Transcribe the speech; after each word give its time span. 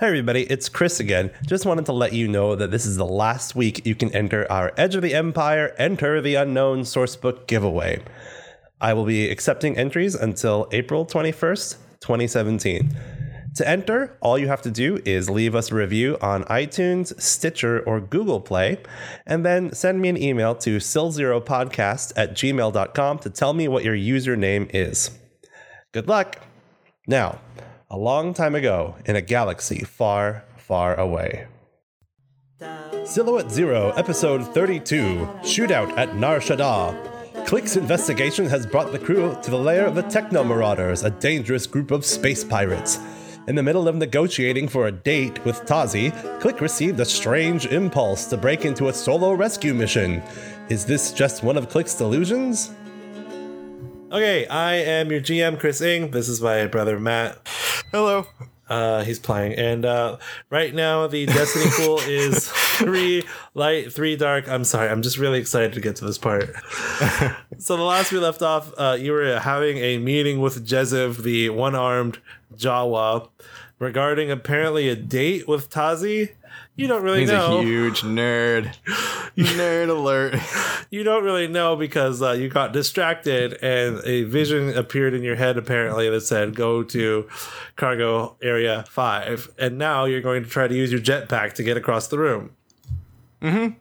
Hey 0.00 0.06
everybody, 0.06 0.44
it's 0.44 0.70
Chris 0.70 0.98
again. 0.98 1.30
Just 1.46 1.66
wanted 1.66 1.84
to 1.84 1.92
let 1.92 2.14
you 2.14 2.26
know 2.26 2.56
that 2.56 2.70
this 2.70 2.86
is 2.86 2.96
the 2.96 3.04
last 3.04 3.54
week 3.54 3.84
you 3.84 3.94
can 3.94 4.10
enter 4.14 4.50
our 4.50 4.72
Edge 4.78 4.94
of 4.94 5.02
the 5.02 5.12
Empire 5.12 5.74
Enter 5.76 6.22
the 6.22 6.36
Unknown 6.36 6.84
sourcebook 6.84 7.46
giveaway. 7.46 8.02
I 8.80 8.94
will 8.94 9.04
be 9.04 9.28
accepting 9.28 9.76
entries 9.76 10.14
until 10.14 10.68
April 10.72 11.04
21st, 11.04 11.76
2017. 12.00 12.96
To 13.56 13.68
enter, 13.68 14.16
all 14.22 14.38
you 14.38 14.48
have 14.48 14.62
to 14.62 14.70
do 14.70 15.02
is 15.04 15.28
leave 15.28 15.54
us 15.54 15.70
a 15.70 15.74
review 15.74 16.16
on 16.22 16.44
iTunes, 16.44 17.20
Stitcher, 17.20 17.80
or 17.80 18.00
Google 18.00 18.40
Play, 18.40 18.78
and 19.26 19.44
then 19.44 19.70
send 19.74 20.00
me 20.00 20.08
an 20.08 20.16
email 20.16 20.54
to 20.54 20.78
sil0podcast 20.80 22.14
at 22.16 22.32
gmail.com 22.32 23.18
to 23.18 23.28
tell 23.28 23.52
me 23.52 23.68
what 23.68 23.84
your 23.84 23.94
username 23.94 24.70
is. 24.72 25.10
Good 25.92 26.08
luck! 26.08 26.38
Now, 27.06 27.40
a 27.92 27.98
long 27.98 28.32
time 28.32 28.54
ago 28.54 28.94
in 29.04 29.16
a 29.16 29.20
galaxy 29.20 29.80
far, 29.80 30.44
far 30.56 30.94
away. 30.94 31.46
Silhouette 33.04 33.50
Zero, 33.50 33.90
Episode 33.96 34.46
32 34.54 35.28
Shootout 35.42 35.96
at 35.98 36.14
Nar 36.14 36.38
Shaddaa. 36.38 37.46
Click's 37.46 37.76
investigation 37.76 38.46
has 38.46 38.64
brought 38.64 38.92
the 38.92 38.98
crew 38.98 39.36
to 39.42 39.50
the 39.50 39.58
lair 39.58 39.86
of 39.86 39.96
the 39.96 40.02
Techno 40.02 40.44
Marauders, 40.44 41.02
a 41.02 41.10
dangerous 41.10 41.66
group 41.66 41.90
of 41.90 42.04
space 42.04 42.44
pirates. 42.44 43.00
In 43.48 43.56
the 43.56 43.62
middle 43.62 43.88
of 43.88 43.96
negotiating 43.96 44.68
for 44.68 44.86
a 44.86 44.92
date 44.92 45.44
with 45.44 45.62
Tazi, 45.62 46.12
Click 46.40 46.60
received 46.60 47.00
a 47.00 47.04
strange 47.04 47.66
impulse 47.66 48.26
to 48.26 48.36
break 48.36 48.64
into 48.64 48.86
a 48.86 48.92
solo 48.92 49.32
rescue 49.32 49.74
mission. 49.74 50.22
Is 50.68 50.84
this 50.84 51.12
just 51.12 51.42
one 51.42 51.56
of 51.56 51.68
Click's 51.68 51.94
delusions? 51.94 52.70
Okay, 54.12 54.44
I 54.46 54.74
am 54.74 55.12
your 55.12 55.20
GM, 55.20 55.60
Chris 55.60 55.80
Ing. 55.80 56.10
This 56.10 56.28
is 56.28 56.42
my 56.42 56.66
brother 56.66 56.98
Matt. 56.98 57.38
Hello. 57.92 58.26
Uh, 58.68 59.04
he's 59.04 59.20
playing, 59.20 59.52
and 59.52 59.84
uh, 59.84 60.16
right 60.50 60.74
now 60.74 61.06
the 61.06 61.26
Destiny 61.26 61.66
pool 61.76 62.00
is 62.00 62.48
three 62.48 63.22
light, 63.54 63.92
three 63.92 64.16
dark. 64.16 64.48
I'm 64.48 64.64
sorry, 64.64 64.88
I'm 64.88 65.02
just 65.02 65.16
really 65.16 65.38
excited 65.38 65.74
to 65.74 65.80
get 65.80 65.94
to 65.96 66.04
this 66.04 66.18
part. 66.18 66.52
so 67.58 67.76
the 67.76 67.84
last 67.84 68.10
we 68.10 68.18
left 68.18 68.42
off, 68.42 68.72
uh, 68.76 68.96
you 68.98 69.12
were 69.12 69.38
having 69.38 69.78
a 69.78 69.98
meeting 69.98 70.40
with 70.40 70.66
Jeziv, 70.66 71.22
the 71.22 71.50
one-armed 71.50 72.18
Jawa, 72.56 73.28
regarding 73.78 74.28
apparently 74.28 74.88
a 74.88 74.96
date 74.96 75.46
with 75.46 75.70
Tazi. 75.70 76.30
You 76.76 76.86
don't 76.86 77.02
really 77.02 77.20
He's 77.20 77.30
know. 77.30 77.58
a 77.58 77.62
huge 77.62 78.00
nerd. 78.02 78.74
nerd 79.36 79.88
alert. 79.90 80.34
you 80.90 81.02
don't 81.02 81.24
really 81.24 81.46
know 81.46 81.76
because 81.76 82.22
uh, 82.22 82.32
you 82.32 82.48
got 82.48 82.72
distracted 82.72 83.54
and 83.62 84.00
a 84.04 84.22
vision 84.24 84.76
appeared 84.76 85.12
in 85.14 85.22
your 85.22 85.36
head 85.36 85.56
apparently 85.58 86.08
that 86.08 86.20
said 86.22 86.54
go 86.54 86.82
to 86.82 87.28
cargo 87.76 88.36
area 88.42 88.84
5 88.88 89.50
and 89.58 89.78
now 89.78 90.04
you're 90.04 90.20
going 90.20 90.42
to 90.42 90.48
try 90.48 90.66
to 90.66 90.74
use 90.74 90.90
your 90.90 91.00
jetpack 91.00 91.52
to 91.54 91.62
get 91.62 91.76
across 91.76 92.08
the 92.08 92.18
room 92.18 92.50
Mhm. 93.42 93.76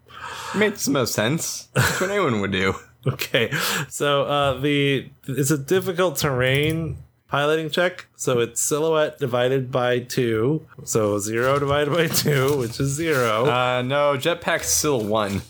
Makes 0.55 0.85
the 0.85 0.91
most 0.91 1.13
sense. 1.13 1.67
That's 1.73 1.99
what 1.99 2.09
anyone 2.11 2.39
would 2.41 2.51
do. 2.51 2.75
okay 3.07 3.49
so 3.87 4.23
uh, 4.23 4.59
the 4.59 5.09
it's 5.27 5.51
a 5.51 5.57
difficult 5.57 6.17
terrain 6.17 6.97
piloting 7.29 7.69
check 7.69 8.07
so 8.15 8.39
it's 8.39 8.59
silhouette 8.61 9.17
divided 9.19 9.71
by 9.71 9.99
2 9.99 10.65
so 10.83 11.19
0 11.19 11.59
divided 11.59 11.93
by 11.93 12.07
2 12.07 12.57
which 12.57 12.79
is 12.79 12.89
0 12.93 13.45
Uh, 13.45 13.81
no, 13.83 14.15
jetpack's 14.17 14.67
still 14.67 15.01
one. 15.03 15.41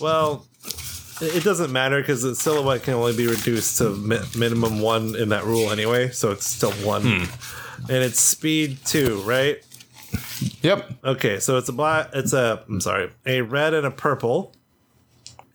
Well, 0.00 0.46
it 1.20 1.44
doesn't 1.44 1.72
matter 1.72 2.00
because 2.00 2.22
the 2.22 2.34
silhouette 2.34 2.82
can 2.82 2.94
only 2.94 3.16
be 3.16 3.26
reduced 3.26 3.78
to 3.78 3.90
mi- 3.90 4.18
minimum 4.36 4.80
one 4.80 5.14
in 5.16 5.28
that 5.30 5.44
rule 5.44 5.70
anyway, 5.70 6.10
so 6.10 6.30
it's 6.32 6.46
still 6.46 6.72
one. 6.72 7.06
And 7.06 8.02
it's 8.02 8.18
speed 8.20 8.78
two, 8.84 9.20
right? 9.22 9.64
Yep. 10.62 10.90
Okay, 11.04 11.38
so 11.40 11.58
it's 11.58 11.68
a 11.68 11.72
black. 11.72 12.10
It's 12.12 12.32
a. 12.32 12.64
I'm 12.68 12.80
sorry, 12.80 13.10
a 13.26 13.42
red 13.42 13.74
and 13.74 13.86
a 13.86 13.90
purple, 13.90 14.52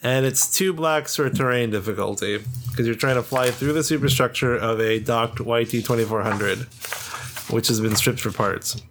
and 0.04 0.26
it's 0.26 0.54
two 0.56 0.74
blacks 0.74 1.16
for 1.16 1.30
terrain 1.30 1.70
difficulty 1.72 2.44
because 2.80 2.88
you're 2.88 2.96
trying 2.96 3.16
to 3.16 3.24
fly 3.24 3.52
through 3.52 3.74
the 3.74 3.84
superstructure 3.84 4.56
of 4.56 4.80
a 4.80 5.02
docked 5.02 5.42
YT 5.42 5.70
2400, 5.70 6.60
which 7.54 7.68
has 7.68 7.82
been 7.82 7.94
stripped 7.94 8.22
for 8.22 8.32
parts. 8.32 8.82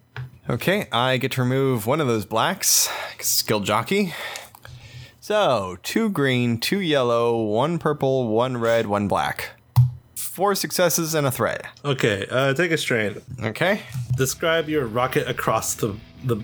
Okay, 0.50 0.88
I 0.92 1.16
get 1.16 1.32
to 1.32 1.42
remove 1.42 1.86
one 1.86 1.98
of 1.98 2.06
those 2.06 2.26
blacks. 2.26 2.90
Skill 3.18 3.60
jockey. 3.60 4.12
So, 5.20 5.78
two 5.82 6.10
green, 6.10 6.60
two 6.60 6.82
yellow, 6.82 7.42
one 7.42 7.78
purple, 7.78 8.28
one 8.28 8.58
red, 8.58 8.84
one 8.84 9.08
black. 9.08 9.52
Four 10.14 10.54
successes 10.54 11.14
and 11.14 11.26
a 11.26 11.30
threat. 11.30 11.64
Okay, 11.82 12.26
uh, 12.30 12.52
take 12.52 12.72
a 12.72 12.76
strain. 12.76 13.22
Okay. 13.42 13.80
Describe 14.18 14.68
your 14.68 14.84
rocket 14.86 15.26
across 15.26 15.76
the 15.76 15.96
the 16.24 16.36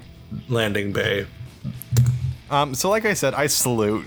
landing 0.48 0.94
bay. 0.94 1.26
Um, 2.48 2.74
so 2.74 2.88
like 2.88 3.04
I 3.04 3.12
said, 3.12 3.34
I 3.34 3.48
salute. 3.48 4.06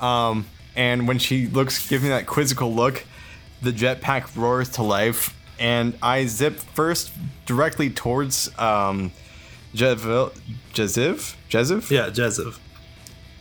Um, 0.00 0.46
and 0.76 1.08
when 1.08 1.18
she 1.18 1.46
looks, 1.46 1.88
give 1.88 2.02
me 2.02 2.10
that 2.10 2.26
quizzical 2.26 2.72
look, 2.72 3.04
the 3.62 3.72
jetpack 3.72 4.36
roars 4.36 4.68
to 4.70 4.82
life, 4.82 5.34
and 5.58 5.96
I 6.02 6.26
zip 6.26 6.54
first 6.54 7.10
directly 7.46 7.90
towards 7.90 8.50
um, 8.58 9.10
Jeziv, 9.74 10.32
Jeziv. 11.48 11.90
Yeah, 11.90 12.10
Jeziv. 12.10 12.58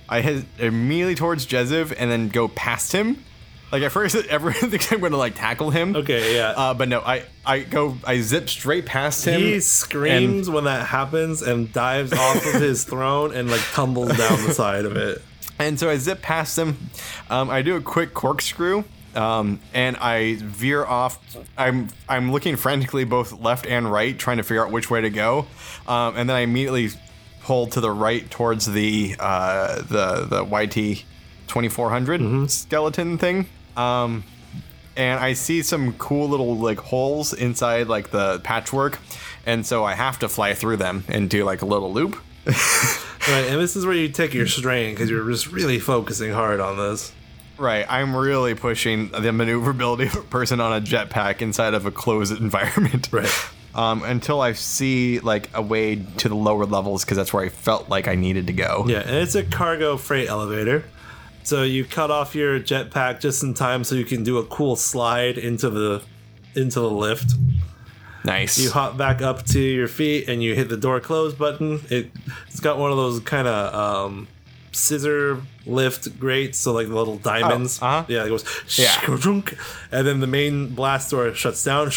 I 0.07 0.21
head 0.21 0.45
immediately 0.59 1.15
towards 1.15 1.45
Jeziv 1.45 1.93
and 1.97 2.09
then 2.09 2.29
go 2.29 2.47
past 2.47 2.91
him. 2.91 3.23
Like 3.71 3.83
at 3.83 3.91
first, 3.91 4.15
everyone 4.29 4.69
thinks 4.69 4.91
I'm 4.91 4.99
gonna 4.99 5.17
like 5.17 5.35
tackle 5.35 5.71
him. 5.71 5.95
Okay, 5.95 6.35
yeah. 6.35 6.49
Uh, 6.51 6.73
but 6.73 6.87
no, 6.87 7.01
I 7.01 7.23
I 7.45 7.59
go 7.59 7.97
I 8.05 8.21
zip 8.21 8.47
straight 8.47 8.85
past 8.85 9.25
him. 9.25 9.41
He 9.41 9.59
screams 9.59 10.49
when 10.49 10.65
that 10.65 10.85
happens 10.87 11.41
and 11.41 11.73
dives 11.73 12.13
off 12.13 12.45
of 12.53 12.61
his 12.61 12.83
throne 12.85 13.33
and 13.33 13.49
like 13.49 13.61
tumbles 13.73 14.15
down 14.15 14.45
the 14.45 14.53
side 14.53 14.85
of 14.85 14.95
it. 14.95 15.21
And 15.59 15.79
so 15.79 15.89
I 15.89 15.97
zip 15.97 16.21
past 16.21 16.55
them. 16.55 16.89
Um, 17.29 17.49
I 17.49 17.61
do 17.61 17.75
a 17.75 17.81
quick 17.81 18.13
corkscrew, 18.13 18.83
um, 19.15 19.59
and 19.73 19.95
I 19.97 20.35
veer 20.35 20.85
off. 20.85 21.19
I'm 21.57 21.89
I'm 22.09 22.31
looking 22.31 22.55
frantically 22.55 23.05
both 23.05 23.31
left 23.39 23.65
and 23.65 23.89
right, 23.91 24.17
trying 24.17 24.37
to 24.37 24.43
figure 24.43 24.65
out 24.65 24.71
which 24.71 24.89
way 24.89 25.01
to 25.01 25.09
go. 25.09 25.47
Um, 25.87 26.17
and 26.17 26.29
then 26.29 26.35
I 26.35 26.41
immediately 26.41 26.89
pull 27.41 27.67
to 27.67 27.79
the 27.79 27.91
right 27.91 28.29
towards 28.29 28.65
the 28.65 29.15
uh, 29.19 29.81
the 29.83 30.25
the 30.25 30.43
YT 30.43 31.05
2400 31.47 32.51
skeleton 32.51 33.17
thing. 33.17 33.47
Um, 33.77 34.23
and 34.97 35.19
I 35.19 35.33
see 35.33 35.61
some 35.61 35.93
cool 35.93 36.29
little 36.29 36.57
like 36.57 36.79
holes 36.79 37.33
inside 37.33 37.87
like 37.87 38.11
the 38.11 38.39
patchwork, 38.39 38.99
and 39.45 39.65
so 39.65 39.83
I 39.83 39.93
have 39.93 40.19
to 40.19 40.29
fly 40.29 40.53
through 40.53 40.77
them 40.77 41.03
and 41.07 41.29
do 41.29 41.43
like 41.43 41.61
a 41.61 41.65
little 41.65 41.93
loop. 41.93 42.17
Right, 43.27 43.45
and 43.47 43.59
this 43.59 43.75
is 43.75 43.85
where 43.85 43.95
you 43.95 44.09
take 44.09 44.33
your 44.33 44.47
strain 44.47 44.93
because 44.93 45.09
you're 45.09 45.29
just 45.29 45.51
really 45.51 45.79
focusing 45.79 46.31
hard 46.31 46.59
on 46.59 46.77
this. 46.77 47.11
Right, 47.57 47.85
I'm 47.89 48.15
really 48.15 48.53
pushing 48.53 49.09
the 49.09 49.31
maneuverability 49.31 50.07
of 50.07 50.15
a 50.15 50.21
person 50.21 50.59
on 50.59 50.73
a 50.73 50.85
jetpack 50.85 51.41
inside 51.41 51.73
of 51.73 51.85
a 51.85 51.91
closed 51.91 52.37
environment. 52.39 53.09
Right. 53.11 53.31
Um, 53.73 54.03
until 54.03 54.39
I 54.41 54.53
see 54.53 55.19
like 55.19 55.49
a 55.53 55.61
way 55.61 55.95
to 55.95 56.29
the 56.29 56.35
lower 56.35 56.65
levels 56.65 57.03
because 57.03 57.17
that's 57.17 57.33
where 57.33 57.43
I 57.43 57.49
felt 57.49 57.89
like 57.89 58.07
I 58.07 58.15
needed 58.15 58.47
to 58.47 58.53
go. 58.53 58.85
Yeah, 58.87 58.99
and 58.99 59.15
it's 59.15 59.35
a 59.35 59.43
cargo 59.43 59.97
freight 59.97 60.29
elevator. 60.29 60.85
So 61.43 61.63
you 61.63 61.83
cut 61.83 62.09
off 62.09 62.35
your 62.35 62.59
jetpack 62.59 63.19
just 63.19 63.43
in 63.43 63.53
time 63.53 63.83
so 63.83 63.95
you 63.95 64.05
can 64.05 64.23
do 64.23 64.37
a 64.37 64.45
cool 64.45 64.75
slide 64.75 65.37
into 65.37 65.69
the 65.69 66.03
into 66.55 66.79
the 66.79 66.89
lift. 66.89 67.33
Nice. 68.25 68.57
You 68.57 68.71
hop 68.71 68.97
back 68.97 69.21
up 69.21 69.43
to 69.47 69.59
your 69.59 69.87
feet 69.87 70.27
and 70.27 70.41
you 70.43 70.55
hit 70.55 70.69
the 70.69 70.77
door 70.77 70.99
close 70.99 71.33
button. 71.33 71.81
It 71.89 72.11
it's 72.47 72.59
got 72.59 72.77
one 72.77 72.91
of 72.91 72.97
those 72.97 73.19
kind 73.19 73.47
of 73.47 73.73
um, 73.73 74.27
scissor 74.71 75.41
lift 75.65 76.19
grates, 76.19 76.57
so 76.57 76.73
like 76.73 76.87
the 76.87 76.95
little 76.95 77.17
diamonds. 77.17 77.81
uh-huh. 77.81 78.05
Yeah, 78.07 78.25
it 78.25 78.29
goes 78.29 78.43
Yeah. 78.77 78.93
and 79.91 80.07
then 80.07 80.19
the 80.19 80.27
main 80.27 80.69
blast 80.73 81.11
door 81.11 81.33
shuts 81.33 81.63
down. 81.63 81.91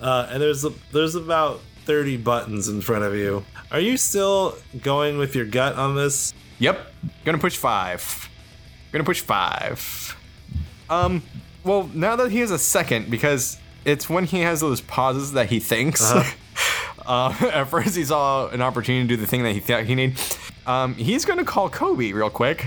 Uh, 0.00 0.26
and 0.30 0.42
there's 0.42 0.64
a, 0.64 0.72
there's 0.92 1.14
about 1.14 1.60
thirty 1.84 2.16
buttons 2.16 2.68
in 2.68 2.80
front 2.80 3.04
of 3.04 3.14
you. 3.14 3.44
Are 3.70 3.80
you 3.80 3.96
still 3.96 4.56
going 4.82 5.18
with 5.18 5.34
your 5.36 5.46
gut 5.46 5.76
on 5.76 5.94
this? 5.94 6.34
Yep. 6.58 6.78
Gonna 7.24 7.38
push 7.38 7.56
five. 7.56 8.28
Gonna 8.90 9.04
push 9.04 9.20
five. 9.20 10.16
Um. 10.90 11.22
Well, 11.64 11.88
now 11.94 12.16
that 12.16 12.32
he 12.32 12.40
has 12.40 12.50
a 12.50 12.58
second, 12.58 13.08
because 13.08 13.56
it's 13.84 14.08
when 14.08 14.24
he 14.24 14.40
has 14.40 14.60
those 14.60 14.80
pauses 14.80 15.32
that 15.32 15.50
he 15.50 15.60
thinks. 15.60 16.02
uh 17.06 17.34
at 17.52 17.64
first, 17.64 17.96
he 17.96 18.04
saw 18.04 18.48
an 18.48 18.62
opportunity 18.62 19.06
to 19.06 19.16
do 19.16 19.20
the 19.20 19.26
thing 19.26 19.42
that 19.42 19.52
he 19.52 19.60
thought 19.60 19.84
he 19.84 19.94
needed. 19.94 20.18
Um, 20.66 20.94
he's 20.94 21.24
gonna 21.24 21.44
call 21.44 21.68
Kobe 21.68 22.12
real 22.12 22.30
quick 22.30 22.66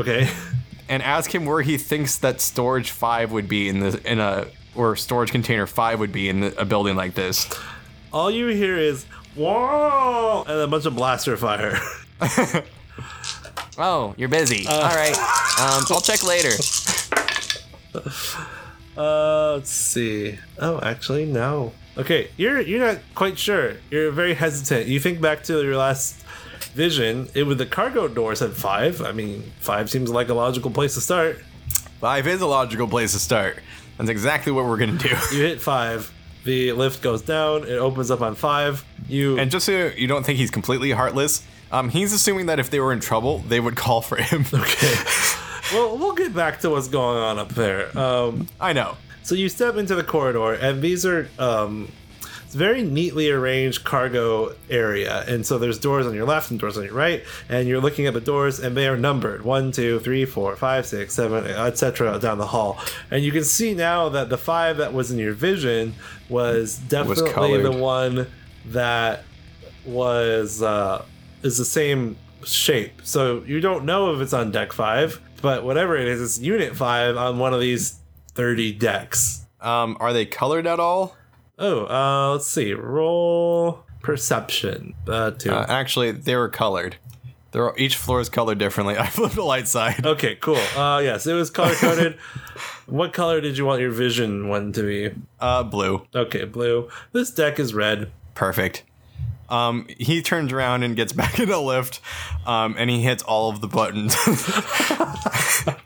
Okay. 0.00 0.28
and 0.88 1.02
ask 1.02 1.32
him 1.34 1.46
where 1.46 1.62
he 1.62 1.78
thinks 1.78 2.18
that 2.18 2.40
storage 2.40 2.90
five 2.90 3.32
would 3.32 3.48
be 3.48 3.68
in 3.68 3.80
the 3.80 4.00
in 4.10 4.18
a 4.20 4.46
or 4.74 4.96
storage 4.96 5.30
container 5.30 5.66
five 5.66 6.00
would 6.00 6.12
be 6.12 6.28
in 6.28 6.40
the, 6.40 6.60
a 6.60 6.64
building 6.64 6.96
like 6.96 7.14
this. 7.14 7.48
All 8.12 8.30
you 8.30 8.48
hear 8.48 8.76
is 8.76 9.04
whoa, 9.34 10.44
and 10.46 10.60
a 10.60 10.66
bunch 10.66 10.84
of 10.86 10.96
blaster 10.96 11.36
fire. 11.36 11.78
Oh, 13.78 14.14
you're 14.16 14.30
busy. 14.30 14.66
All 14.66 14.80
right. 14.80 15.14
Um, 15.60 15.84
I'll 15.90 16.00
check 16.00 16.24
later. 16.24 16.48
Uh, 18.96 19.54
let's 19.54 19.70
see. 19.70 20.38
Oh, 20.58 20.80
actually, 20.80 21.26
no. 21.26 21.72
Okay, 21.98 22.28
you're 22.36 22.60
you're 22.60 22.80
not 22.80 22.98
quite 23.14 23.38
sure. 23.38 23.74
You're 23.90 24.10
very 24.10 24.34
hesitant. 24.34 24.86
You 24.86 25.00
think 25.00 25.20
back 25.20 25.42
to 25.44 25.62
your 25.62 25.76
last 25.76 26.22
vision. 26.74 27.28
It 27.34 27.44
was 27.44 27.56
the 27.56 27.66
cargo 27.66 28.06
door 28.08 28.34
said 28.34 28.52
five. 28.52 29.00
I 29.00 29.12
mean, 29.12 29.52
five 29.60 29.90
seems 29.90 30.10
like 30.10 30.28
a 30.28 30.34
logical 30.34 30.70
place 30.70 30.94
to 30.94 31.00
start. 31.00 31.42
Five 32.00 32.26
is 32.26 32.40
a 32.42 32.46
logical 32.46 32.86
place 32.86 33.12
to 33.12 33.18
start. 33.18 33.60
That's 33.96 34.10
exactly 34.10 34.52
what 34.52 34.66
we're 34.66 34.76
gonna 34.76 34.98
do. 34.98 35.08
You 35.32 35.42
hit 35.42 35.60
five. 35.60 36.12
The 36.44 36.72
lift 36.72 37.02
goes 37.02 37.22
down. 37.22 37.64
It 37.64 37.76
opens 37.78 38.10
up 38.10 38.20
on 38.20 38.34
five. 38.34 38.84
You 39.08 39.38
And 39.38 39.50
just 39.50 39.66
so 39.66 39.90
you 39.96 40.06
don't 40.06 40.24
think 40.24 40.38
he's 40.38 40.50
completely 40.50 40.90
heartless, 40.92 41.44
um, 41.72 41.88
he's 41.88 42.12
assuming 42.12 42.46
that 42.46 42.60
if 42.60 42.70
they 42.70 42.78
were 42.78 42.92
in 42.92 43.00
trouble, 43.00 43.38
they 43.38 43.58
would 43.58 43.74
call 43.74 44.00
for 44.02 44.16
him. 44.16 44.44
okay. 44.52 44.94
well, 45.72 45.96
we'll 45.98 46.14
get 46.14 46.34
back 46.34 46.60
to 46.60 46.70
what's 46.70 46.88
going 46.88 47.18
on 47.18 47.38
up 47.38 47.50
there. 47.50 47.96
Um, 47.98 48.48
I 48.60 48.72
know. 48.72 48.96
So 49.22 49.34
you 49.34 49.48
step 49.48 49.76
into 49.76 49.94
the 49.94 50.04
corridor, 50.04 50.52
and 50.52 50.80
these 50.80 51.04
are 51.04 51.28
um, 51.38 51.90
it's 52.44 52.54
very 52.54 52.84
neatly 52.84 53.28
arranged 53.28 53.82
cargo 53.82 54.54
area. 54.70 55.24
And 55.26 55.44
so 55.44 55.58
there's 55.58 55.80
doors 55.80 56.06
on 56.06 56.14
your 56.14 56.26
left 56.26 56.52
and 56.52 56.60
doors 56.60 56.78
on 56.78 56.84
your 56.84 56.94
right, 56.94 57.24
and 57.48 57.66
you're 57.66 57.80
looking 57.80 58.06
at 58.06 58.14
the 58.14 58.20
doors, 58.20 58.60
and 58.60 58.76
they 58.76 58.86
are 58.86 58.96
numbered 58.96 59.44
one, 59.44 59.72
two, 59.72 59.98
three, 59.98 60.24
four, 60.24 60.54
five, 60.54 60.86
six, 60.86 61.14
seven, 61.14 61.44
etc. 61.44 62.20
down 62.20 62.38
the 62.38 62.46
hall. 62.46 62.78
And 63.10 63.24
you 63.24 63.32
can 63.32 63.42
see 63.42 63.74
now 63.74 64.08
that 64.10 64.28
the 64.28 64.38
five 64.38 64.76
that 64.76 64.92
was 64.92 65.10
in 65.10 65.18
your 65.18 65.32
vision 65.32 65.94
was 66.28 66.78
definitely 66.78 67.32
colored. 67.32 67.62
the 67.64 67.72
one 67.72 68.28
that 68.66 69.24
was 69.84 70.62
uh, 70.62 71.04
is 71.42 71.58
the 71.58 71.64
same 71.64 72.16
shape. 72.44 73.00
So 73.02 73.42
you 73.44 73.60
don't 73.60 73.84
know 73.84 74.14
if 74.14 74.20
it's 74.20 74.32
on 74.32 74.52
deck 74.52 74.72
five, 74.72 75.20
but 75.46 75.62
whatever 75.62 75.96
it 75.96 76.08
is, 76.08 76.20
it's 76.20 76.40
unit 76.40 76.74
five 76.74 77.16
on 77.16 77.38
one 77.38 77.54
of 77.54 77.60
these 77.60 78.00
thirty 78.34 78.72
decks. 78.72 79.46
Um, 79.60 79.96
are 80.00 80.12
they 80.12 80.26
colored 80.26 80.66
at 80.66 80.80
all? 80.80 81.16
Oh, 81.56 81.86
uh, 81.86 82.32
let's 82.32 82.48
see. 82.48 82.74
Roll 82.74 83.84
perception. 84.02 84.94
Uh, 85.06 85.30
two. 85.30 85.52
Uh, 85.52 85.64
actually, 85.68 86.10
they 86.10 86.34
were 86.34 86.48
colored. 86.48 86.96
They're 87.52 87.72
each 87.78 87.94
floor 87.94 88.20
is 88.20 88.28
colored 88.28 88.58
differently. 88.58 88.98
I 88.98 89.06
flipped 89.06 89.36
the 89.36 89.44
light 89.44 89.68
side. 89.68 90.04
okay, 90.04 90.34
cool. 90.34 90.56
Uh, 90.76 90.98
yes, 90.98 91.28
it 91.28 91.34
was 91.34 91.48
color 91.48 91.76
coded. 91.76 92.14
what 92.86 93.12
color 93.12 93.40
did 93.40 93.56
you 93.56 93.64
want 93.64 93.80
your 93.80 93.92
vision 93.92 94.48
one 94.48 94.72
to 94.72 94.82
be? 94.82 95.14
Uh, 95.38 95.62
blue. 95.62 96.08
Okay, 96.12 96.44
blue. 96.44 96.88
This 97.12 97.30
deck 97.30 97.60
is 97.60 97.72
red. 97.72 98.10
Perfect. 98.34 98.82
Um, 99.48 99.86
he 99.98 100.22
turns 100.22 100.52
around 100.52 100.82
and 100.82 100.96
gets 100.96 101.12
back 101.14 101.38
in 101.38 101.48
the 101.48 101.60
lift, 101.60 102.00
um, 102.46 102.74
and 102.78 102.90
he 102.90 103.02
hits 103.02 103.22
all 103.22 103.50
of 103.50 103.60
the 103.60 103.68
buttons. 103.68 104.14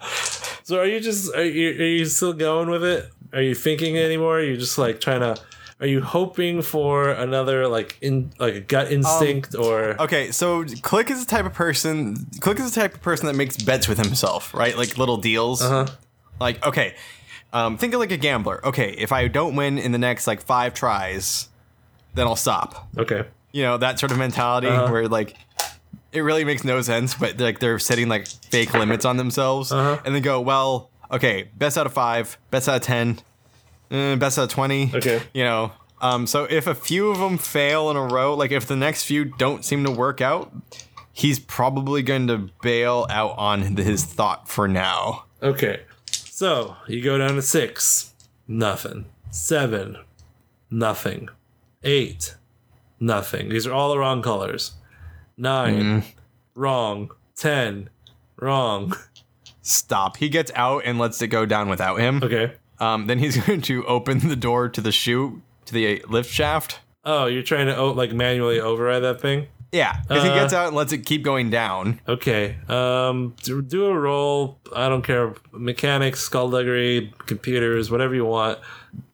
So 0.71 0.79
are 0.79 0.87
you 0.87 1.01
just 1.01 1.35
are 1.35 1.45
you 1.45 1.71
are 1.71 1.97
you 1.99 2.05
still 2.05 2.33
going 2.33 2.71
with 2.71 2.85
it? 2.85 3.11
Are 3.33 3.43
you 3.43 3.57
thinking 3.57 3.99
anymore? 3.99 4.39
Are 4.39 4.43
you 4.43 4.57
just 4.57 4.79
like 4.79 5.01
trying 5.01 5.19
to? 5.19 5.37
Are 5.81 5.87
you 5.87 6.01
hoping 6.01 6.63
for 6.63 7.11
another 7.11 7.67
like 7.67 7.99
in 8.01 8.31
like 8.39 8.55
a 8.55 8.61
gut 8.61 8.93
instinct 8.93 9.57
or? 9.57 10.01
okay, 10.01 10.31
so 10.31 10.65
Click 10.83 11.11
is 11.11 11.25
the 11.25 11.29
type 11.29 11.45
of 11.45 11.55
person. 11.55 12.25
Click 12.39 12.61
is 12.61 12.73
the 12.73 12.81
type 12.81 12.95
of 12.95 13.03
person 13.03 13.27
that 13.27 13.35
makes 13.35 13.57
bets 13.57 13.89
with 13.89 13.99
himself, 13.99 14.55
right? 14.55 14.79
Like 14.79 14.97
little 14.97 15.17
deals. 15.17 15.61
Uh-huh. 15.61 15.93
Like 16.39 16.65
okay, 16.65 16.95
um, 17.53 17.77
think 17.77 17.93
of 17.93 17.99
like 17.99 18.13
a 18.13 18.17
gambler. 18.17 18.65
Okay, 18.65 18.93
if 18.93 19.11
I 19.11 19.27
don't 19.27 19.57
win 19.57 19.77
in 19.77 19.91
the 19.91 19.99
next 19.99 20.29
like 20.29 20.41
five 20.41 20.73
tries, 20.73 21.49
then 22.15 22.29
I'll 22.29 22.37
stop. 22.37 22.89
Okay. 22.97 23.25
You 23.53 23.63
know 23.63 23.77
that 23.79 23.99
sort 23.99 24.13
of 24.13 24.19
mentality 24.19 24.67
Uh-huh. 24.69 24.91
where 24.93 25.09
like 25.09 25.37
it 26.13 26.21
really 26.21 26.45
makes 26.45 26.65
no 26.65 26.81
sense 26.81 27.15
but 27.15 27.39
like 27.41 27.59
they're 27.61 27.79
setting 27.79 28.09
like 28.09 28.27
fake 28.27 28.73
limits 28.75 29.05
on 29.05 29.17
themselves 29.17 29.71
Uh-huh. 29.73 30.01
and 30.05 30.15
they 30.15 30.21
go 30.21 30.41
well 30.41 30.91
okay 31.11 31.49
best 31.57 31.77
out 31.79 31.87
of 31.87 31.93
five 31.93 32.39
best 32.51 32.69
out 32.69 32.77
of 32.77 32.83
ten 32.83 33.19
uh, 33.91 34.17
best 34.17 34.39
out 34.39 34.45
of 34.45 34.51
20 34.51 34.93
Okay. 34.95 35.23
you 35.35 35.43
know 35.45 35.73
um 36.01 36.27
so 36.27 36.45
if 36.45 36.67
a 36.67 36.75
few 36.75 37.11
of 37.11 37.19
them 37.19 37.39
fail 37.39 37.91
in 37.91 37.97
a 37.97 38.03
row 38.05 38.35
like 38.35 38.51
if 38.53 38.67
the 38.67 38.77
next 38.77 39.05
few 39.05 39.25
don't 39.25 39.65
seem 39.65 39.85
to 39.85 39.91
work 39.91 40.21
out 40.21 40.53
he's 41.13 41.39
probably 41.41 42.03
going 42.03 42.27
to 42.29 42.49
bail 42.63 43.07
out 43.11 43.35
on 43.37 43.63
his 43.77 44.05
thought 44.05 44.49
for 44.49 44.67
now 44.69 45.25
Okay. 45.43 45.81
So 46.13 46.77
you 46.87 47.03
go 47.03 47.17
down 47.19 47.35
to 47.37 47.43
six, 47.43 48.13
nothing. 48.47 49.07
Seven, 49.31 49.97
nothing. 50.71 51.29
Eight, 51.83 52.35
nothing. 53.01 53.49
These 53.49 53.67
are 53.67 53.73
all 53.73 53.91
the 53.91 53.99
wrong 53.99 54.23
colors. 54.23 54.73
9 55.37 56.05
wrong. 56.55 57.11
Ten, 57.35 57.89
wrong. 58.37 58.95
stop 59.63 60.17
he 60.19 60.29
gets 60.29 60.51
out 60.55 60.83
and 60.85 60.99
lets 60.99 61.21
it 61.23 61.29
go 61.29 61.47
down 61.47 61.69
without 61.69 61.97
him 62.01 62.21
Okay. 62.23 62.53
um 62.79 63.07
then 63.07 63.19
he's 63.19 63.37
going 63.47 63.61
to 63.63 63.85
open 63.87 64.29
the 64.29 64.37
door 64.37 64.69
to 64.69 64.81
the 64.81 64.93
chute 64.93 65.33
to 65.67 65.73
the 65.75 66.05
lift 66.09 66.31
shaft 66.31 66.81
Oh, 67.03 67.25
you're 67.27 67.43
trying 67.43 67.67
to 67.67 67.77
oh, 67.77 67.93
like 67.93 68.13
manually 68.13 68.61
override 68.61 69.03
that 69.05 69.23
thing? 69.23 69.47
Yeah, 69.73 70.03
because 70.03 70.23
he 70.23 70.29
Uh, 70.29 70.35
gets 70.35 70.53
out 70.53 70.67
and 70.67 70.77
lets 70.77 70.93
it 70.93 71.07
keep 71.07 71.23
going 71.23 71.49
down. 71.49 71.99
Okay. 72.07 72.57
Um, 72.69 73.35
do, 73.43 73.63
do 73.63 73.87
a 73.87 73.99
roll. 73.99 74.59
I 74.77 74.91
don't 74.91 75.01
care. 75.03 75.33
Mechanics, 75.51 76.21
skullduggery, 76.21 77.11
computers, 77.27 77.91
whatever 77.91 78.15
you 78.15 78.27
want 78.27 78.59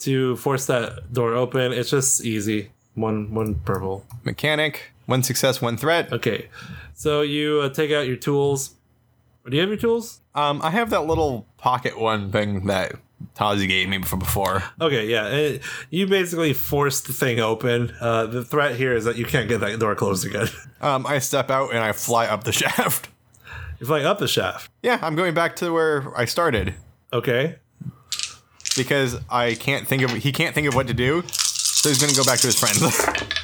to 0.00 0.34
force 0.36 0.66
that 0.66 1.12
door 1.12 1.34
open. 1.34 1.72
It's 1.72 1.90
just 1.90 2.24
easy. 2.24 2.70
One 2.96 3.32
one 3.32 3.54
purple. 3.56 4.04
Mechanic, 4.24 4.90
one 5.06 5.22
success, 5.22 5.62
one 5.62 5.76
threat. 5.76 6.12
Okay. 6.12 6.48
So 6.94 7.20
you 7.22 7.60
uh, 7.62 7.68
take 7.68 7.92
out 7.92 8.06
your 8.08 8.16
tools. 8.16 8.74
Do 9.48 9.54
you 9.54 9.60
have 9.60 9.68
your 9.70 9.78
tools? 9.78 10.20
Um, 10.34 10.60
I 10.62 10.70
have 10.70 10.90
that 10.90 11.06
little 11.06 11.46
pocket 11.56 11.96
one 12.00 12.32
thing 12.32 12.66
that 12.66 12.94
Tazi 13.36 13.68
gave 13.68 13.88
me 13.88 14.02
from 14.02 14.18
before. 14.18 14.64
Okay, 14.80 15.06
yeah. 15.06 15.28
It, 15.28 15.62
you 15.88 16.06
basically 16.06 16.52
force 16.52 17.00
the 17.00 17.12
thing 17.12 17.38
open. 17.38 17.94
Uh, 18.00 18.26
the 18.26 18.44
threat 18.44 18.74
here 18.76 18.92
is 18.92 19.04
that 19.04 19.16
you 19.16 19.24
can't 19.24 19.48
get 19.48 19.60
that 19.60 19.78
door 19.78 19.94
closed 19.94 20.26
again. 20.26 20.48
Um, 20.78 21.06
I 21.06 21.20
step 21.20 21.50
out 21.50 21.70
and 21.70 21.78
I 21.78 21.92
fly 21.92 22.26
up 22.26 22.44
the 22.44 22.52
shaft. 22.62 23.08
You're 23.80 23.86
flying 23.86 24.04
up 24.04 24.18
the 24.18 24.28
shaft. 24.28 24.70
Yeah, 24.82 24.98
I'm 25.00 25.16
going 25.16 25.32
back 25.32 25.56
to 25.56 25.72
where 25.72 26.12
I 26.14 26.26
started 26.26 26.74
Okay. 27.14 27.56
because 28.76 29.16
I 29.30 29.54
can't 29.54 29.88
think 29.88 30.02
of 30.02 30.10
he 30.12 30.32
can't 30.32 30.54
think 30.54 30.66
of 30.68 30.74
what 30.74 30.86
to 30.88 30.94
do, 30.94 31.22
so 31.86 31.90
he's 31.90 32.00
gonna 32.00 32.14
go 32.14 32.24
back 32.24 32.40
to 32.40 32.46
his 32.48 32.58
friends. 32.58 32.82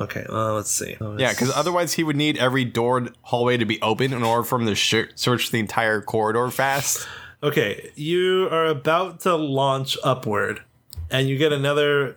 Okay. 0.00 0.24
Uh, 0.28 0.54
let's 0.54 0.70
see. 0.70 0.96
Oh, 1.00 1.16
yeah, 1.16 1.30
because 1.30 1.52
otherwise 1.54 1.92
he 1.92 2.02
would 2.02 2.16
need 2.16 2.36
every 2.38 2.64
door 2.64 3.08
hallway 3.20 3.58
to 3.58 3.66
be 3.66 3.80
open 3.82 4.12
in 4.14 4.24
order 4.24 4.42
for 4.42 4.58
him 4.58 4.66
to 4.66 4.74
sh- 4.74 5.12
search 5.14 5.50
the 5.50 5.60
entire 5.60 6.00
corridor 6.00 6.50
fast. 6.50 7.06
Okay, 7.42 7.92
you 7.94 8.48
are 8.50 8.64
about 8.66 9.20
to 9.20 9.36
launch 9.36 9.96
upward, 10.02 10.62
and 11.10 11.28
you 11.28 11.36
get 11.36 11.52
another 11.52 12.16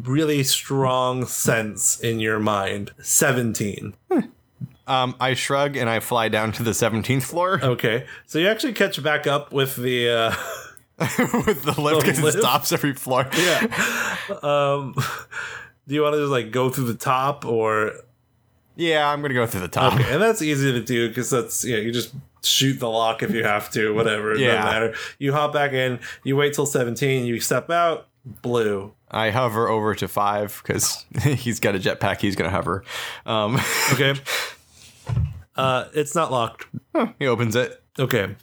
really 0.00 0.42
strong 0.44 1.26
sense 1.26 2.00
in 2.00 2.20
your 2.20 2.38
mind. 2.38 2.92
17. 3.02 3.92
Um, 4.86 5.14
I 5.20 5.34
shrug 5.34 5.76
and 5.76 5.90
I 5.90 6.00
fly 6.00 6.28
down 6.28 6.52
to 6.52 6.62
the 6.62 6.70
17th 6.70 7.24
floor 7.24 7.60
Okay, 7.62 8.06
so 8.24 8.38
you 8.38 8.48
actually 8.48 8.72
catch 8.72 9.02
back 9.02 9.26
up 9.26 9.52
with 9.52 9.76
the. 9.76 10.08
Uh, 10.08 10.34
with 11.46 11.62
the 11.62 11.74
lift 11.80 12.06
because 12.06 12.34
it 12.34 12.38
stops 12.38 12.72
every 12.72 12.92
floor. 12.94 13.26
yeah. 13.38 13.66
um, 14.42 14.94
do 15.88 15.94
you 15.94 16.02
want 16.02 16.14
to 16.14 16.20
just 16.20 16.30
like 16.30 16.50
go 16.50 16.68
through 16.70 16.84
the 16.86 16.94
top 16.94 17.44
or. 17.44 17.92
Yeah, 18.76 19.08
I'm 19.10 19.20
gonna 19.20 19.34
go 19.34 19.46
through 19.46 19.62
the 19.62 19.68
top. 19.68 19.94
Okay, 19.94 20.12
and 20.12 20.22
that's 20.22 20.40
easy 20.42 20.72
to 20.72 20.80
do 20.82 21.08
because 21.08 21.28
that's, 21.28 21.64
yeah, 21.64 21.76
you 21.78 21.92
just 21.92 22.14
shoot 22.42 22.78
the 22.80 22.88
lock 22.88 23.22
if 23.22 23.30
you 23.32 23.44
have 23.44 23.70
to, 23.72 23.92
whatever. 23.94 24.32
It 24.32 24.40
Yeah. 24.40 24.52
doesn't 24.54 24.64
matter. 24.70 24.94
You 25.18 25.32
hop 25.32 25.52
back 25.52 25.72
in, 25.72 25.98
you 26.24 26.36
wait 26.36 26.54
till 26.54 26.64
17, 26.64 27.26
you 27.26 27.40
step 27.40 27.68
out, 27.70 28.06
blue. 28.24 28.94
I 29.10 29.30
hover 29.30 29.68
over 29.68 29.94
to 29.96 30.08
five 30.08 30.62
because 30.62 31.04
he's 31.22 31.60
got 31.60 31.74
a 31.74 31.78
jetpack. 31.78 32.20
He's 32.20 32.36
gonna 32.36 32.48
hover. 32.50 32.84
Um, 33.26 33.58
Okay. 33.92 34.14
Uh, 35.56 35.86
it's 35.92 36.14
not 36.14 36.30
locked. 36.30 36.66
he 37.18 37.26
opens 37.26 37.56
it. 37.56 37.82
Okay. 37.98 38.34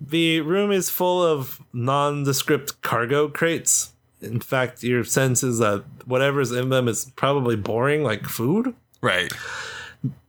The 0.00 0.40
room 0.40 0.72
is 0.72 0.88
full 0.88 1.22
of 1.22 1.60
nondescript 1.72 2.80
cargo 2.82 3.28
crates. 3.28 3.92
In 4.22 4.40
fact, 4.40 4.82
your 4.82 5.04
sense 5.04 5.42
is 5.42 5.58
that 5.58 5.84
whatever's 6.04 6.52
in 6.52 6.68
them 6.70 6.88
is 6.88 7.10
probably 7.16 7.56
boring, 7.56 8.02
like 8.02 8.26
food. 8.26 8.74
Right. 9.02 9.32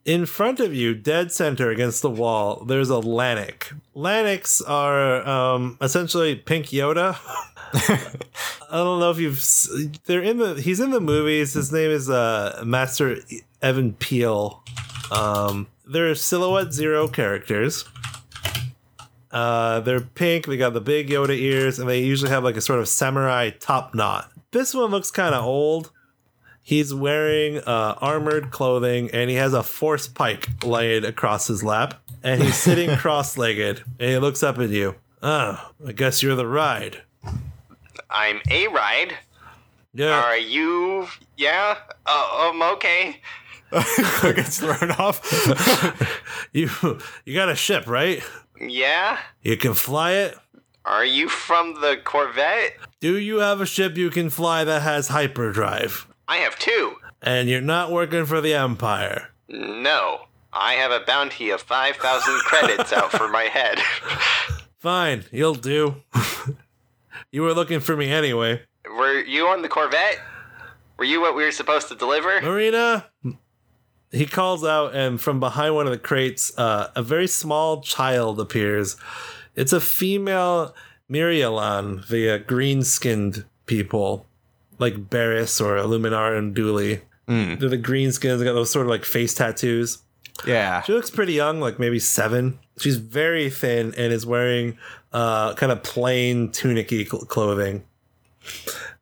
In 0.03 0.25
front 0.25 0.59
of 0.59 0.73
you, 0.73 0.95
dead 0.95 1.31
center 1.31 1.69
against 1.69 2.01
the 2.01 2.09
wall, 2.09 2.65
there's 2.65 2.89
a 2.89 2.99
Lannik. 2.99 3.73
Lanniks 3.95 4.61
are 4.67 5.27
um, 5.27 5.77
essentially 5.79 6.35
pink 6.35 6.67
Yoda. 6.67 7.17
I 8.71 8.77
don't 8.77 8.99
know 8.99 9.11
if 9.11 9.19
you've. 9.19 10.01
They're 10.05 10.23
in 10.23 10.37
the. 10.37 10.55
He's 10.55 10.79
in 10.79 10.91
the 10.91 10.99
movies. 10.99 11.53
His 11.53 11.71
name 11.71 11.91
is 11.91 12.09
uh, 12.09 12.63
Master 12.65 13.17
Even 13.63 13.93
Piell. 13.93 14.61
Um, 15.11 15.67
they're 15.85 16.15
silhouette 16.15 16.73
zero 16.73 17.07
characters. 17.07 17.85
Uh, 19.31 19.79
they're 19.79 20.01
pink. 20.01 20.45
They 20.45 20.57
got 20.57 20.73
the 20.73 20.81
big 20.81 21.09
Yoda 21.09 21.37
ears, 21.37 21.79
and 21.79 21.89
they 21.89 21.99
usually 21.99 22.31
have 22.31 22.43
like 22.43 22.57
a 22.57 22.61
sort 22.61 22.79
of 22.79 22.87
samurai 22.87 23.49
top 23.51 23.95
knot. 23.95 24.31
This 24.51 24.73
one 24.73 24.91
looks 24.91 25.11
kind 25.11 25.33
of 25.33 25.43
old. 25.45 25.91
He's 26.63 26.93
wearing 26.93 27.57
uh, 27.59 27.95
armored 27.99 28.51
clothing, 28.51 29.09
and 29.11 29.29
he 29.29 29.35
has 29.37 29.53
a 29.53 29.63
force 29.63 30.07
pike 30.07 30.47
laid 30.63 31.03
across 31.05 31.47
his 31.47 31.63
lap, 31.63 31.95
and 32.21 32.41
he's 32.41 32.55
sitting 32.67 32.95
cross-legged, 32.97 33.83
and 33.99 34.09
he 34.09 34.17
looks 34.17 34.43
up 34.43 34.59
at 34.59 34.69
you. 34.69 34.95
Ah, 35.23 35.71
I 35.85 35.91
guess 35.93 36.21
you're 36.21 36.35
the 36.35 36.47
ride. 36.47 37.01
I'm 38.09 38.41
a 38.49 38.67
ride. 38.67 39.13
Yeah. 39.93 40.21
Are 40.21 40.37
you? 40.37 41.07
Yeah. 41.37 41.77
Uh, 42.05 42.49
um. 42.49 42.61
Okay. 42.61 43.17
Click 43.71 44.35
gets 44.35 44.59
thrown 44.59 44.91
off. 44.91 45.21
You 46.53 46.69
you 47.23 47.33
got 47.33 47.47
a 47.47 47.55
ship, 47.55 47.87
right? 47.87 48.21
Yeah. 48.61 49.19
You 49.41 49.57
can 49.57 49.73
fly 49.73 50.13
it. 50.13 50.37
Are 50.85 51.05
you 51.05 51.29
from 51.29 51.75
the 51.75 51.97
Corvette? 52.03 52.73
Do 52.99 53.17
you 53.17 53.37
have 53.37 53.61
a 53.61 53.65
ship 53.65 53.97
you 53.97 54.09
can 54.09 54.29
fly 54.29 54.63
that 54.63 54.81
has 54.81 55.09
hyperdrive? 55.09 56.07
I 56.27 56.37
have 56.37 56.57
two. 56.57 56.95
And 57.21 57.49
you're 57.49 57.61
not 57.61 57.91
working 57.91 58.25
for 58.25 58.41
the 58.41 58.53
Empire. 58.53 59.29
No. 59.47 60.21
I 60.53 60.73
have 60.73 60.91
a 60.91 61.05
bounty 61.05 61.49
of 61.51 61.61
5,000 61.61 62.39
credits 62.39 62.91
out 62.91 63.11
for 63.11 63.27
my 63.27 63.43
head. 63.43 63.79
Fine, 64.79 65.25
you'll 65.31 65.55
do. 65.55 65.97
you 67.31 67.43
were 67.43 67.53
looking 67.53 67.79
for 67.79 67.95
me 67.95 68.11
anyway. 68.11 68.61
Were 68.85 69.21
you 69.23 69.47
on 69.47 69.61
the 69.61 69.69
Corvette? 69.69 70.19
Were 70.97 71.05
you 71.05 71.21
what 71.21 71.35
we 71.35 71.43
were 71.43 71.51
supposed 71.51 71.87
to 71.89 71.95
deliver? 71.95 72.41
Marina! 72.41 73.05
He 74.11 74.25
calls 74.25 74.63
out, 74.65 74.93
and 74.93 75.19
from 75.21 75.39
behind 75.39 75.73
one 75.75 75.85
of 75.85 75.91
the 75.91 75.97
crates, 75.97 76.51
uh, 76.57 76.91
a 76.95 77.01
very 77.01 77.27
small 77.27 77.81
child 77.81 78.39
appears. 78.39 78.97
It's 79.55 79.71
a 79.73 79.79
female 79.81 80.75
Mirialan, 81.09 82.07
the 82.07 82.29
uh, 82.31 82.37
green 82.39 82.83
skinned 82.83 83.45
people, 83.65 84.25
like 84.79 85.09
Barriss 85.09 85.61
or 85.61 85.77
Luminara 85.77 86.39
Unduli. 86.39 87.01
They're 87.59 87.69
the 87.69 87.77
green 87.77 88.11
skins, 88.11 88.39
they 88.39 88.45
got 88.45 88.53
those 88.53 88.71
sort 88.71 88.85
of 88.85 88.89
like 88.89 89.05
face 89.05 89.33
tattoos. 89.33 89.99
yeah. 90.45 90.81
She 90.81 90.91
looks 90.91 91.09
pretty 91.09 91.33
young, 91.33 91.61
like 91.61 91.79
maybe 91.79 91.99
seven. 91.99 92.59
She's 92.79 92.97
very 92.97 93.49
thin 93.49 93.93
and 93.95 94.11
is 94.11 94.25
wearing 94.25 94.77
uh, 95.13 95.53
kind 95.55 95.71
of 95.71 95.83
plain 95.83 96.49
tunicky 96.49 97.07
clothing. 97.07 97.83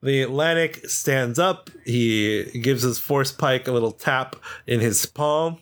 The 0.02 0.26
Lannik 0.28 0.88
stands 0.90 1.38
up. 1.40 1.70
He 1.86 2.46
gives 2.62 2.84
his 2.84 3.00
force 3.00 3.32
pike 3.32 3.68
a 3.68 3.72
little 3.72 3.92
tap 3.92 4.36
in 4.66 4.80
his 4.80 5.06
palm. 5.06 5.58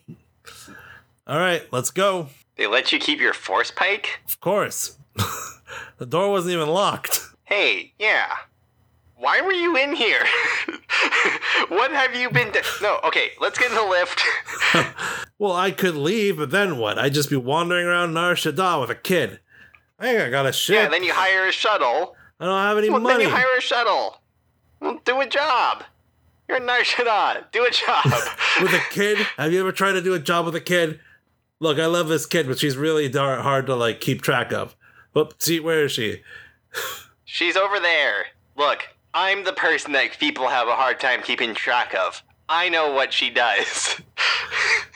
All 1.26 1.40
right, 1.40 1.64
let's 1.72 1.90
go. 1.92 2.28
They 2.56 2.68
let 2.68 2.92
you 2.92 3.00
keep 3.00 3.20
your 3.20 3.34
force 3.34 3.72
pike? 3.72 4.20
Of 4.26 4.40
course. 4.40 4.98
the 5.98 6.06
door 6.06 6.30
wasn't 6.30 6.54
even 6.54 6.70
locked. 6.70 7.22
Hey, 7.46 7.94
yeah. 8.00 8.28
Why 9.16 9.42
were 9.42 9.52
you 9.54 9.76
in 9.76 9.96
here? 9.96 10.24
what 11.70 11.92
have 11.92 12.16
you 12.16 12.30
been 12.30 12.52
do- 12.52 12.62
No, 12.82 13.00
okay, 13.04 13.32
let's 13.42 13.58
get 13.58 13.70
in 13.72 13.76
the 13.76 13.84
lift. 13.84 14.22
Well, 15.40 15.54
I 15.54 15.70
could 15.70 15.94
leave, 15.96 16.38
but 16.38 16.50
then 16.50 16.78
what? 16.80 16.98
I'd 16.98 17.14
just 17.14 17.30
be 17.30 17.36
wandering 17.36 17.86
around 17.86 18.12
Nar 18.16 18.34
Shaddaa 18.34 18.82
with 18.82 18.90
a 18.90 18.96
kid. 18.96 19.40
I 20.00 20.08
ain't 20.16 20.32
got 20.32 20.48
a 20.48 20.52
ship. 20.52 20.74
yeah, 20.76 20.90
then 20.90 21.04
you 21.04 21.14
hire 21.14 21.48
a 21.48 21.52
shuttle. 21.52 22.16
I 22.40 22.46
don't 22.46 22.58
have 22.60 22.78
any 22.80 22.90
Well, 22.90 23.02
money. 23.02 23.24
then 23.26 23.30
you 23.30 23.36
hire 23.36 23.56
a 23.56 23.62
shuttle. 23.62 24.20
Well, 24.80 25.00
do 25.06 25.20
a 25.22 25.28
job. 25.28 25.84
You're 26.48 26.58
a 26.58 26.60
Nar 26.62 26.80
Shaddaa. 26.80 27.52
Do 27.52 27.66
a 27.66 27.72
job. 27.72 28.06
with 28.62 28.74
a 28.74 28.82
kid? 28.92 29.18
Have 29.38 29.52
you 29.52 29.60
ever 29.60 29.72
tried 29.72 29.94
to 29.94 30.02
do 30.02 30.14
a 30.14 30.20
job 30.20 30.46
with 30.46 30.56
a 30.56 30.62
kid? 30.62 31.00
Look, 31.60 31.80
I 31.80 31.88
love 31.88 32.08
this 32.08 32.26
kid, 32.26 32.48
but 32.48 32.60
she's 32.60 32.78
really 32.78 33.10
dar- 33.10 33.42
hard 33.42 33.66
to 33.68 33.76
like 33.76 34.00
keep 34.00 34.22
track 34.22 34.52
of. 34.54 34.76
Whoop, 35.14 35.34
see, 35.40 35.60
where 35.60 35.86
is 35.86 35.92
she? 35.92 36.22
She's 37.26 37.58
over 37.58 37.80
there. 37.80 38.28
Look, 38.56 38.84
I'm 39.14 39.44
the 39.44 39.54
person 39.54 39.92
that 39.94 40.18
people 40.20 40.48
have 40.48 40.68
a 40.68 40.76
hard 40.76 41.00
time 41.00 41.22
keeping 41.24 41.56
track 41.56 41.96
of. 41.96 42.22
I 42.48 42.70
know 42.70 42.92
what 42.94 43.14
she 43.14 43.30
does. 43.30 44.00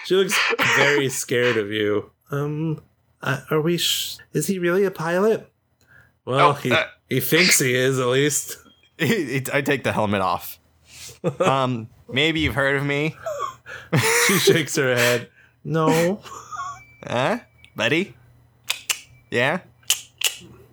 She 0.05 0.15
looks 0.15 0.35
very 0.77 1.09
scared 1.09 1.57
of 1.57 1.71
you. 1.71 2.09
Um, 2.31 2.81
uh, 3.21 3.41
are 3.51 3.61
we? 3.61 3.77
Sh- 3.77 4.17
is 4.33 4.47
he 4.47 4.57
really 4.57 4.83
a 4.83 4.89
pilot? 4.91 5.47
Well, 6.25 6.49
Oh, 6.49 6.53
he 6.53 6.71
uh- 6.71 6.85
he 7.07 7.19
thinks 7.19 7.59
he 7.59 7.75
is 7.75 7.99
at 7.99 8.07
least. 8.07 8.57
It- 9.37 9.53
I 9.53 9.61
take 9.61 9.83
the 9.83 9.91
helmet 9.91 10.21
off. 10.21 10.59
Um, 11.39 11.89
maybe 12.11 12.39
you've 12.41 12.55
heard 12.55 12.75
of 12.77 12.85
me, 12.85 13.15
She 14.27 14.37
shakes 14.39 14.75
her 14.75 14.95
head. 14.95 15.29
No. 15.63 16.21
huh, 17.07 17.39
buddy? 17.75 18.15
Yeah, 19.29 19.59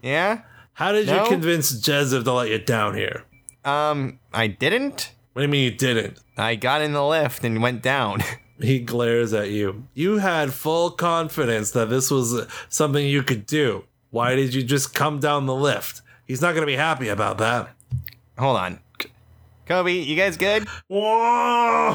yeah. 0.03 0.43
How 0.75 0.93
did 0.93 1.07
No? 1.07 1.25
you 1.25 1.29
convince 1.31 1.73
Jeziv 1.73 2.25
to 2.25 2.33
let 2.33 2.49
you 2.51 2.59
down 2.59 2.95
here? 2.95 3.25
Um, 3.65 4.19
I 4.33 4.47
didn't. 4.47 5.13
What 5.33 5.41
do 5.43 5.47
you 5.47 5.51
mean 5.53 5.65
you 5.65 5.77
didn't? 5.77 6.19
I 6.37 6.55
got 6.55 6.83
in 6.83 6.93
the 6.93 7.05
lift 7.07 7.45
and 7.45 7.61
went 7.63 7.83
down. 7.83 8.23
He 8.61 8.81
glares 8.81 9.33
at 9.33 9.51
you. 9.51 9.87
You 9.95 10.19
had 10.19 10.53
full 10.53 10.91
confidence 10.91 11.71
that 11.73 11.91
this 11.91 12.11
was 12.11 12.45
something 12.69 13.07
you 13.07 13.23
could 13.23 13.47
do. 13.47 13.85
Why 14.11 14.35
did 14.35 14.53
you 14.55 14.63
just 14.65 14.95
come 14.95 15.21
down 15.21 15.47
the 15.47 15.55
lift? 15.55 16.03
He's 16.27 16.41
not 16.41 16.53
going 16.55 16.63
to 16.63 16.67
be 16.67 16.75
happy 16.77 17.09
about 17.09 17.39
that. 17.39 17.69
Hold 18.39 18.57
on, 18.57 18.79
Kobe. 19.67 19.93
You 19.93 20.17
guys 20.17 20.37
good? 20.37 20.67
Whoa! 20.87 21.91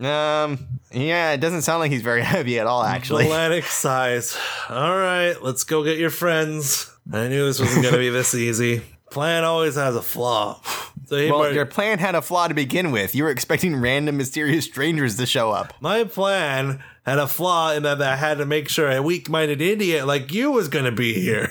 Um, 0.00 0.58
yeah. 0.92 1.32
It 1.32 1.40
doesn't 1.40 1.62
sound 1.62 1.80
like 1.80 1.92
he's 1.92 2.02
very 2.02 2.22
heavy 2.34 2.58
at 2.58 2.66
all. 2.66 2.82
Actually. 2.82 3.24
Atlantic 3.24 3.64
size. 3.64 4.36
All 4.68 4.96
right, 4.96 5.34
let's 5.42 5.64
go 5.64 5.84
get 5.84 5.98
your 5.98 6.10
friends. 6.10 6.90
I 7.12 7.28
knew 7.28 7.44
this 7.46 7.60
wasn't 7.60 7.82
going 7.82 7.94
to 7.94 8.00
be 8.00 8.08
this 8.10 8.34
easy. 8.34 8.82
Plan 9.10 9.44
always 9.44 9.76
has 9.76 9.94
a 9.94 10.02
flaw. 10.02 10.60
So 11.06 11.16
Well, 11.28 11.38
might- 11.40 11.52
your 11.54 11.66
plan 11.66 11.98
had 11.98 12.14
a 12.14 12.22
flaw 12.22 12.48
to 12.48 12.54
begin 12.54 12.90
with. 12.90 13.14
You 13.14 13.24
were 13.24 13.30
expecting 13.30 13.76
random 13.76 14.16
mysterious 14.16 14.64
strangers 14.64 15.16
to 15.18 15.26
show 15.26 15.50
up. 15.52 15.74
my 15.80 16.04
plan 16.04 16.82
had 17.04 17.18
a 17.18 17.28
flaw 17.28 17.72
in 17.72 17.82
that 17.84 18.00
I 18.00 18.16
had 18.16 18.38
to 18.38 18.46
make 18.46 18.68
sure 18.70 18.90
a 18.90 19.02
weak-minded 19.02 19.60
idiot 19.60 20.06
like 20.06 20.32
you 20.32 20.50
was 20.50 20.68
going 20.68 20.86
to 20.86 20.92
be 20.92 21.12
here. 21.20 21.50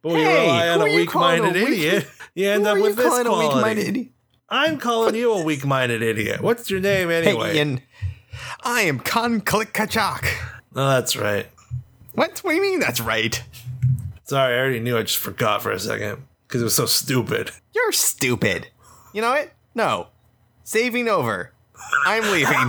But 0.00 0.12
you 0.14 0.16
Hey, 0.24 0.46
rely 0.46 0.68
on 0.70 0.80
a 0.80 0.84
are 0.84 0.88
you 0.88 0.94
a 0.94 0.96
weak-minded 0.96 1.54
weak- 1.54 1.68
idiot, 1.68 2.08
you 2.34 2.48
end 2.48 2.64
Who 2.64 2.70
up 2.70 2.78
with 2.78 2.96
this 2.96 3.22
quality. 3.22 4.12
I'm 4.48 4.78
calling 4.78 5.14
you 5.14 5.32
a 5.32 5.42
weak-minded 5.42 6.02
idiot. 6.02 6.40
What's 6.42 6.70
your 6.70 6.80
name 6.80 7.10
anyway? 7.10 7.52
Hey, 7.54 7.60
and 7.60 7.82
I 8.62 8.82
am 8.82 8.98
Con 9.00 9.40
Click 9.40 9.72
Kachak. 9.72 10.26
oh, 10.76 10.88
that's 10.88 11.16
right. 11.16 11.46
What? 12.14 12.38
What 12.40 12.50
do 12.50 12.56
you 12.56 12.62
mean 12.62 12.80
that's 12.80 13.00
right? 13.00 13.42
Sorry, 14.24 14.54
I 14.54 14.58
already 14.58 14.80
knew. 14.80 14.98
I 14.98 15.02
just 15.02 15.18
forgot 15.18 15.62
for 15.62 15.70
a 15.70 15.78
second 15.78 16.22
because 16.46 16.60
it 16.60 16.64
was 16.64 16.76
so 16.76 16.86
stupid. 16.86 17.50
You're 17.74 17.92
stupid. 17.92 18.68
You 19.14 19.22
know 19.22 19.30
what? 19.30 19.52
No. 19.74 20.08
Saving 20.64 21.08
over. 21.08 21.52
I'm 22.06 22.22
leaving. 22.30 22.68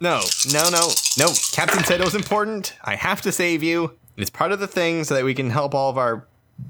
no, 0.00 0.20
no, 0.52 0.70
no, 0.70 0.90
no. 1.18 1.32
Captain 1.52 1.82
said 1.84 2.00
it 2.00 2.04
was 2.04 2.14
important. 2.14 2.74
I 2.84 2.94
have 2.94 3.20
to 3.22 3.32
save 3.32 3.62
you. 3.62 3.92
It's 4.18 4.30
part 4.30 4.52
of 4.52 4.58
the 4.60 4.66
thing 4.66 5.04
so 5.04 5.14
that 5.14 5.24
we 5.24 5.32
can 5.32 5.50
help 5.50 5.74
all 5.74 5.90
of 5.90 5.96
our. 5.96 6.26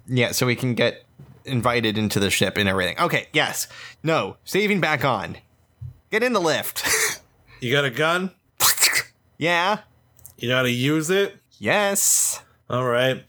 Yeah, 0.07 0.33
so 0.33 0.47
we 0.47 0.55
can 0.55 0.75
get 0.75 1.05
invited 1.45 1.97
into 1.97 2.21
the 2.21 2.31
ship 2.31 2.59
and 2.59 2.69
everything. 2.69 2.99
Okay, 2.99 3.29
yes. 3.33 3.67
No, 4.03 4.37
saving 4.45 4.81
back 4.81 5.05
on. 5.05 5.39
Get 6.11 6.23
in 6.23 6.33
the 6.33 6.41
lift. 6.41 6.87
You 7.61 7.73
got 7.73 7.85
a 7.85 7.91
gun? 7.91 8.31
yeah. 9.37 9.81
You 10.37 10.49
know 10.49 10.59
how 10.59 10.63
to 10.63 10.71
use 10.71 11.11
it? 11.11 11.39
Yes. 11.59 12.41
All 12.71 12.85
right. 12.85 13.25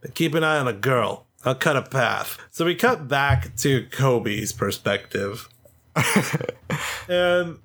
But 0.00 0.14
keep 0.14 0.34
an 0.34 0.44
eye 0.44 0.58
on 0.58 0.66
the 0.66 0.72
girl. 0.72 1.26
I'll 1.44 1.56
cut 1.56 1.76
a 1.76 1.82
path. 1.82 2.38
So 2.52 2.64
we 2.64 2.76
cut 2.76 3.08
back 3.08 3.56
to 3.56 3.86
Kobe's 3.90 4.52
perspective. 4.52 5.48
and 7.08 7.58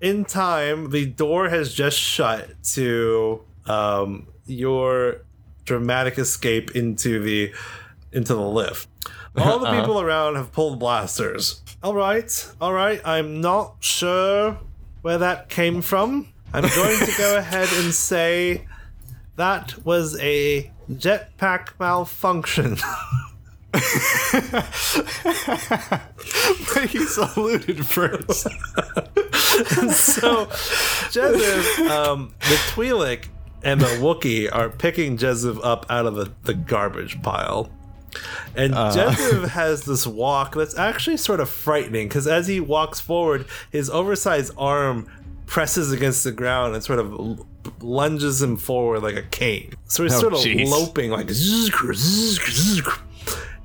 in 0.00 0.24
time, 0.24 0.90
the 0.90 1.06
door 1.06 1.48
has 1.48 1.74
just 1.74 1.98
shut 1.98 2.50
to 2.74 3.42
um, 3.66 4.28
your 4.46 5.22
dramatic 5.64 6.18
escape 6.18 6.72
into 6.72 7.20
the 7.20 7.52
into 8.12 8.34
the 8.34 8.40
lift. 8.40 8.88
All 9.36 9.58
the 9.58 9.70
people 9.80 10.00
around 10.00 10.36
have 10.36 10.52
pulled 10.52 10.78
blasters. 10.78 11.62
All 11.82 11.94
right, 11.94 12.52
all 12.60 12.72
right. 12.72 13.00
I'm 13.04 13.40
not 13.40 13.76
sure 13.80 14.58
where 15.02 15.18
that 15.18 15.48
came 15.48 15.82
from. 15.82 16.28
I'm 16.52 16.62
going 16.62 16.98
to 16.98 17.12
go 17.16 17.36
ahead 17.38 17.68
and 17.72 17.94
say 17.94 18.66
that 19.36 19.84
was 19.84 20.18
a 20.20 20.70
jetpack 20.90 21.70
malfunction. 21.80 22.76
but 26.74 26.90
he 26.90 27.04
saluted 27.06 27.86
first. 27.86 28.42
so, 29.92 30.46
Jeziv, 31.10 31.88
um, 31.88 32.34
the 32.40 32.56
Twi'lek 32.70 33.28
and 33.64 33.80
the 33.80 33.86
Wookiee 33.86 34.48
are 34.52 34.68
picking 34.70 35.16
Jeziv 35.16 35.60
up 35.62 35.86
out 35.88 36.06
of 36.06 36.14
the, 36.14 36.32
the 36.44 36.54
garbage 36.54 37.20
pile. 37.22 37.70
And 38.56 38.74
uh. 38.74 38.92
Jeziv 38.94 39.48
has 39.50 39.84
this 39.84 40.06
walk 40.06 40.54
that's 40.54 40.76
actually 40.76 41.16
sort 41.16 41.40
of 41.40 41.48
frightening 41.48 42.08
because 42.08 42.26
as 42.26 42.46
he 42.46 42.60
walks 42.60 43.00
forward, 43.00 43.46
his 43.70 43.88
oversized 43.88 44.52
arm 44.58 45.06
presses 45.46 45.92
against 45.92 46.24
the 46.24 46.32
ground 46.32 46.74
and 46.74 46.82
sort 46.82 46.98
of 46.98 47.44
lunges 47.82 48.40
him 48.42 48.56
forward 48.56 49.02
like 49.02 49.16
a 49.16 49.22
cane. 49.22 49.74
So 49.86 50.02
he's 50.02 50.14
Oh, 50.14 50.20
sort 50.20 50.32
of 50.34 50.40
jeez. 50.40 50.68
loping 50.68 51.10
like, 51.10 51.28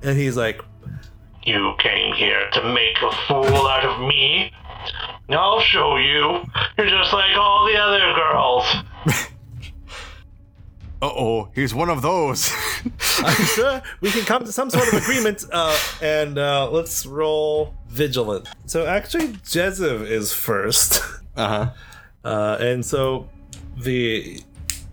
and 0.04 0.18
he's 0.18 0.38
like, 0.38 0.62
You 1.44 1.74
came 1.80 2.14
here 2.14 2.50
to 2.54 2.74
make 2.74 2.98
a 3.02 3.12
fool 3.28 3.68
out 3.68 3.86
of 3.86 4.02
me? 4.08 4.52
I'll 5.30 5.60
show 5.62 5.98
you. 5.98 6.42
You're 6.78 6.88
just 6.88 7.12
like 7.14 7.36
all 7.38 7.66
the 7.66 7.78
other 7.78 8.14
girls. 8.14 8.66
Uh 11.00 11.12
oh, 11.16 11.50
he's 11.54 11.76
one 11.76 11.90
of 11.90 12.02
those. 12.02 12.52
I'm 13.20 13.46
sure 13.46 13.82
we 14.02 14.10
can 14.10 14.24
come 14.26 14.44
to 14.46 14.52
some 14.52 14.70
sort 14.70 14.88
of 14.92 14.96
agreement. 14.96 15.46
Uh, 15.52 15.78
and 16.02 16.38
uh, 16.40 16.70
let's 16.72 17.06
roll 17.06 17.76
vigilant. 17.88 18.50
So 18.66 18.88
actually, 18.88 19.28
Jeziv 19.28 20.02
is 20.02 20.34
first. 20.34 21.02
uh 21.36 21.48
huh. 21.48 21.72
Uh, 22.24 22.58
and 22.60 22.84
so 22.86 23.30
the 23.78 24.42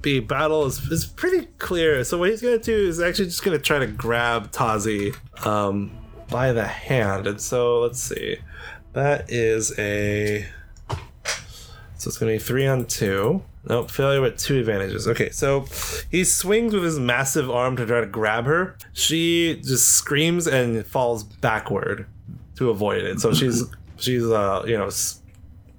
the 0.02 0.20
battle 0.20 0.66
is, 0.66 0.78
is 0.90 1.06
pretty 1.06 1.46
clear. 1.58 2.04
So 2.04 2.18
what 2.18 2.28
he's 2.28 2.42
gonna 2.42 2.58
do 2.58 2.86
is 2.86 3.00
actually 3.00 3.26
just 3.26 3.42
gonna 3.42 3.58
try 3.58 3.78
to 3.78 3.86
grab 3.86 4.52
Tazi 4.52 5.16
um, 5.46 5.90
by 6.28 6.52
the 6.52 6.66
hand. 6.66 7.26
And 7.26 7.40
so 7.40 7.80
let's 7.80 7.98
see, 8.00 8.36
that 8.92 9.30
is 9.30 9.76
a 9.78 10.46
so 11.96 12.08
it's 12.08 12.18
gonna 12.18 12.32
be 12.32 12.38
three 12.38 12.66
on 12.66 12.84
two. 12.84 13.42
Nope, 13.66 13.90
failure 13.90 14.20
with 14.20 14.36
two 14.38 14.58
advantages. 14.58 15.08
Okay, 15.08 15.30
so 15.30 15.66
he 16.10 16.22
swings 16.24 16.74
with 16.74 16.84
his 16.84 16.98
massive 16.98 17.50
arm 17.50 17.76
to 17.78 17.86
try 17.86 18.00
to 18.00 18.06
grab 18.06 18.44
her. 18.44 18.76
She 18.92 19.60
just 19.64 19.88
screams 19.88 20.46
and 20.46 20.86
falls 20.86 21.24
backward 21.24 22.06
to 22.56 22.68
avoid 22.70 23.02
it. 23.04 23.20
So 23.20 23.32
she's 23.32 23.64
she's 23.96 24.24
uh 24.24 24.64
you 24.66 24.76
know 24.76 24.86
s- 24.88 25.22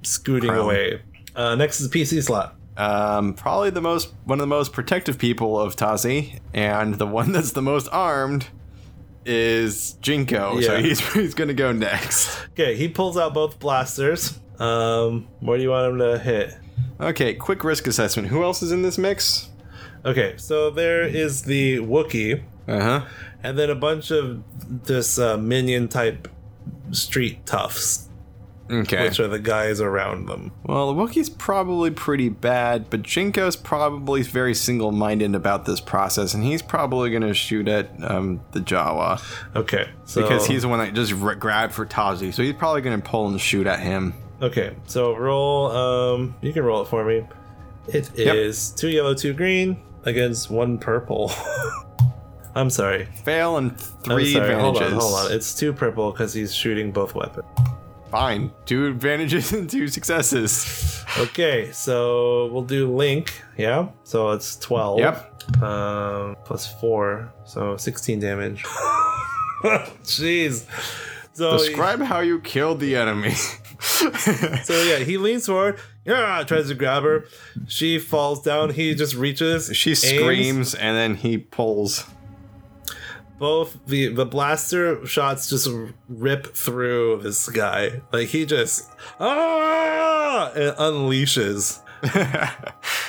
scooting 0.03 0.49
Prone. 0.49 0.65
away. 0.65 1.01
Uh, 1.35 1.55
next 1.55 1.79
is 1.81 1.89
PC 1.89 2.23
slot. 2.23 2.55
Um, 2.77 3.33
probably 3.35 3.69
the 3.69 3.81
most 3.81 4.13
one 4.25 4.39
of 4.39 4.41
the 4.41 4.47
most 4.47 4.73
protective 4.73 5.17
people 5.17 5.59
of 5.59 5.75
Tazi, 5.75 6.39
and 6.53 6.95
the 6.95 7.05
one 7.07 7.31
that's 7.33 7.51
the 7.51 7.61
most 7.61 7.87
armed 7.91 8.47
is 9.25 9.93
Jinko. 10.01 10.57
Yeah. 10.59 10.67
So 10.67 10.81
he's 10.81 10.99
he's 11.13 11.33
gonna 11.33 11.53
go 11.53 11.71
next. 11.71 12.37
Okay, 12.53 12.75
he 12.75 12.87
pulls 12.87 13.17
out 13.17 13.33
both 13.33 13.59
blasters. 13.59 14.39
Um, 14.59 15.27
where 15.39 15.57
do 15.57 15.63
you 15.63 15.69
want 15.69 15.93
him 15.93 15.99
to 15.99 16.17
hit? 16.19 16.53
Okay, 16.99 17.33
quick 17.33 17.63
risk 17.63 17.87
assessment. 17.87 18.29
Who 18.29 18.43
else 18.43 18.61
is 18.61 18.71
in 18.71 18.81
this 18.81 18.97
mix? 18.97 19.49
Okay, 20.05 20.35
so 20.37 20.69
there 20.69 21.03
is 21.03 21.43
the 21.43 21.77
Wookiee, 21.77 22.43
Uh 22.67 22.79
huh. 22.79 23.05
and 23.43 23.57
then 23.57 23.69
a 23.69 23.75
bunch 23.75 24.11
of 24.11 24.43
this 24.85 25.17
uh, 25.19 25.35
minion 25.37 25.87
type 25.87 26.27
street 26.91 27.45
toughs, 27.45 28.07
Okay. 28.71 29.03
which 29.03 29.19
are 29.19 29.27
the 29.27 29.39
guys 29.39 29.81
around 29.81 30.27
them. 30.27 30.51
Well, 30.63 30.93
the 30.93 31.01
Wookiee's 31.01 31.29
probably 31.29 31.89
pretty 31.91 32.29
bad, 32.29 32.89
but 32.91 33.01
Jinko's 33.01 33.55
probably 33.55 34.21
very 34.21 34.53
single-minded 34.53 35.33
about 35.35 35.65
this 35.65 35.81
process, 35.81 36.33
and 36.35 36.43
he's 36.43 36.61
probably 36.61 37.09
gonna 37.09 37.33
shoot 37.33 37.67
at 37.67 37.89
um, 38.03 38.41
the 38.51 38.59
Jawa 38.59 39.21
Okay, 39.55 39.89
so 40.05 40.21
because 40.21 40.45
he's 40.47 40.61
the 40.61 40.67
one 40.67 40.79
that 40.79 40.93
just 40.93 41.13
r- 41.13 41.35
grabbed 41.35 41.73
for 41.73 41.85
Tazi, 41.85 42.31
so 42.33 42.41
he's 42.43 42.53
probably 42.53 42.81
gonna 42.81 42.99
pull 42.99 43.27
and 43.27 43.41
shoot 43.41 43.65
at 43.67 43.79
him. 43.79 44.13
Okay. 44.45 44.75
So 44.87 45.15
roll. 45.15 45.71
Um, 45.71 46.35
you 46.41 46.53
can 46.53 46.63
roll 46.63 46.81
it 46.81 46.87
for 46.87 47.03
me. 47.03 47.25
It 47.87 48.17
is 48.17 48.71
two 48.71 48.89
yellow, 48.89 49.13
two 49.13 49.33
green 49.33 49.77
against 50.03 50.49
one 50.49 50.77
purple. 50.77 51.31
I'm 52.55 52.69
sorry. 52.69 53.05
Fail 53.23 53.57
and 53.57 53.71
I'm 53.71 53.77
three 53.77 54.31
sorry. 54.33 54.53
advantages. 54.53 54.91
Hold 54.93 54.93
on, 54.93 54.99
hold 54.99 55.13
on. 55.27 55.31
It's 55.33 55.53
two 55.53 55.73
purple 55.73 56.11
because 56.11 56.33
he's 56.33 56.55
shooting 56.55 56.91
both 56.91 57.13
weapons. 57.13 57.45
Fine, 58.09 58.51
two 58.65 58.87
advantages 58.87 59.51
and 59.57 59.69
two 59.69 59.87
successes. 59.89 61.03
Okay, 61.17 61.71
so 61.73 62.47
we'll 62.51 62.63
do 62.63 62.93
Link, 62.95 63.41
yeah? 63.57 63.89
So 64.03 64.31
it's 64.31 64.55
12. 64.57 64.99
Yep. 64.99 65.61
Um, 65.61 66.35
plus 66.45 66.73
4, 66.79 67.31
so 67.45 67.77
16 67.77 68.19
damage. 68.19 68.63
Jeez. 70.03 70.65
So, 71.33 71.57
Describe 71.57 72.01
how 72.01 72.21
you 72.21 72.39
killed 72.39 72.79
the 72.79 72.95
enemy. 72.95 73.33
So 73.79 74.83
yeah, 74.83 74.99
he 74.99 75.17
leans 75.17 75.45
forward, 75.45 75.79
yeah, 76.05 76.43
tries 76.45 76.67
to 76.69 76.75
grab 76.75 77.03
her. 77.03 77.25
She 77.67 77.99
falls 77.99 78.41
down. 78.41 78.71
He 78.71 78.95
just 78.95 79.15
reaches. 79.15 79.75
she 79.75 79.91
aims. 79.91 79.99
screams 80.01 80.75
and 80.75 80.95
then 80.95 81.15
he 81.15 81.37
pulls. 81.37 82.05
Both 83.37 83.77
the 83.85 84.07
the 84.07 84.25
blaster 84.25 85.05
shots 85.05 85.49
just 85.49 85.67
rip 86.07 86.55
through 86.55 87.21
this 87.21 87.49
guy. 87.49 88.01
Like 88.13 88.29
he 88.29 88.45
just 88.45 88.89
ah 89.19 90.51
and 90.55 90.75
unleashes. 90.77 91.81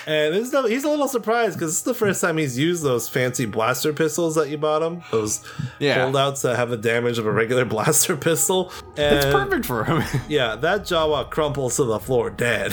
And 0.09 0.33
this 0.33 0.53
is 0.53 0.68
he's 0.68 0.85
a 0.85 0.88
little 0.88 1.09
surprised 1.09 1.59
because 1.59 1.72
it's 1.72 1.83
the 1.83 1.92
first 1.92 2.20
time 2.20 2.38
he's 2.38 2.57
used 2.57 2.85
those 2.85 3.09
fancy 3.09 3.44
blaster 3.44 3.92
pistols 3.92 4.37
that 4.37 4.49
you 4.49 4.57
bought 4.57 4.81
him. 4.81 5.03
Those 5.11 5.42
Yeah. 5.81 6.03
holdouts 6.05 6.42
that 6.42 6.55
have 6.55 6.70
the 6.70 6.77
damage 6.77 7.18
of 7.18 7.27
a 7.27 7.33
regular 7.33 7.64
blaster 7.75 8.16
pistol. 8.16 8.70
And 8.96 9.16
It's 9.16 9.27
perfect 9.27 9.66
for 9.66 9.83
him. 9.83 10.05
Yeah, 10.29 10.55
that 10.57 10.83
Jawa 10.83 11.29
crumples 11.29 11.75
to 11.77 11.85
the 11.85 11.99
floor 11.99 12.31
dead. 12.31 12.72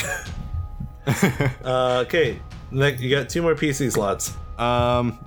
uh, 1.66 2.04
okay, 2.06 2.40
Nick, 2.72 3.00
you 3.00 3.10
got 3.10 3.30
two 3.30 3.42
more 3.42 3.56
PC 3.56 3.92
slots. 3.92 4.34
um, 4.60 5.18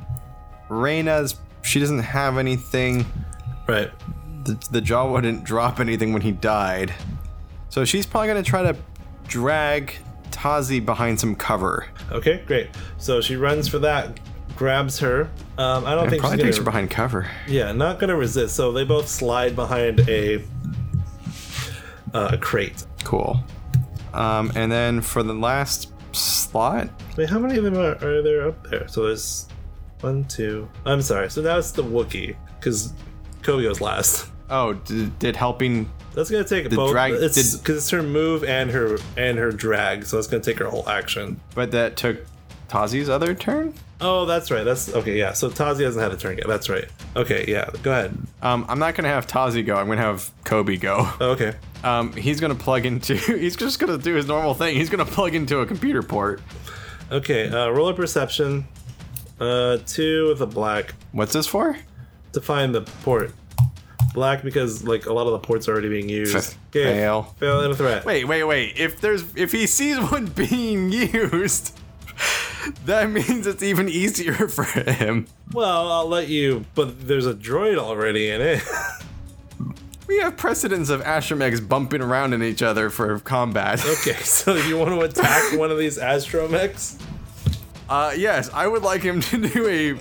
she 1.62 1.80
doesn't 1.80 1.98
have 1.98 2.38
anything. 2.38 3.04
Right. 3.66 3.90
The, 4.44 4.52
the 4.70 4.80
Jawa 4.80 5.22
didn't 5.22 5.42
drop 5.44 5.80
anything 5.80 6.12
when 6.12 6.22
he 6.22 6.30
died, 6.30 6.94
so 7.68 7.84
she's 7.84 8.06
probably 8.06 8.28
gonna 8.28 8.42
try 8.44 8.62
to 8.62 8.76
drag 9.26 9.94
Tazi 10.36 10.84
behind 10.84 11.18
some 11.18 11.34
cover. 11.34 11.86
Okay, 12.12 12.42
great. 12.46 12.68
So 12.98 13.20
she 13.20 13.36
runs 13.36 13.66
for 13.68 13.78
that, 13.80 14.20
grabs 14.56 14.98
her. 15.00 15.30
Um, 15.58 15.84
I 15.86 15.94
don't 15.94 16.02
And 16.04 16.10
think 16.10 16.20
probably 16.20 16.38
she's 16.38 16.44
takes 16.44 16.56
her 16.58 16.62
gonna. 16.62 16.70
behind 16.72 16.90
cover. 16.90 17.30
Yeah, 17.48 17.72
not 17.72 17.98
gonna 17.98 18.16
resist. 18.16 18.54
So 18.54 18.70
they 18.72 18.84
both 18.84 19.08
slide 19.08 19.56
behind 19.56 20.00
a 20.08 20.42
uh, 22.14 22.30
a 22.32 22.38
crate. 22.38 22.84
Cool. 23.04 23.42
Um, 24.14 24.50
and 24.54 24.70
then 24.70 25.00
for 25.00 25.22
the 25.22 25.34
last 25.34 25.92
slot, 26.12 26.88
Wait, 27.16 27.28
how 27.30 27.38
many 27.38 27.56
of 27.56 27.64
them 27.64 27.76
are, 27.76 27.96
are 28.04 28.22
there 28.22 28.48
up 28.48 28.66
there? 28.68 28.86
So 28.88 29.04
there's 29.06 29.46
one, 30.00 30.24
two. 30.24 30.68
I'm 30.84 31.02
sorry. 31.02 31.30
So 31.30 31.40
now 31.42 31.58
it's 31.58 31.70
the 31.70 31.82
Wookie 31.82 32.36
because 32.58 32.92
Kobe 33.42 33.62
goes 33.64 33.80
last. 33.80 34.30
oh, 34.50 34.74
did, 34.74 35.18
did 35.18 35.36
helping? 35.36 35.90
That's 36.16 36.30
gonna 36.30 36.42
take 36.44 36.68
The 36.68 36.74
both. 36.76 36.90
drag- 36.90 37.12
it's 37.14 37.56
because 37.56 37.76
it's 37.76 37.90
her 37.90 38.02
move 38.02 38.42
and 38.42 38.70
her 38.72 38.98
and 39.16 39.38
her 39.38 39.52
drag, 39.52 40.04
so 40.06 40.18
it's 40.18 40.26
gonna 40.26 40.42
take 40.42 40.58
her 40.58 40.64
whole 40.68 40.88
action. 40.88 41.38
But 41.54 41.70
that 41.70 41.96
took 41.96 42.16
Tazi's 42.68 43.08
other 43.08 43.34
turn. 43.34 43.74
Oh, 44.00 44.26
that's 44.26 44.50
right. 44.50 44.64
That's 44.64 44.92
okay. 44.94 45.16
Yeah. 45.16 45.32
So 45.32 45.48
Tazi 45.48 45.84
hasn't 45.84 46.02
had 46.02 46.12
a 46.12 46.16
turn 46.16 46.36
yet. 46.38 46.46
That's 46.48 46.68
right. 46.68 46.86
Okay. 47.14 47.44
Yeah. 47.46 47.70
Go 47.82 47.92
ahead. 47.92 48.16
Um, 48.42 48.66
I'm 48.68 48.78
not 48.78 48.94
gonna 48.94 49.08
have 49.08 49.26
Tazi 49.26 49.64
go. 49.64 49.76
I'm 49.76 49.86
gonna 49.86 50.00
have 50.00 50.30
Kobe 50.44 50.76
go. 50.76 51.08
Oh, 51.20 51.30
okay. 51.30 51.54
Um, 51.84 52.12
he's 52.14 52.40
gonna 52.40 52.54
plug 52.56 52.84
into. 52.86 53.14
He's 53.38 53.54
just 53.54 53.78
gonna 53.78 53.96
do 53.98 54.14
his 54.14 54.26
normal 54.26 54.54
thing. 54.54 54.74
He's 54.74 54.90
gonna 54.90 55.04
plug 55.04 55.34
into 55.34 55.60
a 55.60 55.66
computer 55.66 56.02
port. 56.02 56.40
Okay. 57.12 57.48
Uh, 57.48 57.68
roller 57.68 57.94
perception. 57.94 58.66
Uh, 59.38 59.78
two 59.86 60.28
with 60.28 60.40
a 60.40 60.46
black 60.46 60.94
What's 61.12 61.34
this 61.34 61.46
for? 61.46 61.76
to 62.32 62.40
find 62.40 62.74
the 62.74 62.80
port. 62.82 63.32
Black 64.16 64.42
because 64.42 64.82
like 64.82 65.04
a 65.06 65.12
lot 65.12 65.26
of 65.26 65.32
the 65.32 65.38
ports 65.38 65.68
are 65.68 65.72
already 65.72 65.90
being 65.90 66.08
used. 66.08 66.34
Okay. 66.70 66.84
Fail. 66.84 67.22
Fail 67.38 67.60
and 67.60 67.72
a 67.72 67.76
threat. 67.76 68.04
Wait, 68.06 68.24
wait, 68.24 68.42
wait. 68.44 68.72
If 68.78 69.00
there's 69.00 69.22
if 69.36 69.52
he 69.52 69.66
sees 69.68 69.98
one 70.10 70.26
being 70.34 70.90
used, 70.90 71.78
that 72.86 73.10
means 73.10 73.46
it's 73.46 73.62
even 73.62 73.88
easier 73.90 74.48
for 74.48 74.64
him. 74.64 75.26
Well, 75.52 75.92
I'll 75.92 76.08
let 76.08 76.28
you. 76.28 76.64
But 76.74 77.06
there's 77.06 77.26
a 77.26 77.34
droid 77.34 77.76
already 77.78 78.30
in 78.30 78.40
it. 78.40 78.62
We 80.08 80.18
have 80.18 80.36
precedents 80.36 80.88
of 80.88 81.00
astromechs 81.02 81.66
bumping 81.68 82.00
around 82.00 82.32
in 82.32 82.40
each 82.40 82.62
other 82.62 82.90
for 82.90 83.18
combat. 83.18 83.84
okay. 83.84 84.12
So 84.22 84.54
you 84.54 84.78
want 84.78 84.90
to 84.90 85.00
attack 85.00 85.58
one 85.58 85.72
of 85.72 85.78
these 85.78 85.98
astromechs? 85.98 86.96
Uh, 87.88 88.12
yes, 88.16 88.50
I 88.52 88.66
would 88.66 88.82
like 88.82 89.02
him 89.02 89.20
to 89.32 89.48
do 89.48 89.66
a 89.68 89.92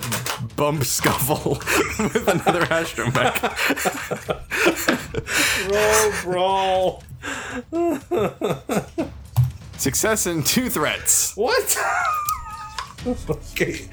bump 0.55 0.83
scuffle 0.83 1.51
with 1.99 2.27
another 2.27 2.65
astromech. 2.65 3.41
Roll 5.71 6.13
brawl. 6.23 7.03
Success 9.77 10.25
in 10.25 10.43
two 10.43 10.69
threats. 10.69 11.35
What? 11.35 11.77
okay. 13.29 13.87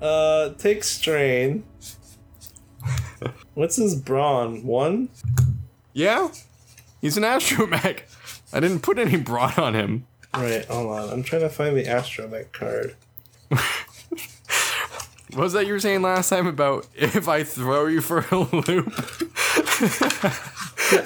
Uh, 0.00 0.50
take 0.54 0.82
strain. 0.82 1.64
What's 3.54 3.76
his 3.76 3.94
brawn? 3.94 4.64
One? 4.66 5.08
Yeah, 5.92 6.28
he's 7.00 7.16
an 7.16 7.22
astromech. 7.22 8.00
I 8.52 8.60
didn't 8.60 8.80
put 8.80 8.98
any 8.98 9.16
brawn 9.16 9.54
on 9.56 9.74
him. 9.74 10.06
Right, 10.34 10.64
hold 10.66 10.98
on. 10.98 11.10
I'm 11.10 11.22
trying 11.22 11.42
to 11.42 11.48
find 11.48 11.76
the 11.76 11.84
astromech 11.84 12.52
card. 12.52 12.96
What 15.32 15.42
was 15.42 15.52
that 15.52 15.66
you 15.66 15.74
were 15.74 15.80
saying 15.80 16.00
last 16.02 16.30
time 16.30 16.46
about 16.46 16.86
if 16.94 17.28
I 17.28 17.42
throw 17.42 17.86
you 17.86 18.00
for 18.00 18.20
a 18.30 18.36
loop? 18.36 18.56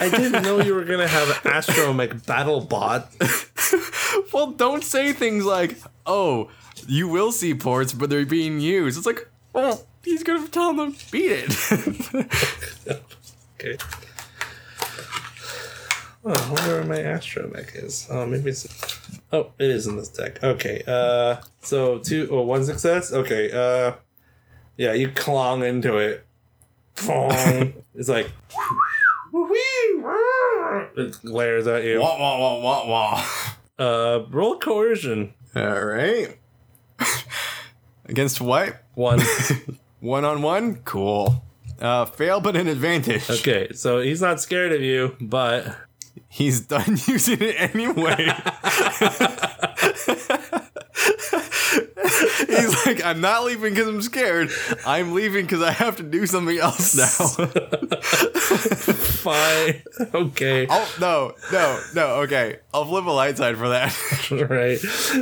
I 0.00 0.08
didn't 0.08 0.42
know 0.42 0.60
you 0.60 0.74
were 0.74 0.84
gonna 0.84 1.08
have 1.08 1.28
astromech 1.42 2.26
battle 2.26 2.60
bot. 2.60 3.08
Well, 4.32 4.52
don't 4.52 4.84
say 4.84 5.12
things 5.12 5.44
like, 5.44 5.76
"Oh, 6.06 6.50
you 6.86 7.08
will 7.08 7.32
see 7.32 7.54
ports, 7.54 7.92
but 7.92 8.10
they're 8.10 8.26
being 8.26 8.60
used." 8.60 8.96
It's 8.96 9.06
like, 9.06 9.28
well, 9.52 9.84
he's 10.04 10.22
gonna 10.22 10.46
tell 10.48 10.72
them 10.74 10.94
beat 11.10 11.32
it. 11.32 12.26
Okay. 13.58 13.76
Oh, 16.24 16.32
I 16.32 16.52
wonder 16.52 16.74
where 16.74 16.84
my 16.84 16.98
astromech 16.98 17.74
is. 17.74 18.06
Oh, 18.10 18.26
maybe 18.26 18.50
it's. 18.50 18.66
Oh, 19.32 19.52
it 19.58 19.70
is 19.70 19.86
in 19.86 19.96
this 19.96 20.08
deck. 20.08 20.42
Okay. 20.42 20.82
Uh, 20.86 21.36
so 21.60 21.98
two 21.98 22.28
or 22.30 22.44
one 22.44 22.64
success. 22.64 23.12
Okay. 23.12 23.50
Uh, 23.52 23.92
yeah, 24.76 24.92
you 24.92 25.10
clong 25.10 25.62
into 25.64 25.96
it. 25.96 26.26
It's 27.94 28.08
like. 28.08 28.30
It 30.96 31.18
glares 31.22 31.66
at 31.66 31.84
you. 31.84 32.00
Wah 32.00 32.18
wah 32.18 32.38
wah 32.38 32.58
wah 32.58 32.88
wah. 32.88 33.26
Uh, 33.78 34.24
roll 34.30 34.58
coercion. 34.58 35.34
All 35.54 35.84
right. 35.84 36.38
Against 38.06 38.40
what? 38.40 38.82
One. 38.94 39.20
One 40.00 40.24
on 40.24 40.40
one? 40.42 40.76
Cool. 40.76 41.44
Uh, 41.78 42.04
fail, 42.06 42.40
but 42.40 42.56
an 42.56 42.68
advantage. 42.68 43.28
Okay, 43.30 43.68
so 43.72 44.00
he's 44.00 44.20
not 44.20 44.40
scared 44.40 44.72
of 44.72 44.82
you, 44.82 45.16
but 45.20 45.76
He's 46.32 46.60
done 46.60 46.96
using 47.06 47.38
it 47.40 47.56
anyway. 47.58 48.32
He's 52.46 52.86
like, 52.86 53.04
I'm 53.04 53.20
not 53.20 53.44
leaving 53.44 53.74
because 53.74 53.88
I'm 53.88 54.00
scared. 54.00 54.50
I'm 54.86 55.12
leaving 55.12 55.44
because 55.44 55.60
I 55.60 55.72
have 55.72 55.96
to 55.96 56.04
do 56.04 56.26
something 56.26 56.56
else 56.56 56.96
now. 56.96 57.06
fine. 59.20 59.82
Okay. 60.14 60.68
oh 60.70 60.94
no, 61.00 61.34
no, 61.52 61.82
no. 61.94 62.06
Okay, 62.22 62.60
I'll 62.72 62.84
flip 62.84 63.06
a 63.06 63.10
light 63.10 63.36
side 63.36 63.56
for 63.56 63.70
that. 63.70 63.92
right. 64.50 64.78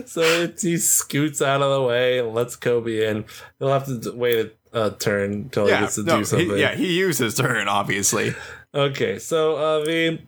So 0.08 0.52
he 0.60 0.76
scoots 0.76 1.40
out 1.40 1.62
of 1.62 1.72
the 1.72 1.82
way 1.82 2.18
and 2.18 2.34
lets 2.34 2.54
Kobe 2.54 3.08
in. 3.08 3.24
He'll 3.58 3.72
have 3.72 3.86
to 3.86 4.12
wait 4.12 4.54
a, 4.74 4.90
turn 4.90 5.32
until 5.32 5.64
he 5.64 5.70
gets 5.70 5.94
to 5.94 6.02
no, 6.02 6.18
do 6.18 6.24
something. 6.26 6.50
he, 6.50 6.60
yeah. 6.60 6.74
He 6.74 6.98
used 6.98 7.18
his 7.18 7.34
turn, 7.34 7.66
obviously. 7.66 8.34
Okay, 8.74 9.18
so 9.18 9.56
uh, 9.56 9.84
the 9.84 10.20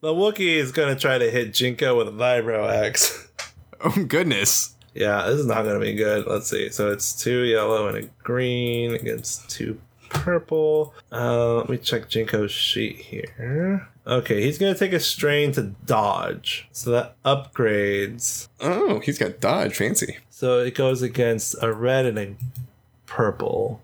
the 0.00 0.12
Wookiee 0.12 0.56
is 0.56 0.72
gonna 0.72 0.96
try 0.96 1.18
to 1.18 1.30
hit 1.30 1.52
Jinko 1.52 1.96
with 1.98 2.08
a 2.08 2.12
vibro 2.12 2.68
axe. 2.68 3.22
Oh 3.78 4.04
goodness. 4.04 4.74
yeah, 4.94 5.26
this 5.26 5.38
is 5.38 5.46
not 5.46 5.64
gonna 5.66 5.78
be 5.78 5.92
good. 5.94 6.26
Let's 6.26 6.48
see. 6.48 6.70
So 6.70 6.90
it's 6.90 7.12
two 7.12 7.42
yellow 7.42 7.88
and 7.88 7.98
a 7.98 8.02
green 8.24 8.94
against 8.94 9.50
two 9.50 9.78
purple. 10.08 10.94
Uh, 11.12 11.56
let 11.56 11.68
me 11.68 11.76
check 11.76 12.08
Jinko's 12.08 12.50
sheet 12.50 12.96
here. 12.96 13.86
Okay, 14.06 14.40
he's 14.40 14.56
gonna 14.56 14.74
take 14.74 14.94
a 14.94 14.98
strain 14.98 15.52
to 15.52 15.74
dodge. 15.84 16.66
So 16.72 16.90
that 16.92 17.22
upgrades. 17.22 18.48
Oh, 18.60 19.00
he's 19.00 19.18
got 19.18 19.40
dodge. 19.40 19.76
Fancy. 19.76 20.16
So 20.30 20.60
it 20.60 20.74
goes 20.74 21.02
against 21.02 21.54
a 21.62 21.70
red 21.70 22.06
and 22.06 22.18
a 22.18 22.34
purple. 23.04 23.82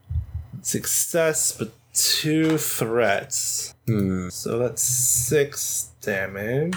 Success, 0.63 1.53
but 1.53 1.73
two 1.93 2.57
threats. 2.59 3.75
So 4.31 4.59
that's 4.59 4.83
six 4.83 5.91
damage. 6.01 6.77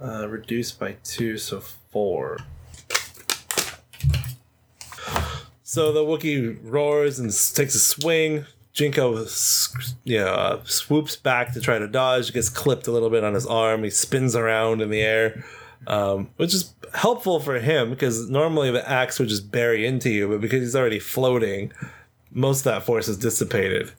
Uh, 0.00 0.28
reduced 0.28 0.78
by 0.80 0.96
two, 1.04 1.38
so 1.38 1.60
four. 1.60 2.38
So 5.62 5.92
the 5.92 6.00
Wookiee 6.00 6.58
roars 6.62 7.18
and 7.18 7.30
takes 7.54 7.74
a 7.74 7.78
swing. 7.78 8.44
Jinko, 8.74 9.22
s- 9.24 9.94
yeah, 10.04 10.24
uh, 10.24 10.64
swoops 10.64 11.14
back 11.16 11.52
to 11.54 11.60
try 11.60 11.78
to 11.78 11.86
dodge. 11.86 12.32
Gets 12.32 12.48
clipped 12.48 12.86
a 12.86 12.90
little 12.90 13.10
bit 13.10 13.22
on 13.24 13.34
his 13.34 13.46
arm. 13.46 13.84
He 13.84 13.90
spins 13.90 14.34
around 14.34 14.82
in 14.82 14.90
the 14.90 15.00
air, 15.00 15.44
um, 15.86 16.30
which 16.36 16.54
is 16.54 16.74
helpful 16.94 17.40
for 17.40 17.58
him 17.58 17.90
because 17.90 18.28
normally 18.28 18.70
the 18.70 18.88
axe 18.88 19.18
would 19.18 19.28
just 19.28 19.50
bury 19.50 19.86
into 19.86 20.10
you, 20.10 20.28
but 20.28 20.40
because 20.40 20.60
he's 20.60 20.76
already 20.76 20.98
floating, 20.98 21.72
most 22.30 22.60
of 22.60 22.64
that 22.64 22.84
force 22.84 23.08
is 23.08 23.16
dissipated. 23.16 23.92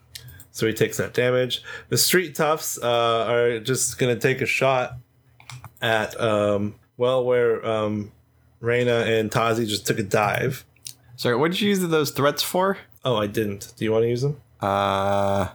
So 0.52 0.68
he 0.68 0.74
takes 0.74 0.98
that 0.98 1.14
damage. 1.14 1.64
The 1.90 1.98
street 1.98 2.36
toughs 2.36 2.78
uh, 2.82 3.26
are 3.28 3.60
just 3.60 3.98
gonna 3.98 4.16
take 4.16 4.42
a 4.42 4.46
shot 4.46 4.98
at 5.82 6.20
um, 6.20 6.76
well 6.98 7.26
where 7.26 7.66
um, 7.66 8.12
Reyna 8.60 9.00
and 9.02 9.32
Tazi 9.32 9.68
just 9.68 9.86
took 9.88 10.00
a 10.00 10.04
dive. 10.04 10.66
Sorry, 11.16 11.36
what 11.36 11.52
did 11.52 11.62
you 11.62 11.70
use 11.70 11.80
those 11.80 12.12
threats 12.12 12.44
for? 12.44 12.78
Oh, 13.06 13.18
I 13.18 13.28
didn't. 13.28 13.74
Do 13.78 13.86
you 13.86 13.92
want 13.92 14.04
to 14.04 14.10
use 14.10 14.22
them? 14.22 14.42
Uh, 14.62 15.50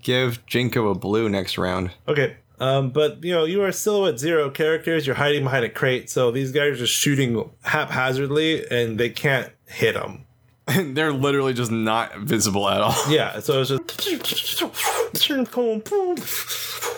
give 0.00 0.44
Jinko 0.46 0.88
a 0.88 0.94
blue 0.94 1.28
next 1.28 1.58
round. 1.58 1.90
Okay. 2.08 2.36
Um, 2.58 2.90
but 2.90 3.22
you 3.22 3.32
know, 3.32 3.44
you 3.44 3.62
are 3.62 3.72
still 3.72 4.06
at 4.06 4.18
zero 4.18 4.50
characters. 4.50 5.06
You're 5.06 5.16
hiding 5.16 5.44
behind 5.44 5.64
a 5.64 5.68
crate, 5.68 6.08
so 6.08 6.30
these 6.30 6.52
guys 6.52 6.72
are 6.72 6.76
just 6.76 6.94
shooting 6.94 7.50
haphazardly, 7.62 8.66
and 8.70 8.98
they 8.98 9.10
can't 9.10 9.52
hit 9.66 9.94
them. 9.94 10.24
They're 10.66 11.12
literally 11.12 11.54
just 11.54 11.70
not 11.70 12.18
visible 12.18 12.68
at 12.68 12.80
all. 12.80 12.94
Yeah, 13.08 13.40
so 13.40 13.60
it's 13.60 13.70
just. 13.70 14.62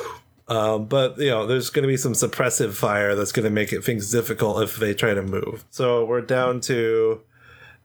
Um, 0.48 0.86
but 0.86 1.18
you 1.18 1.28
know, 1.28 1.46
there's 1.46 1.68
going 1.68 1.82
to 1.82 1.88
be 1.88 1.98
some 1.98 2.14
suppressive 2.14 2.72
fire 2.72 3.14
that's 3.14 3.32
going 3.32 3.44
to 3.44 3.50
make 3.50 3.70
it 3.70 3.84
things 3.84 4.10
difficult 4.10 4.62
if 4.62 4.76
they 4.76 4.94
try 4.94 5.12
to 5.12 5.20
move. 5.22 5.64
So 5.70 6.06
we're 6.06 6.22
down 6.22 6.60
to 6.62 7.20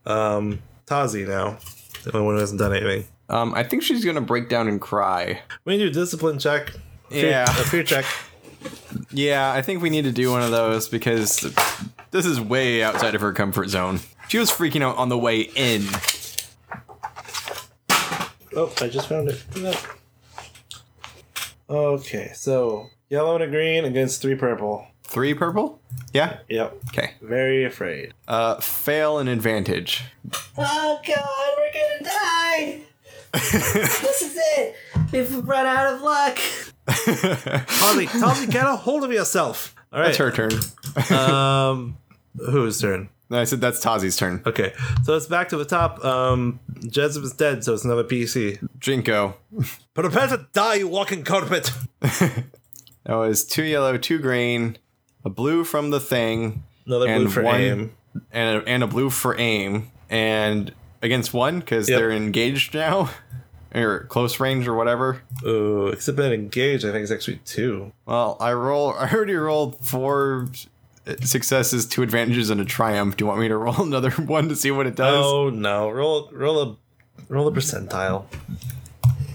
um, 0.06 0.62
Tazi 0.86 1.28
now. 1.28 1.58
The 2.04 2.14
only 2.14 2.24
one 2.26 2.34
who 2.36 2.40
hasn't 2.40 2.60
done 2.60 2.74
anything. 2.74 3.06
Um, 3.28 3.54
I 3.54 3.62
think 3.62 3.82
she's 3.82 4.04
gonna 4.04 4.20
break 4.20 4.48
down 4.48 4.68
and 4.68 4.80
cry. 4.80 5.40
We 5.64 5.76
need 5.76 5.84
to 5.84 5.90
do 5.90 6.00
a 6.00 6.04
discipline 6.04 6.38
check. 6.38 6.72
Fear- 7.14 7.30
Yeah. 7.30 7.44
a 7.44 7.64
fear 7.64 7.82
check. 7.82 8.04
Yeah, 9.10 9.52
I 9.52 9.62
think 9.62 9.82
we 9.82 9.90
need 9.90 10.04
to 10.04 10.12
do 10.12 10.30
one 10.30 10.42
of 10.42 10.50
those 10.50 10.88
because 10.88 11.40
this 12.10 12.26
is 12.26 12.40
way 12.40 12.82
outside 12.82 13.14
of 13.14 13.20
her 13.20 13.32
comfort 13.32 13.68
zone. 13.68 14.00
She 14.28 14.38
was 14.38 14.50
freaking 14.50 14.82
out 14.82 14.96
on 14.96 15.08
the 15.08 15.18
way 15.18 15.40
in. 15.40 15.84
Oh, 18.56 18.72
I 18.80 18.88
just 18.88 19.08
found 19.08 19.28
it. 19.28 19.42
Okay, 21.68 22.30
so 22.34 22.88
yellow 23.08 23.34
and 23.34 23.44
a 23.44 23.48
green 23.48 23.84
against 23.84 24.22
three 24.22 24.34
purple. 24.34 24.86
Three 25.02 25.34
purple? 25.34 25.80
Yeah? 26.12 26.38
Yep. 26.48 26.76
Okay. 26.90 27.12
Very 27.20 27.64
afraid. 27.64 28.12
Uh, 28.28 28.56
fail 28.60 29.18
an 29.18 29.28
advantage. 29.28 30.04
Oh 30.56 31.00
god, 31.06 31.50
we're 31.56 31.72
gonna 31.72 32.04
die! 32.04 32.80
this 33.32 34.22
is 34.22 34.36
it! 34.56 34.76
We've 35.12 35.46
run 35.46 35.66
out 35.66 35.94
of 35.94 36.02
luck! 36.02 36.38
Tazi, 36.86 38.06
Tazi, 38.06 38.50
get 38.50 38.66
a 38.66 38.76
hold 38.76 39.04
of 39.04 39.12
yourself. 39.12 39.74
All 39.92 40.00
right. 40.00 40.06
That's 40.06 40.18
her 40.18 40.30
turn. 40.30 40.52
Um, 41.18 41.96
whose 42.36 42.80
turn? 42.80 43.08
No, 43.30 43.38
I 43.40 43.44
said 43.44 43.60
that's 43.60 43.82
Tazi's 43.82 44.16
turn. 44.16 44.42
Okay, 44.44 44.74
so 45.04 45.14
it's 45.16 45.26
back 45.26 45.48
to 45.48 45.56
the 45.56 45.64
top. 45.64 46.04
Um, 46.04 46.60
Jeziv 46.80 47.22
is 47.24 47.32
dead, 47.32 47.64
so 47.64 47.72
it's 47.74 47.84
another 47.84 48.04
PC. 48.04 48.66
Jinko. 48.78 49.36
Prepare 49.94 50.28
to 50.28 50.46
die, 50.52 50.74
you 50.74 50.88
walking 50.88 51.24
carpet. 51.24 51.70
That 53.06 53.16
was 53.16 53.44
two 53.44 53.64
yellow, 53.64 53.98
two 53.98 54.18
green, 54.18 54.78
a 55.26 55.28
blue 55.30 55.62
from 55.64 55.90
the 55.90 56.00
thing, 56.00 56.64
Another 56.86 57.04
blue 57.18 57.28
for 57.28 57.42
one- 57.42 57.60
aim. 57.60 57.92
and 58.32 58.62
a, 58.62 58.66
and 58.66 58.82
a 58.82 58.86
blue 58.86 59.10
for 59.10 59.38
aim, 59.38 59.90
and 60.08 60.72
against 61.02 61.34
one 61.34 61.60
because 61.60 61.86
Yep. 61.86 61.98
they're 61.98 62.10
engaged 62.10 62.72
now, 62.72 63.10
or 63.74 64.04
close 64.04 64.38
range 64.40 64.68
or 64.68 64.74
whatever. 64.74 65.22
Ooh, 65.44 65.88
except 65.88 66.16
that 66.18 66.32
engage, 66.32 66.84
I 66.84 66.92
think 66.92 67.02
it's 67.02 67.12
actually 67.12 67.40
two. 67.44 67.92
Well, 68.06 68.36
I 68.40 68.52
roll. 68.52 68.92
I 68.98 69.10
already 69.12 69.34
rolled 69.34 69.84
four 69.84 70.48
successes, 71.20 71.86
two 71.86 72.02
advantages, 72.02 72.50
and 72.50 72.60
a 72.60 72.64
triumph. 72.64 73.16
Do 73.16 73.24
you 73.24 73.28
want 73.28 73.40
me 73.40 73.48
to 73.48 73.56
roll 73.56 73.82
another 73.82 74.10
one 74.10 74.48
to 74.48 74.56
see 74.56 74.70
what 74.70 74.86
it 74.86 74.96
does? 74.96 75.24
Oh 75.24 75.50
no! 75.50 75.90
Roll, 75.90 76.30
roll 76.32 76.62
a, 76.62 76.76
roll 77.28 77.48
a 77.48 77.52
percentile. 77.52 78.26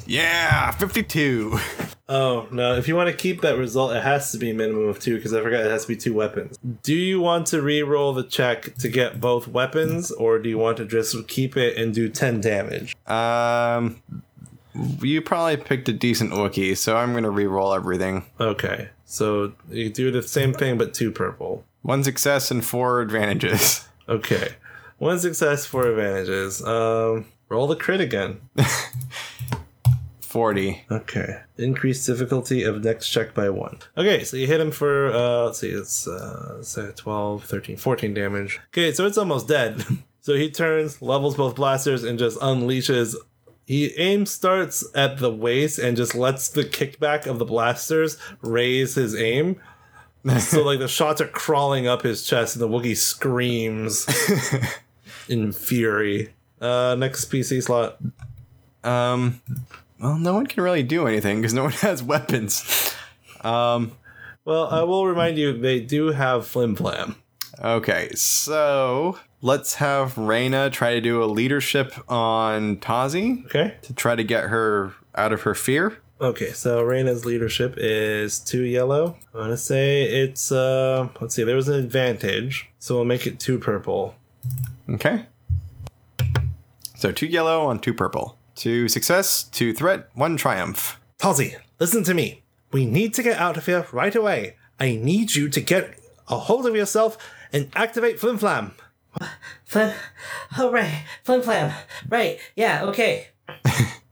Yeah, 0.06 0.72
fifty-two. 0.72 1.60
Oh 2.08 2.48
no! 2.52 2.76
If 2.76 2.88
you 2.88 2.96
want 2.96 3.12
to 3.12 3.16
keep 3.16 3.42
that 3.42 3.56
result, 3.58 3.92
it 3.92 4.02
has 4.02 4.32
to 4.32 4.40
be 4.40 4.50
a 4.50 4.54
minimum 4.56 4.88
of 4.88 5.00
two 5.00 5.16
because 5.16 5.32
I 5.32 5.42
forgot 5.42 5.64
it 5.64 5.70
has 5.70 5.84
to 5.84 5.90
be 5.90 5.96
two 5.96 6.16
weapons. 6.16 6.58
Do 6.82 6.96
you 6.96 7.22
want 7.22 7.46
to 7.48 7.62
re-roll 7.62 8.14
the 8.14 8.24
check 8.24 8.74
to 8.78 8.90
get 8.90 9.22
both 9.22 9.48
weapons, 9.48 10.10
or 10.12 10.40
do 10.40 10.50
you 10.50 10.58
want 10.58 10.78
to 10.78 10.86
just 10.86 11.28
keep 11.28 11.56
it 11.56 11.78
and 11.78 11.94
do 11.94 12.10
ten 12.10 12.42
damage? 12.42 12.96
Um, 13.06 14.02
you 15.02 15.22
probably 15.22 15.58
picked 15.58 15.90
a 15.90 15.94
decent 15.94 16.32
Wookiee, 16.32 16.78
so 16.78 16.98
I'm 16.98 17.14
gonna 17.14 17.30
re-roll 17.30 17.74
everything. 17.74 18.26
Okay, 18.40 18.90
so 19.06 19.54
you 19.70 19.90
do 19.90 20.12
the 20.12 20.22
same 20.24 20.54
thing 20.54 20.78
but 20.78 20.94
two 20.94 21.12
purple. 21.12 21.66
One 21.82 22.04
success 22.04 22.52
and 22.52 22.64
four 22.64 23.02
advantages. 23.02 23.86
Okay, 24.10 24.54
one 24.98 25.20
success, 25.20 25.68
four 25.68 25.86
advantages. 25.86 26.64
Um, 26.64 27.26
roll 27.48 27.68
the 27.68 27.76
crit 27.76 28.02
again. 28.02 28.42
Forty. 30.22 30.84
Okay. 30.92 31.42
Increased 31.58 32.06
difficulty 32.06 32.62
of 32.64 32.84
next 32.84 33.10
check 33.10 33.34
by 33.34 33.50
one. 33.50 33.80
Okay, 33.98 34.24
so 34.24 34.38
you 34.38 34.46
hit 34.46 34.60
him 34.62 34.70
for, 34.70 35.12
uh, 35.12 35.46
let's 35.46 35.60
see, 35.60 35.70
it's 35.70 36.08
uh, 36.08 36.62
say 36.62 36.92
12, 36.96 37.46
13, 37.46 37.78
14 37.78 38.14
damage. 38.14 38.60
Okay, 38.68 38.92
so 38.92 39.08
it's 39.08 39.18
almost 39.18 39.48
dead. 39.48 39.84
so 40.22 40.36
he 40.36 40.52
turns, 40.52 41.02
levels 41.02 41.36
both 41.36 41.56
blasters, 41.56 42.04
and 42.04 42.20
just 42.20 42.40
unleashes. 42.42 43.16
He 43.70 43.94
aim 43.98 44.26
starts 44.26 44.84
at 44.96 45.20
the 45.20 45.30
waist 45.32 45.78
and 45.78 45.96
just 45.96 46.16
lets 46.16 46.50
the 46.50 46.64
kickback 46.64 47.28
of 47.28 47.38
the 47.38 47.46
blasters 47.46 48.18
raise 48.42 48.96
his 48.96 49.16
aim. 49.16 49.62
so, 50.40 50.64
like, 50.66 50.80
the 50.80 50.88
shots 50.88 51.22
are 51.22 51.28
crawling 51.28 51.86
up 51.86 52.02
his 52.02 52.24
chest, 52.26 52.56
and 52.56 52.64
the 52.64 52.68
Wookiee 52.68 52.98
screams 52.98 54.08
in 55.30 55.52
fury. 55.52 56.34
Uh, 56.60 56.96
next 56.98 57.30
PC 57.32 57.62
slot. 57.62 58.00
Um, 58.84 59.40
well, 60.00 60.18
no 60.18 60.34
one 60.34 60.48
can 60.48 60.64
really 60.64 60.82
do 60.82 61.06
anything 61.06 61.38
because 61.40 61.54
no 61.54 61.62
one 61.66 61.72
has 61.84 62.02
weapons. 62.02 62.96
Um, 63.42 63.92
Well, 64.46 64.64
Well, 64.64 64.68
I 64.70 64.82
will 64.82 65.06
remind 65.06 65.38
you 65.38 65.56
they 65.56 65.80
do 65.80 66.08
have 66.08 66.48
Flim 66.48 66.76
Flam. 66.76 67.18
Okay, 67.64 68.10
so 68.16 69.20
let's 69.42 69.76
have 69.76 70.18
Reyna 70.18 70.70
try 70.70 70.94
to 70.94 71.02
do 71.02 71.24
a 71.24 71.26
leadership 71.26 71.94
on 72.10 72.78
Tazi 72.78 73.46
Okay. 73.46 73.76
to 73.84 73.94
try 73.94 74.16
to 74.16 74.24
get 74.24 74.46
her 74.46 74.94
out 75.16 75.32
of 75.34 75.42
her 75.44 75.56
fear. 75.56 75.98
Okay, 76.22 76.52
so 76.52 76.82
Reyna's 76.84 77.26
leadership 77.26 77.76
is 77.78 78.40
two 78.40 78.64
yellow. 78.64 79.16
I 79.34 79.38
want 79.38 79.52
to 79.52 79.58
say 79.58 80.04
it's 80.04 80.52
uh 80.52 81.08
let's 81.22 81.34
see, 81.36 81.44
there 81.44 81.56
was 81.56 81.70
an 81.70 81.76
advantage, 81.80 82.70
so 82.80 82.96
we'll 82.96 83.06
make 83.06 83.26
it 83.26 83.40
two 83.40 83.58
purple. 83.60 84.16
Okay. 84.90 85.26
So 86.98 87.12
two 87.14 87.28
yellow 87.28 87.66
on 87.68 87.80
two 87.80 87.94
purple. 87.94 88.38
Two 88.56 88.90
success, 88.90 89.44
two 89.44 89.74
threat, 89.74 90.10
one 90.14 90.36
triumph. 90.36 91.00
Halsey, 91.22 91.56
listen 91.80 92.04
to 92.04 92.14
me. 92.14 92.42
We 92.74 92.86
need 92.86 93.14
to 93.14 93.24
get 93.24 93.40
out 93.40 93.56
of 93.56 93.66
here 93.66 93.88
right 93.94 94.14
away. 94.14 94.56
I 94.80 94.96
need 94.96 95.34
you 95.36 95.48
to 95.50 95.62
get 95.62 95.98
a 96.28 96.38
hold 96.38 96.66
of 96.66 96.76
yourself 96.76 97.18
and 97.54 97.70
activate 97.74 98.20
Flim 98.20 98.38
Flam. 98.38 98.74
Flim. 99.66 99.94
Oh, 100.58 100.72
right. 100.72 101.04
Flim 101.24 101.42
Flam. 101.42 101.74
Right. 102.10 102.40
Yeah, 102.56 102.84
okay. 102.86 103.28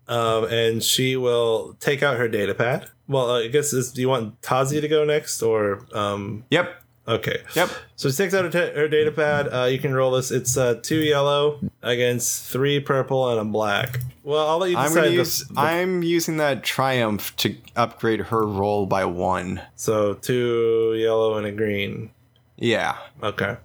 Um, 0.09 0.45
and 0.45 0.81
she 0.81 1.17
will 1.17 1.75
take 1.81 2.01
out 2.01 2.15
her 2.15 2.29
data 2.29 2.53
pad. 2.55 2.89
Well, 3.09 3.29
uh, 3.29 3.39
I 3.41 3.47
guess 3.49 3.73
is, 3.73 3.91
do 3.91 3.99
you 3.99 4.07
want 4.07 4.39
Tazi 4.41 4.79
to 4.79 4.87
go 4.87 5.03
next 5.03 5.41
or 5.41 5.85
um? 5.91 6.45
Yep. 6.49 6.81
Okay. 7.09 7.39
Yep. 7.55 7.69
So 7.97 8.09
she 8.09 8.15
takes 8.15 8.33
out 8.33 8.45
her, 8.45 8.49
ta- 8.49 8.73
her 8.73 8.87
data 8.87 9.11
pad. 9.11 9.49
Uh, 9.51 9.65
you 9.65 9.79
can 9.79 9.93
roll 9.93 10.11
this. 10.11 10.31
It's 10.31 10.55
uh, 10.55 10.79
two 10.81 10.99
yellow 11.01 11.59
against 11.83 12.45
three 12.49 12.79
purple 12.79 13.29
and 13.31 13.37
a 13.41 13.43
black. 13.43 13.99
Well, 14.23 14.47
I'll 14.47 14.59
let 14.59 14.69
you 14.71 14.77
I'm 14.77 14.87
decide. 14.93 15.03
the- 15.09 15.11
use 15.11 15.39
the- 15.49 15.59
I'm 15.59 16.03
using 16.03 16.37
that 16.37 16.63
triumph 16.63 17.35
to 17.37 17.57
upgrade 17.75 18.21
her 18.21 18.47
roll 18.47 18.85
by 18.85 19.03
one. 19.03 19.61
so 19.75 20.13
two 20.13 20.93
yellow 20.97 21.35
and 21.37 21.45
a 21.45 21.51
green. 21.51 22.11
Yeah. 22.55 22.95
Okay. 23.21 23.57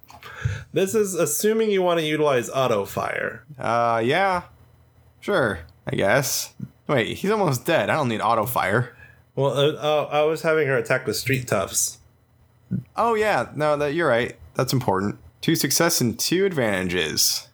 This 0.73 0.95
is 0.95 1.15
assuming 1.15 1.71
you 1.71 1.83
want 1.83 2.01
to 2.01 2.07
utilize 2.07 2.49
auto 2.51 2.85
fire. 2.85 3.45
Uh 3.59 4.03
yeah. 4.05 4.43
Sure, 5.21 5.61
I 5.87 5.97
guess. 5.97 6.55
Wait, 6.89 7.17
he's 7.19 7.31
almost 7.31 7.65
dead. 7.65 7.91
I 7.91 7.95
don't 7.95 8.09
need 8.09 8.21
auto 8.21 8.45
fire. 8.45 8.97
Well, 9.35 9.57
uh, 9.57 9.73
uh, 9.73 10.09
I 10.11 10.23
was 10.23 10.43
having 10.43 10.67
her 10.69 10.77
attack 10.77 11.07
with 11.07 11.17
street 11.17 11.49
toughs. 11.49 11.99
Oh 12.97 13.15
yeah, 13.15 13.51
no, 13.55 13.77
that 13.77 13.95
you're 13.95 14.09
right. 14.09 14.37
That's 14.55 14.73
important. 14.73 15.19
Two 15.41 15.57
success 15.57 16.01
and 16.01 16.19
two 16.19 16.45
advantages. 16.45 17.49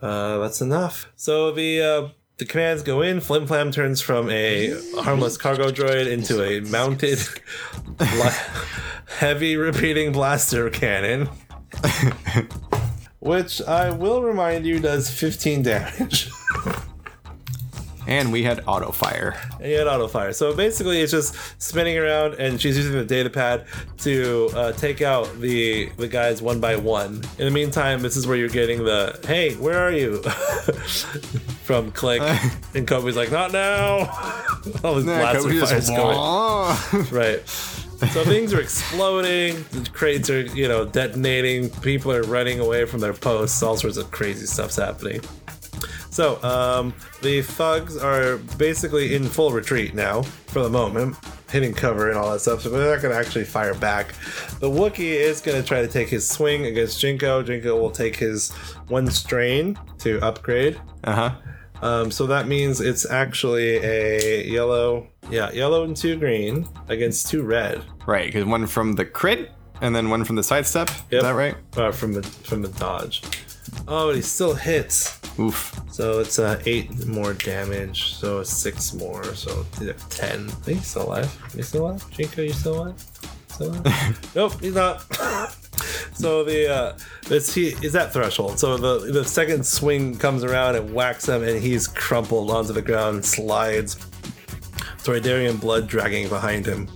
Uh, 0.00 0.38
that's 0.38 0.60
enough. 0.60 1.10
So 1.16 1.52
the 1.52 1.80
uh, 1.80 2.08
the 2.38 2.44
commands 2.44 2.82
go 2.82 3.02
in. 3.02 3.20
Flim 3.20 3.46
Flam 3.46 3.70
turns 3.70 4.00
from 4.00 4.28
a 4.30 4.74
harmless 4.96 5.36
cargo 5.36 5.70
droid 5.70 6.10
into 6.10 6.42
a 6.42 6.60
mounted, 6.60 7.18
heavy 9.18 9.56
repeating 9.56 10.12
blaster 10.12 10.68
cannon, 10.70 11.28
which 13.20 13.62
I 13.62 13.90
will 13.90 14.22
remind 14.22 14.66
you 14.66 14.80
does 14.80 15.10
15 15.10 15.62
damage. 15.62 16.30
And 18.04 18.32
we 18.32 18.42
had 18.42 18.64
auto 18.66 18.90
fire. 18.90 19.36
and 19.60 19.70
you 19.70 19.78
had 19.78 19.86
auto 19.86 20.08
fire. 20.08 20.32
So 20.32 20.52
basically, 20.56 21.00
it's 21.00 21.12
just 21.12 21.36
spinning 21.62 21.96
around, 21.96 22.34
and 22.34 22.60
she's 22.60 22.76
using 22.76 22.94
the 22.94 23.04
data 23.04 23.30
pad 23.30 23.64
to 23.98 24.50
uh, 24.56 24.72
take 24.72 25.02
out 25.02 25.40
the 25.40 25.88
the 25.98 26.08
guys 26.08 26.42
one 26.42 26.58
by 26.58 26.74
one. 26.74 27.22
In 27.38 27.44
the 27.44 27.50
meantime, 27.52 28.02
this 28.02 28.16
is 28.16 28.26
where 28.26 28.36
you're 28.36 28.48
getting 28.48 28.82
the 28.84 29.16
"Hey, 29.24 29.54
where 29.54 29.78
are 29.78 29.92
you?" 29.92 30.20
from 31.62 31.92
Click, 31.92 32.20
and 32.74 32.88
Kobe's 32.88 33.14
like, 33.16 33.30
"Not 33.30 33.52
now." 33.52 33.98
All 34.82 34.96
his 34.96 35.04
blaster 35.04 35.38
Kobe 35.42 35.58
fires 35.60 35.70
just- 35.70 35.88
going 35.96 37.04
right. 37.12 37.81
So 38.10 38.24
things 38.24 38.52
are 38.52 38.60
exploding. 38.60 39.64
The 39.70 39.88
crates 39.92 40.28
are, 40.28 40.42
you 40.42 40.68
know, 40.68 40.84
detonating. 40.84 41.70
People 41.80 42.12
are 42.12 42.22
running 42.22 42.60
away 42.60 42.84
from 42.84 43.00
their 43.00 43.14
posts. 43.14 43.62
All 43.62 43.76
sorts 43.76 43.96
of 43.96 44.10
crazy 44.10 44.46
stuff's 44.46 44.76
happening. 44.76 45.20
So, 46.10 46.42
um, 46.42 46.92
the 47.22 47.40
thugs 47.40 47.96
are 47.96 48.36
basically 48.58 49.14
in 49.14 49.24
full 49.24 49.50
retreat 49.50 49.94
now 49.94 50.22
for 50.22 50.62
the 50.62 50.68
moment, 50.68 51.16
hitting 51.50 51.72
cover 51.72 52.10
and 52.10 52.18
all 52.18 52.32
that 52.32 52.40
stuff. 52.40 52.60
So 52.60 52.68
they're 52.68 52.94
not 52.94 53.00
going 53.00 53.14
to 53.14 53.18
actually 53.18 53.44
fire 53.44 53.72
back. 53.74 54.08
The 54.58 54.68
Wookiee 54.68 55.14
is 55.14 55.40
going 55.40 55.60
to 55.60 55.66
try 55.66 55.80
to 55.80 55.88
take 55.88 56.10
his 56.10 56.28
swing 56.28 56.66
against 56.66 57.00
Jinko. 57.00 57.42
Jinko 57.42 57.80
will 57.80 57.90
take 57.90 58.16
his 58.16 58.50
one 58.88 59.10
strain 59.10 59.78
to 60.00 60.20
upgrade. 60.20 60.78
Uh 61.04 61.14
huh. 61.14 61.36
Um, 61.80 62.10
so 62.10 62.26
that 62.26 62.46
means 62.46 62.80
it's 62.80 63.08
actually 63.10 63.76
a 63.76 64.46
yellow, 64.46 65.08
yeah, 65.30 65.50
yellow 65.52 65.84
and 65.84 65.96
two 65.96 66.16
green 66.16 66.68
against 66.88 67.28
two 67.28 67.42
red. 67.42 67.82
Right, 68.06 68.26
because 68.26 68.44
one 68.44 68.66
from 68.66 68.94
the 68.94 69.04
crit 69.04 69.52
and 69.80 69.94
then 69.94 70.08
one 70.08 70.24
from 70.24 70.36
the 70.36 70.42
sidestep. 70.42 70.88
Yep. 70.88 71.12
Is 71.12 71.22
that 71.22 71.34
right? 71.34 71.56
Uh, 71.76 71.92
from 71.92 72.12
the 72.12 72.22
from 72.22 72.62
the 72.62 72.68
dodge. 72.68 73.22
Oh, 73.88 74.08
but 74.08 74.16
he 74.16 74.22
still 74.22 74.54
hits. 74.54 75.20
Oof. 75.38 75.78
So 75.90 76.20
it's 76.20 76.38
uh, 76.38 76.60
eight 76.66 77.06
more 77.06 77.34
damage. 77.34 78.14
So 78.14 78.40
it's 78.40 78.50
six 78.50 78.94
more. 78.94 79.24
So 79.34 79.66
ten. 80.08 80.46
I 80.48 80.52
think 80.52 80.78
he's 80.78 80.86
still 80.86 81.08
alive. 81.08 81.52
You 81.56 81.62
still 81.62 81.86
alive? 81.86 82.10
Jinko, 82.10 82.42
you 82.42 82.52
still 82.52 82.82
alive? 82.82 83.04
Still 83.48 83.70
alive? 83.70 84.30
nope, 84.34 84.60
he's 84.60 84.74
not. 84.74 85.02
so 86.14 86.44
the 86.44 86.70
uh, 86.72 86.98
this 87.28 87.54
he 87.54 87.68
is 87.68 87.92
that 87.92 88.12
threshold. 88.12 88.58
So 88.58 88.76
the 88.76 89.12
the 89.12 89.24
second 89.24 89.66
swing 89.66 90.16
comes 90.16 90.44
around 90.44 90.76
and 90.76 90.94
whacks 90.94 91.28
him, 91.28 91.42
and 91.42 91.60
he's 91.60 91.88
crumpled 91.88 92.50
onto 92.50 92.72
the 92.72 92.82
ground 92.82 93.16
and 93.16 93.24
slides. 93.24 93.96
Toydarian 95.02 95.60
blood 95.60 95.88
dragging 95.88 96.28
behind 96.28 96.66
him. 96.66 96.86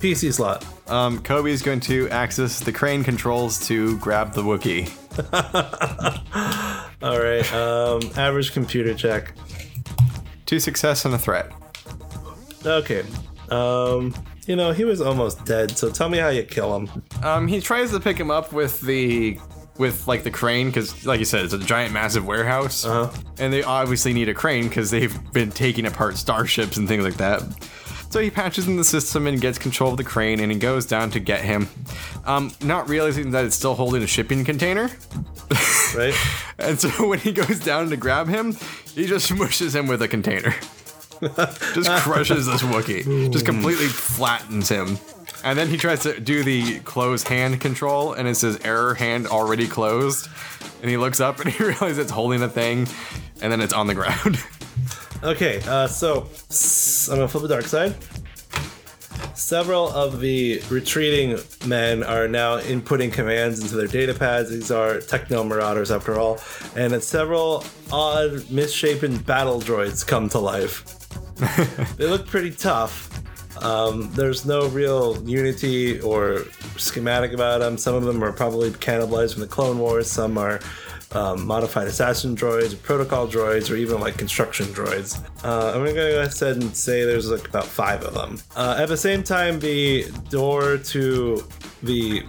PC 0.00 0.32
slot. 0.32 0.64
Um, 0.90 1.22
Kobe 1.22 1.50
is 1.50 1.62
going 1.62 1.80
to 1.80 2.08
access 2.08 2.58
the 2.60 2.72
crane 2.72 3.04
controls 3.04 3.66
to 3.68 3.98
grab 3.98 4.32
the 4.32 4.42
Wookiee. 4.42 4.90
All 7.02 7.20
right. 7.20 7.52
Um, 7.52 8.00
average 8.16 8.52
computer 8.52 8.94
check. 8.94 9.34
Two 10.46 10.58
success 10.58 11.04
and 11.04 11.14
a 11.14 11.18
threat. 11.18 11.52
Okay. 12.64 13.04
Um, 13.50 14.14
you 14.46 14.56
know, 14.56 14.72
he 14.72 14.84
was 14.84 15.00
almost 15.00 15.44
dead, 15.44 15.76
so 15.76 15.90
tell 15.90 16.08
me 16.08 16.18
how 16.18 16.28
you 16.28 16.42
kill 16.42 16.74
him. 16.74 16.90
Um, 17.22 17.46
he 17.46 17.60
tries 17.60 17.90
to 17.92 18.00
pick 18.00 18.18
him 18.18 18.30
up 18.30 18.52
with 18.52 18.80
the 18.80 19.38
with 19.78 20.06
like 20.06 20.22
the 20.24 20.30
crane 20.30 20.66
because, 20.68 21.06
like 21.06 21.18
you 21.18 21.24
said, 21.24 21.44
it's 21.44 21.54
a 21.54 21.58
giant, 21.58 21.92
massive 21.92 22.26
warehouse, 22.26 22.84
Uh-huh. 22.84 23.10
and 23.38 23.52
they 23.52 23.62
obviously 23.62 24.12
need 24.12 24.28
a 24.28 24.34
crane 24.34 24.68
because 24.68 24.90
they've 24.90 25.32
been 25.32 25.50
taking 25.50 25.86
apart 25.86 26.16
starships 26.16 26.76
and 26.76 26.86
things 26.88 27.04
like 27.04 27.16
that. 27.16 27.42
So 28.10 28.18
he 28.18 28.28
patches 28.28 28.66
in 28.66 28.76
the 28.76 28.82
system 28.84 29.28
and 29.28 29.40
gets 29.40 29.56
control 29.56 29.92
of 29.92 29.96
the 29.96 30.02
crane, 30.04 30.40
and 30.40 30.50
he 30.50 30.58
goes 30.58 30.84
down 30.84 31.10
to 31.12 31.20
get 31.20 31.42
him, 31.42 31.68
um, 32.24 32.52
not 32.60 32.88
realizing 32.88 33.30
that 33.30 33.44
it's 33.44 33.54
still 33.54 33.74
holding 33.74 34.02
a 34.02 34.06
shipping 34.08 34.44
container. 34.44 34.90
Right? 35.96 36.14
And 36.58 36.78
so 36.78 36.90
when 37.08 37.18
he 37.20 37.32
goes 37.32 37.58
down 37.60 37.88
to 37.88 37.96
grab 37.96 38.28
him, 38.28 38.52
he 38.94 39.06
just 39.06 39.30
smushes 39.32 39.74
him 39.74 39.86
with 39.86 40.02
a 40.02 40.08
container. 40.08 40.54
just 41.74 41.88
crushes 42.02 42.44
this 42.46 42.62
Wookie. 42.62 43.30
Just 43.32 43.46
completely 43.46 43.86
flattens 43.86 44.68
him. 44.68 44.98
And 45.42 45.58
then 45.58 45.68
he 45.68 45.76
tries 45.76 46.00
to 46.00 46.20
do 46.20 46.44
the 46.44 46.80
close 46.80 47.22
hand 47.22 47.60
control, 47.60 48.12
and 48.12 48.28
it 48.28 48.34
says 48.34 48.58
error 48.64 48.94
hand 48.94 49.26
already 49.26 49.66
closed. 49.66 50.28
And 50.82 50.90
he 50.90 50.96
looks 50.96 51.20
up 51.20 51.40
and 51.40 51.50
he 51.50 51.62
realizes 51.64 51.98
it's 51.98 52.10
holding 52.10 52.42
a 52.42 52.48
thing, 52.48 52.86
and 53.40 53.52
then 53.52 53.60
it's 53.60 53.72
on 53.72 53.86
the 53.86 53.94
ground. 53.94 54.42
Okay, 55.22 55.60
uh, 55.68 55.86
so 55.86 56.20
I'm 57.12 57.18
gonna 57.18 57.28
flip 57.28 57.42
the 57.42 57.48
dark 57.48 57.66
side. 57.66 57.94
Several 59.34 59.90
of 59.90 60.20
the 60.20 60.62
retreating 60.70 61.38
men 61.66 62.02
are 62.02 62.26
now 62.26 62.58
inputting 62.58 63.12
commands 63.12 63.60
into 63.60 63.76
their 63.76 63.86
data 63.86 64.14
pads. 64.14 64.48
These 64.48 64.70
are 64.70 64.98
techno 65.00 65.44
marauders, 65.44 65.90
after 65.90 66.18
all, 66.18 66.40
and 66.74 66.94
then 66.94 67.02
several 67.02 67.64
odd, 67.92 68.50
misshapen 68.50 69.18
battle 69.18 69.60
droids 69.60 70.06
come 70.06 70.30
to 70.30 70.38
life. 70.38 70.86
they 71.98 72.06
look 72.06 72.26
pretty 72.26 72.52
tough. 72.52 73.19
Um, 73.60 74.10
there's 74.12 74.46
no 74.46 74.68
real 74.68 75.22
unity 75.28 76.00
or 76.00 76.44
schematic 76.76 77.32
about 77.32 77.58
them. 77.60 77.76
Some 77.76 77.94
of 77.94 78.04
them 78.04 78.22
are 78.24 78.32
probably 78.32 78.70
cannibalized 78.70 79.34
from 79.34 79.42
the 79.42 79.48
Clone 79.48 79.78
Wars. 79.78 80.10
Some 80.10 80.38
are 80.38 80.60
um, 81.12 81.46
modified 81.46 81.86
assassin 81.88 82.36
droids, 82.36 82.80
protocol 82.80 83.26
droids, 83.26 83.70
or 83.70 83.76
even 83.76 84.00
like 84.00 84.16
construction 84.16 84.66
droids. 84.66 85.18
Uh, 85.44 85.72
I'm 85.74 85.80
gonna 85.80 85.92
go 85.92 86.22
ahead 86.22 86.56
and 86.56 86.76
say 86.76 87.04
there's 87.04 87.30
like 87.30 87.48
about 87.48 87.66
five 87.66 88.02
of 88.04 88.14
them. 88.14 88.38
Uh, 88.56 88.76
at 88.78 88.88
the 88.88 88.96
same 88.96 89.22
time, 89.22 89.58
the 89.60 90.10
door 90.30 90.78
to 90.78 91.44
the 91.82 92.22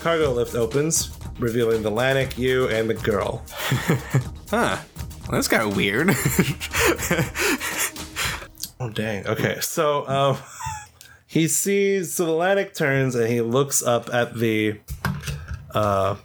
cargo 0.00 0.32
lift 0.32 0.54
opens, 0.54 1.16
revealing 1.38 1.82
the 1.82 1.90
Lannik, 1.90 2.36
you, 2.36 2.68
and 2.68 2.88
the 2.90 2.94
girl. 2.94 3.42
huh. 4.50 4.78
Well, 5.22 5.38
that's 5.38 5.48
kind 5.48 5.62
of 5.62 5.76
weird. 5.76 6.08
Oh 8.80 8.88
dang. 8.88 9.26
Okay, 9.26 9.60
so 9.60 10.08
um, 10.08 10.38
he 11.26 11.46
sees 11.46 12.14
so 12.14 12.24
the 12.24 12.32
Lannik 12.32 12.74
turns 12.74 13.14
and 13.14 13.28
he 13.28 13.42
looks 13.42 13.82
up 13.82 14.12
at 14.12 14.34
the 14.34 14.80
uh 15.74 16.16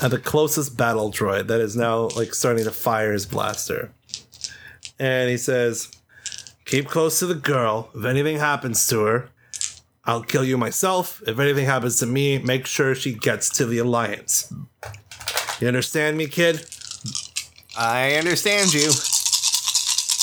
at 0.00 0.10
the 0.10 0.18
closest 0.18 0.76
battle 0.76 1.10
droid 1.10 1.48
that 1.48 1.60
is 1.60 1.76
now 1.76 2.08
like 2.16 2.32
starting 2.32 2.64
to 2.64 2.70
fire 2.70 3.12
his 3.12 3.26
blaster. 3.26 3.92
And 4.98 5.28
he 5.28 5.36
says, 5.36 5.90
keep 6.64 6.86
close 6.86 7.18
to 7.18 7.26
the 7.26 7.34
girl. 7.34 7.90
If 7.94 8.04
anything 8.04 8.38
happens 8.38 8.86
to 8.88 9.04
her, 9.04 9.30
I'll 10.04 10.22
kill 10.22 10.44
you 10.44 10.56
myself. 10.56 11.22
If 11.26 11.38
anything 11.38 11.64
happens 11.66 11.98
to 12.00 12.06
me, 12.06 12.38
make 12.38 12.66
sure 12.66 12.94
she 12.94 13.14
gets 13.14 13.48
to 13.50 13.66
the 13.66 13.78
Alliance. 13.78 14.52
You 15.58 15.68
understand 15.68 16.16
me, 16.16 16.26
kid? 16.26 16.66
I 17.76 18.14
understand 18.14 18.72
you. 18.74 18.90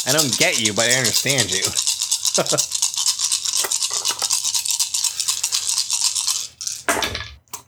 I 0.06 0.12
don't 0.12 0.36
get 0.38 0.60
you, 0.60 0.74
but 0.74 0.90
I 0.90 0.94
understand 0.98 1.52
you. 1.52 1.62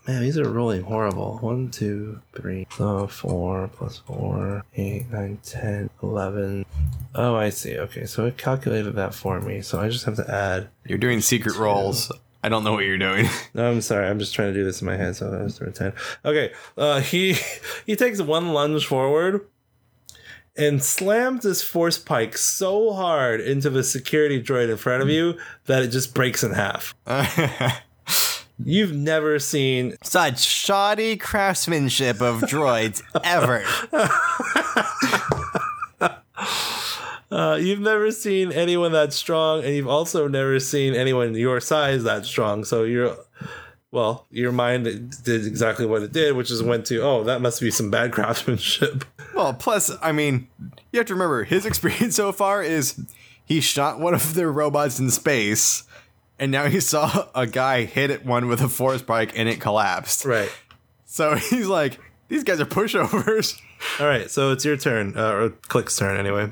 Man, 0.06 0.20
these 0.20 0.36
are 0.36 0.48
really 0.48 0.80
horrible. 0.80 1.38
One, 1.38 1.70
two, 1.70 2.20
three, 2.34 2.66
uh, 2.78 3.06
four, 3.06 3.68
plus 3.68 3.98
four, 3.98 4.64
eight, 4.74 5.10
nine, 5.10 5.38
ten, 5.42 5.88
eleven. 6.02 6.66
Oh, 7.14 7.36
I 7.36 7.48
see. 7.50 7.78
Okay, 7.78 8.04
so 8.04 8.26
it 8.26 8.36
calculated 8.36 8.96
that 8.96 9.14
for 9.14 9.40
me. 9.40 9.62
So 9.62 9.80
I 9.80 9.88
just 9.88 10.04
have 10.04 10.16
to 10.16 10.30
add. 10.30 10.68
You're 10.84 10.98
doing 10.98 11.20
secret 11.20 11.56
rolls. 11.56 12.12
I 12.42 12.50
don't 12.50 12.64
know 12.64 12.72
what 12.72 12.84
you're 12.84 12.98
doing. 12.98 13.26
No, 13.54 13.70
I'm 13.70 13.80
sorry. 13.80 14.08
I'm 14.08 14.18
just 14.18 14.34
trying 14.34 14.52
to 14.52 14.58
do 14.58 14.64
this 14.64 14.82
in 14.82 14.86
my 14.86 14.96
head. 14.96 15.14
So 15.14 15.30
that 15.30 15.40
was 15.42 15.60
ten. 15.74 15.92
Okay, 16.24 16.52
uh, 16.76 17.00
he 17.00 17.36
he 17.86 17.94
takes 17.96 18.20
one 18.20 18.52
lunge 18.52 18.84
forward 18.84 19.46
and 20.56 20.82
slams 20.82 21.42
this 21.42 21.62
force 21.62 21.98
pike 21.98 22.36
so 22.38 22.92
hard 22.92 23.40
into 23.40 23.70
the 23.70 23.82
security 23.82 24.42
droid 24.42 24.70
in 24.70 24.76
front 24.76 25.02
of 25.02 25.08
you 25.08 25.38
that 25.66 25.82
it 25.82 25.88
just 25.88 26.14
breaks 26.14 26.42
in 26.44 26.52
half. 26.52 26.94
You've 28.64 28.94
never 28.94 29.40
seen 29.40 29.96
Such 30.04 30.40
shoddy 30.40 31.16
craftsmanship 31.16 32.22
of 32.22 32.42
droids 32.42 33.02
ever. 33.24 33.64
Uh, 37.30 37.56
you've 37.56 37.80
never 37.80 38.12
seen 38.12 38.52
anyone 38.52 38.92
that 38.92 39.12
strong, 39.12 39.64
and 39.64 39.74
you've 39.74 39.88
also 39.88 40.28
never 40.28 40.60
seen 40.60 40.94
anyone 40.94 41.34
your 41.34 41.60
size 41.60 42.04
that 42.04 42.24
strong. 42.24 42.62
So 42.62 42.84
you're, 42.84 43.16
well, 43.90 44.26
your 44.30 44.52
mind 44.52 44.84
did 45.24 45.44
exactly 45.44 45.84
what 45.84 46.02
it 46.02 46.12
did, 46.12 46.36
which 46.36 46.52
is 46.52 46.62
went 46.62 46.86
to, 46.86 47.00
oh, 47.02 47.24
that 47.24 47.40
must 47.40 47.60
be 47.60 47.72
some 47.72 47.90
bad 47.90 48.12
craftsmanship. 48.12 49.04
Well, 49.34 49.54
plus, 49.54 49.90
I 50.00 50.12
mean, 50.12 50.48
you 50.92 50.98
have 50.98 51.06
to 51.06 51.14
remember 51.14 51.44
his 51.44 51.66
experience 51.66 52.16
so 52.16 52.32
far 52.32 52.62
is 52.62 53.00
he 53.44 53.60
shot 53.60 54.00
one 54.00 54.14
of 54.14 54.34
their 54.34 54.50
robots 54.50 54.98
in 54.98 55.10
space, 55.10 55.84
and 56.38 56.50
now 56.50 56.66
he 56.66 56.80
saw 56.80 57.28
a 57.34 57.46
guy 57.46 57.84
hit 57.84 58.10
it 58.10 58.24
one 58.24 58.48
with 58.48 58.60
a 58.60 58.68
force 58.68 59.02
pike 59.02 59.32
and 59.36 59.48
it 59.48 59.60
collapsed. 59.60 60.24
Right. 60.24 60.50
So 61.04 61.34
he's 61.50 61.66
like, 61.66 61.98
these 62.28 62.44
guys 62.44 62.60
are 62.60 62.66
pushovers. 62.66 63.60
All 64.00 64.06
right. 64.06 64.30
So 64.30 64.52
it's 64.52 64.64
your 64.64 64.76
turn, 64.76 65.16
uh, 65.16 65.32
or 65.32 65.50
Click's 65.50 65.96
turn 65.96 66.18
anyway. 66.18 66.50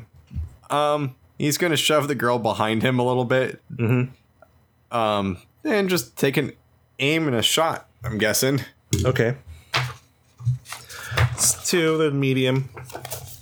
Um, 0.71 1.15
he's 1.39 1.59
gonna 1.59 1.77
shove 1.77 2.09
the 2.09 2.15
girl 2.15 2.39
behind 2.39 2.83
him 2.83 2.99
a 2.99 3.05
little 3.05 3.25
bit. 3.25 3.61
Mm-hmm. 3.75 4.97
Um, 4.97 5.39
and 5.65 5.89
just 5.89 6.17
take 6.17 6.37
an 6.37 6.53
aim 6.99 7.27
and 7.27 7.37
a 7.37 7.43
shot. 7.43 7.89
I'm 8.05 8.19
guessing. 8.19 8.61
Okay. 9.05 9.37
It's 11.33 11.69
two, 11.69 11.99
the 11.99 12.11
medium, 12.11 12.69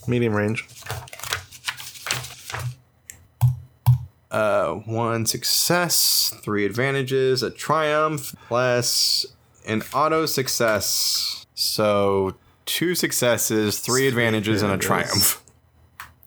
medium 0.06 0.34
range. 0.34 0.66
Uh, 4.30 4.74
one 4.74 5.26
success, 5.26 6.34
three 6.42 6.64
advantages, 6.64 7.42
a 7.42 7.50
triumph, 7.50 8.34
plus 8.46 9.26
an 9.66 9.82
auto 9.92 10.24
success. 10.26 11.46
So 11.54 12.36
two 12.64 12.94
successes, 12.94 13.80
three 13.80 14.06
advantages, 14.06 14.62
and 14.62 14.72
a 14.72 14.78
triumph. 14.78 15.42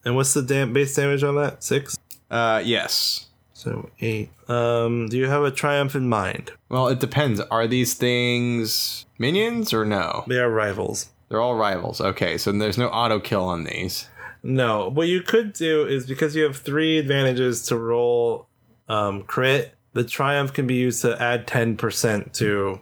And 0.04 0.16
what's 0.16 0.34
the 0.34 0.42
dam- 0.42 0.74
base 0.74 0.94
damage 0.96 1.24
on 1.24 1.36
that? 1.36 1.64
Six. 1.64 1.98
Uh, 2.30 2.62
yes. 2.64 3.28
So 3.54 3.90
eight. 4.02 4.30
Um, 4.50 5.08
do 5.08 5.18
you 5.18 5.28
have 5.28 5.44
a 5.44 5.52
triumph 5.52 5.96
in 5.96 6.10
mind? 6.10 6.52
Well, 6.68 6.90
it 6.90 7.00
depends. 7.00 7.40
Are 7.40 7.68
these 7.68 7.94
things 7.94 9.06
minions 9.18 9.74
or 9.74 9.86
no? 9.86 10.26
They 10.28 10.40
are 10.40 10.50
rivals. 10.50 11.10
They're 11.34 11.42
all 11.42 11.56
rivals. 11.56 12.00
Okay, 12.00 12.38
so 12.38 12.52
there's 12.52 12.78
no 12.78 12.90
auto 12.90 13.20
kill 13.20 13.44
on 13.44 13.64
these. 13.64 14.08
No, 14.44 14.88
what 14.90 15.08
you 15.08 15.24
could 15.24 15.54
do 15.54 15.84
is 15.84 16.06
because 16.06 16.36
you 16.36 16.44
have 16.44 16.58
three 16.58 17.00
advantages 17.00 17.66
to 17.66 17.76
roll 17.76 18.46
um, 18.88 19.24
crit, 19.24 19.74
the 19.94 20.04
triumph 20.04 20.54
can 20.54 20.68
be 20.68 20.76
used 20.76 21.02
to 21.02 21.20
add 21.20 21.48
ten 21.48 21.76
percent 21.76 22.36
to 22.36 22.82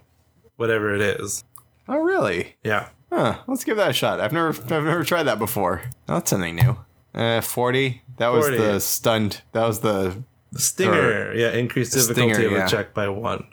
whatever 0.57 0.93
it 0.93 0.99
is. 0.99 1.45
Oh, 1.87 1.99
really? 1.99 2.57
Yeah. 2.61 2.89
Huh. 3.09 3.37
Let's 3.47 3.63
give 3.63 3.77
that 3.77 3.91
a 3.91 3.93
shot. 3.93 4.19
I've 4.19 4.33
never, 4.33 4.49
I've 4.49 4.83
never 4.83 5.05
tried 5.05 5.23
that 5.23 5.39
before. 5.39 5.83
Oh, 6.09 6.15
that's 6.15 6.29
something 6.29 6.57
new. 6.57 6.75
Uh, 7.15 7.39
forty. 7.39 8.01
That 8.17 8.33
was 8.33 8.49
the 8.49 8.81
stunned. 8.81 9.43
That 9.53 9.65
was 9.65 9.79
the. 9.79 10.25
Stinger, 10.57 11.33
yeah, 11.33 11.51
increased 11.53 11.93
difficulty 11.93 12.33
stinger, 12.33 12.47
of 12.47 12.51
a 12.51 12.55
yeah. 12.57 12.67
check 12.67 12.93
by 12.93 13.07
one. 13.07 13.47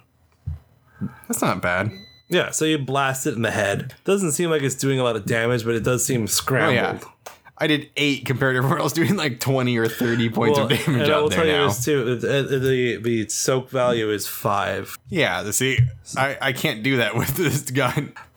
That's 1.28 1.40
not 1.40 1.62
bad. 1.62 1.92
Yeah, 2.28 2.50
so 2.50 2.64
you 2.66 2.78
blast 2.78 3.26
it 3.26 3.34
in 3.34 3.42
the 3.42 3.50
head. 3.50 3.94
Doesn't 4.04 4.32
seem 4.32 4.50
like 4.50 4.62
it's 4.62 4.74
doing 4.74 5.00
a 5.00 5.04
lot 5.04 5.16
of 5.16 5.24
damage, 5.24 5.64
but 5.64 5.74
it 5.74 5.82
does 5.82 6.04
seem 6.04 6.24
Oh 6.24 6.26
scrambled. 6.26 7.02
yeah. 7.02 7.32
I 7.60 7.66
did 7.66 7.90
eight 7.96 8.24
compared 8.24 8.54
to 8.54 8.58
everyone 8.64 8.80
else 8.80 8.92
doing 8.92 9.16
like 9.16 9.40
twenty 9.40 9.76
or 9.78 9.88
thirty 9.88 10.30
points 10.30 10.58
Well, 10.58 10.66
of 10.70 10.78
damage 10.78 10.86
and 10.88 11.12
I 11.12 11.18
will 11.20 11.28
there 11.28 11.38
tell 11.38 11.46
you 11.46 11.52
now. 11.52 11.66
this 11.68 11.84
too: 11.84 12.14
the, 12.16 12.42
the, 12.58 12.96
the 13.02 13.28
soak 13.30 13.70
value 13.70 14.10
is 14.10 14.28
five. 14.28 14.96
Yeah, 15.08 15.50
see, 15.50 15.78
I, 16.16 16.36
I 16.40 16.52
can't 16.52 16.82
do 16.84 16.98
that 16.98 17.14
with 17.16 17.30
this 17.36 17.62
gun. 17.70 18.12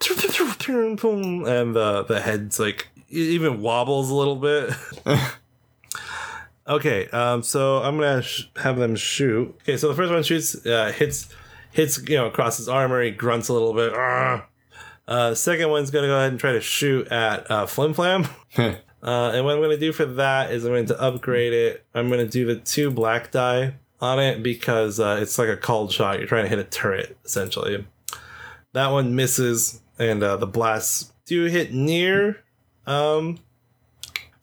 and 0.68 1.74
the 1.76 2.04
the 2.08 2.20
head's 2.20 2.58
like 2.58 2.88
it 3.10 3.14
even 3.16 3.60
wobbles 3.60 4.10
a 4.10 4.14
little 4.14 4.36
bit. 4.36 4.72
okay, 6.66 7.08
um, 7.08 7.42
so 7.42 7.78
I'm 7.82 7.96
gonna 7.98 8.22
sh- 8.22 8.46
have 8.56 8.76
them 8.76 8.96
shoot. 8.96 9.54
Okay, 9.62 9.76
so 9.76 9.88
the 9.88 9.94
first 9.94 10.12
one 10.12 10.22
shoots, 10.22 10.64
uh, 10.66 10.92
hits 10.96 11.28
hits 11.72 12.00
you 12.08 12.16
know 12.16 12.26
across 12.26 12.58
his 12.58 12.68
armor. 12.68 13.02
He 13.02 13.10
grunts 13.10 13.48
a 13.48 13.52
little 13.52 13.74
bit. 13.74 13.92
Uh, 15.08 15.34
second 15.34 15.68
one's 15.70 15.90
gonna 15.90 16.06
go 16.06 16.16
ahead 16.16 16.30
and 16.30 16.40
try 16.40 16.52
to 16.52 16.60
shoot 16.60 17.08
at 17.08 17.50
uh, 17.50 17.66
Flim 17.66 17.94
Flam. 17.94 18.26
Uh, 19.02 19.32
and 19.34 19.44
what 19.44 19.54
I'm 19.54 19.60
going 19.60 19.70
to 19.70 19.78
do 19.78 19.92
for 19.92 20.04
that 20.04 20.52
is 20.52 20.64
I'm 20.64 20.70
going 20.70 20.86
to 20.86 21.00
upgrade 21.00 21.52
it. 21.52 21.84
I'm 21.92 22.08
going 22.08 22.24
to 22.24 22.30
do 22.30 22.46
the 22.46 22.56
two 22.56 22.90
black 22.90 23.32
die 23.32 23.74
on 24.00 24.20
it 24.20 24.42
because 24.42 25.00
uh, 25.00 25.18
it's 25.20 25.38
like 25.38 25.48
a 25.48 25.56
cold 25.56 25.92
shot. 25.92 26.18
You're 26.18 26.28
trying 26.28 26.44
to 26.44 26.48
hit 26.48 26.60
a 26.60 26.64
turret, 26.64 27.16
essentially. 27.24 27.84
That 28.74 28.88
one 28.88 29.16
misses, 29.16 29.80
and 29.98 30.22
uh, 30.22 30.36
the 30.36 30.46
blasts 30.46 31.12
do 31.26 31.46
hit 31.46 31.74
near 31.74 32.44
um, 32.86 33.40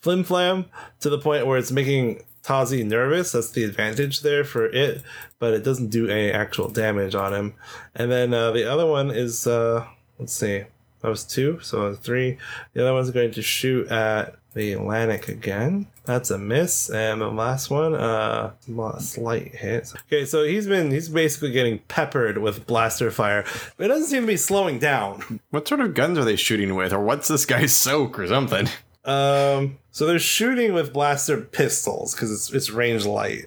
Flim 0.02 0.26
Flam 0.26 0.66
to 1.00 1.10
the 1.10 1.20
point 1.20 1.48
where 1.48 1.58
it's 1.58 1.72
making 1.72 2.24
Tazi 2.44 2.86
nervous. 2.86 3.32
That's 3.32 3.52
the 3.52 3.64
advantage 3.64 4.22
there 4.22 4.44
for 4.44 4.66
it, 4.66 5.04
but 5.40 5.54
it 5.54 5.64
doesn't 5.64 5.88
do 5.88 6.08
any 6.08 6.32
actual 6.32 6.70
damage 6.70 7.16
on 7.16 7.34
him. 7.34 7.54
And 7.96 8.12
then 8.12 8.34
uh, 8.34 8.52
the 8.52 8.70
other 8.72 8.86
one 8.86 9.10
is, 9.10 9.48
uh, 9.48 9.86
let's 10.20 10.34
see, 10.34 10.66
that 11.02 11.10
was 11.10 11.24
two, 11.24 11.60
so 11.62 11.94
three. 11.94 12.38
The 12.74 12.82
other 12.82 12.94
one's 12.94 13.12
going 13.12 13.32
to 13.32 13.42
shoot 13.42 13.88
at 13.88 14.36
the 14.54 14.74
Lannik 14.74 15.28
again. 15.30 15.88
That's 16.06 16.32
a 16.32 16.38
miss, 16.38 16.90
and 16.90 17.22
the 17.22 17.30
last 17.30 17.70
one, 17.70 17.94
uh, 17.94 18.54
slight 18.98 19.54
hit. 19.56 19.94
Okay, 20.08 20.26
so 20.26 20.44
he's 20.44 20.66
been 20.68 20.90
he's 20.90 21.08
basically 21.08 21.52
getting 21.52 21.80
peppered 21.88 22.40
with 22.40 22.66
blaster 22.66 23.12
fire. 23.12 23.46
But 23.78 23.86
it 23.86 23.88
doesn't 23.90 24.08
seem 24.08 24.22
to 24.22 24.28
be 24.28 24.38
slowing 24.38 24.80
down. 24.80 25.40
What 25.52 25.68
sort 25.68 25.82
of 25.82 25.94
guns 25.94 26.18
are 26.18 26.26
they 26.26 26.36
shooting 26.36 26.76
with, 26.76 26.92
or 26.94 27.00
what's 27.00 27.28
this 27.28 27.46
guy's 27.46 27.74
soak 27.74 28.18
or 28.18 28.28
something? 28.28 28.68
Um, 29.06 29.78
so 29.92 30.06
they're 30.06 30.20
shooting 30.20 30.74
with 30.74 30.94
blaster 30.94 31.40
pistols 31.40 32.14
because 32.14 32.32
it's 32.32 32.52
it's 32.52 32.70
range 32.72 33.06
light. 33.06 33.46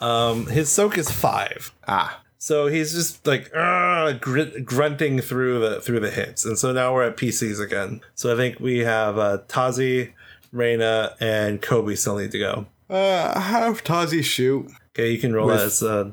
Um, 0.00 0.46
his 0.46 0.68
soak 0.70 0.98
is 0.98 1.10
five. 1.10 1.72
Ah, 1.88 2.20
So 2.38 2.66
he's 2.66 2.92
just 2.92 3.26
like 3.26 3.50
"Argh," 3.52 4.20
gr- 4.20 4.60
grunting 4.64 5.20
through 5.20 5.58
the 5.60 5.80
through 5.80 6.00
the 6.00 6.10
hits, 6.10 6.44
and 6.44 6.58
so 6.58 6.72
now 6.72 6.92
we're 6.94 7.04
at 7.04 7.16
PCs 7.16 7.60
again. 7.62 8.00
So 8.14 8.32
I 8.32 8.36
think 8.36 8.60
we 8.60 8.78
have 8.80 9.18
uh, 9.18 9.38
Tazi, 9.48 10.12
Reina, 10.52 11.14
and 11.20 11.60
Kobe 11.62 11.94
still 11.94 12.16
need 12.18 12.30
to 12.32 12.38
go. 12.38 12.66
uh, 12.90 13.40
have 13.40 13.82
Tazi 13.84 14.22
shoot. 14.22 14.70
Okay, 14.94 15.10
you 15.10 15.18
can 15.18 15.32
roll 15.34 15.48
With- 15.48 15.60
as 15.60 15.82
uh, 15.82 16.10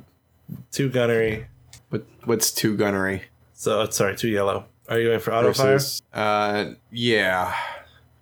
two 0.71 0.89
gunnery. 0.89 1.47
What 1.89 2.05
what's 2.25 2.51
two 2.51 2.75
gunnery? 2.77 3.23
So 3.53 3.81
uh, 3.81 3.89
sorry, 3.89 4.15
two 4.15 4.29
yellow. 4.29 4.65
Are 4.89 4.99
you 4.99 5.07
going 5.09 5.19
for 5.19 5.33
auto 5.33 5.53
fire? 5.53 5.79
Uh, 6.13 6.73
yeah, 6.91 7.55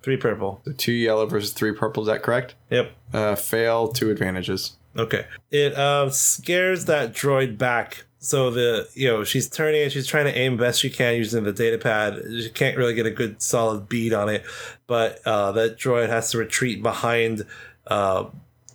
Three 0.03 0.18
purple. 0.18 0.62
the 0.64 0.74
two 0.74 0.91
yellow 0.91 1.26
versus 1.26 1.53
three 1.53 1.72
purple. 1.74 2.03
Is 2.03 2.07
that 2.07 2.22
correct? 2.24 2.53
Yep. 2.70 2.91
Uh, 3.14 3.36
fail 3.36 3.88
two 3.88 4.09
advantages. 4.12 4.78
Okay. 4.98 5.26
It 5.52 5.74
uh, 5.76 6.10
scares 6.10 6.86
that 6.86 7.14
droid 7.14 7.58
back. 7.58 8.06
So 8.24 8.52
the 8.52 8.88
you 8.94 9.08
know 9.08 9.24
she's 9.24 9.50
turning 9.50 9.82
and 9.82 9.92
she's 9.92 10.06
trying 10.06 10.26
to 10.26 10.38
aim 10.38 10.56
best 10.56 10.80
she 10.80 10.92
can 10.92 11.16
using 11.16 11.44
the 11.44 11.52
data 11.52 11.80
pad. 11.80 12.22
She 12.30 12.50
can't 12.52 12.78
really 12.78 12.94
get 12.94 13.08
a 13.08 13.12
good 13.12 13.42
solid 13.42 13.89
bead 13.89 14.14
on 14.14 14.30
it, 14.30 14.44
but 14.86 15.22
uh, 15.26 15.52
that 15.54 15.78
droid 15.78 16.10
has 16.10 16.30
to 16.32 16.38
retreat 16.38 16.84
behind 16.84 17.48
uh, 17.88 18.26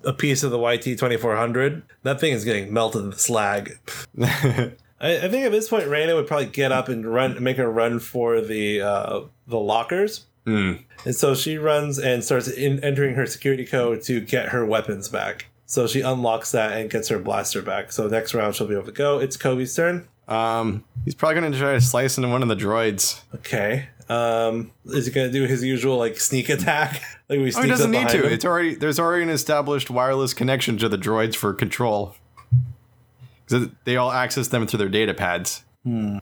a 0.02 0.12
piece 0.12 0.42
of 0.42 0.50
the 0.50 0.58
YT 0.58 0.98
twenty 0.98 1.16
four 1.16 1.36
hundred. 1.36 1.82
That 2.02 2.18
thing 2.18 2.32
is 2.32 2.44
getting 2.44 2.72
melted 2.72 3.04
in 3.04 3.10
the 3.10 3.18
slag. 3.18 3.78
I, 4.20 4.72
I 5.00 5.28
think 5.28 5.46
at 5.46 5.52
this 5.52 5.68
point 5.68 5.86
Reyna 5.86 6.16
would 6.16 6.26
probably 6.26 6.46
get 6.46 6.72
up 6.72 6.88
and 6.88 7.06
run, 7.06 7.40
make 7.40 7.58
a 7.58 7.68
run 7.68 8.00
for 8.00 8.40
the 8.40 8.80
uh, 8.80 9.20
the 9.46 9.60
lockers. 9.60 10.26
Hmm. 10.44 10.74
And 11.04 11.14
so 11.14 11.34
she 11.34 11.58
runs 11.58 11.98
and 11.98 12.24
starts 12.24 12.48
in, 12.48 12.82
entering 12.82 13.14
her 13.14 13.26
security 13.26 13.64
code 13.64 14.02
to 14.02 14.20
get 14.20 14.48
her 14.48 14.64
weapons 14.64 15.08
back. 15.08 15.46
So 15.66 15.86
she 15.86 16.00
unlocks 16.00 16.52
that 16.52 16.72
and 16.78 16.88
gets 16.88 17.08
her 17.08 17.18
blaster 17.18 17.60
back. 17.60 17.90
So 17.92 18.06
next 18.08 18.34
round 18.34 18.54
she'll 18.54 18.66
be 18.68 18.74
able 18.74 18.86
to 18.86 18.92
go. 18.92 19.18
It's 19.18 19.36
Kobe's 19.36 19.74
turn. 19.74 20.06
Um, 20.28 20.84
he's 21.04 21.14
probably 21.14 21.40
gonna 21.40 21.56
try 21.58 21.72
to 21.74 21.80
slice 21.80 22.16
into 22.16 22.28
one 22.28 22.42
of 22.42 22.48
the 22.48 22.56
droids. 22.56 23.20
Okay. 23.34 23.88
Um, 24.08 24.70
is 24.86 25.06
he 25.06 25.12
gonna 25.12 25.30
do 25.32 25.44
his 25.44 25.64
usual 25.64 25.98
like 25.98 26.18
sneak 26.20 26.48
attack? 26.48 27.02
like 27.28 27.40
we 27.40 27.52
Oh, 27.54 27.62
he 27.62 27.68
doesn't 27.68 27.90
need 27.90 28.08
to. 28.08 28.26
him? 28.26 28.32
It's 28.32 28.44
already 28.44 28.74
there's 28.76 28.98
already 29.00 29.24
an 29.24 29.30
established 29.30 29.90
wireless 29.90 30.34
connection 30.34 30.78
to 30.78 30.88
the 30.88 30.98
droids 30.98 31.34
for 31.34 31.52
control. 31.52 32.14
Because 33.44 33.68
they 33.84 33.96
all 33.96 34.10
access 34.10 34.48
them 34.48 34.66
through 34.66 34.78
their 34.78 34.88
data 34.88 35.14
pads. 35.14 35.64
Hmm. 35.84 36.18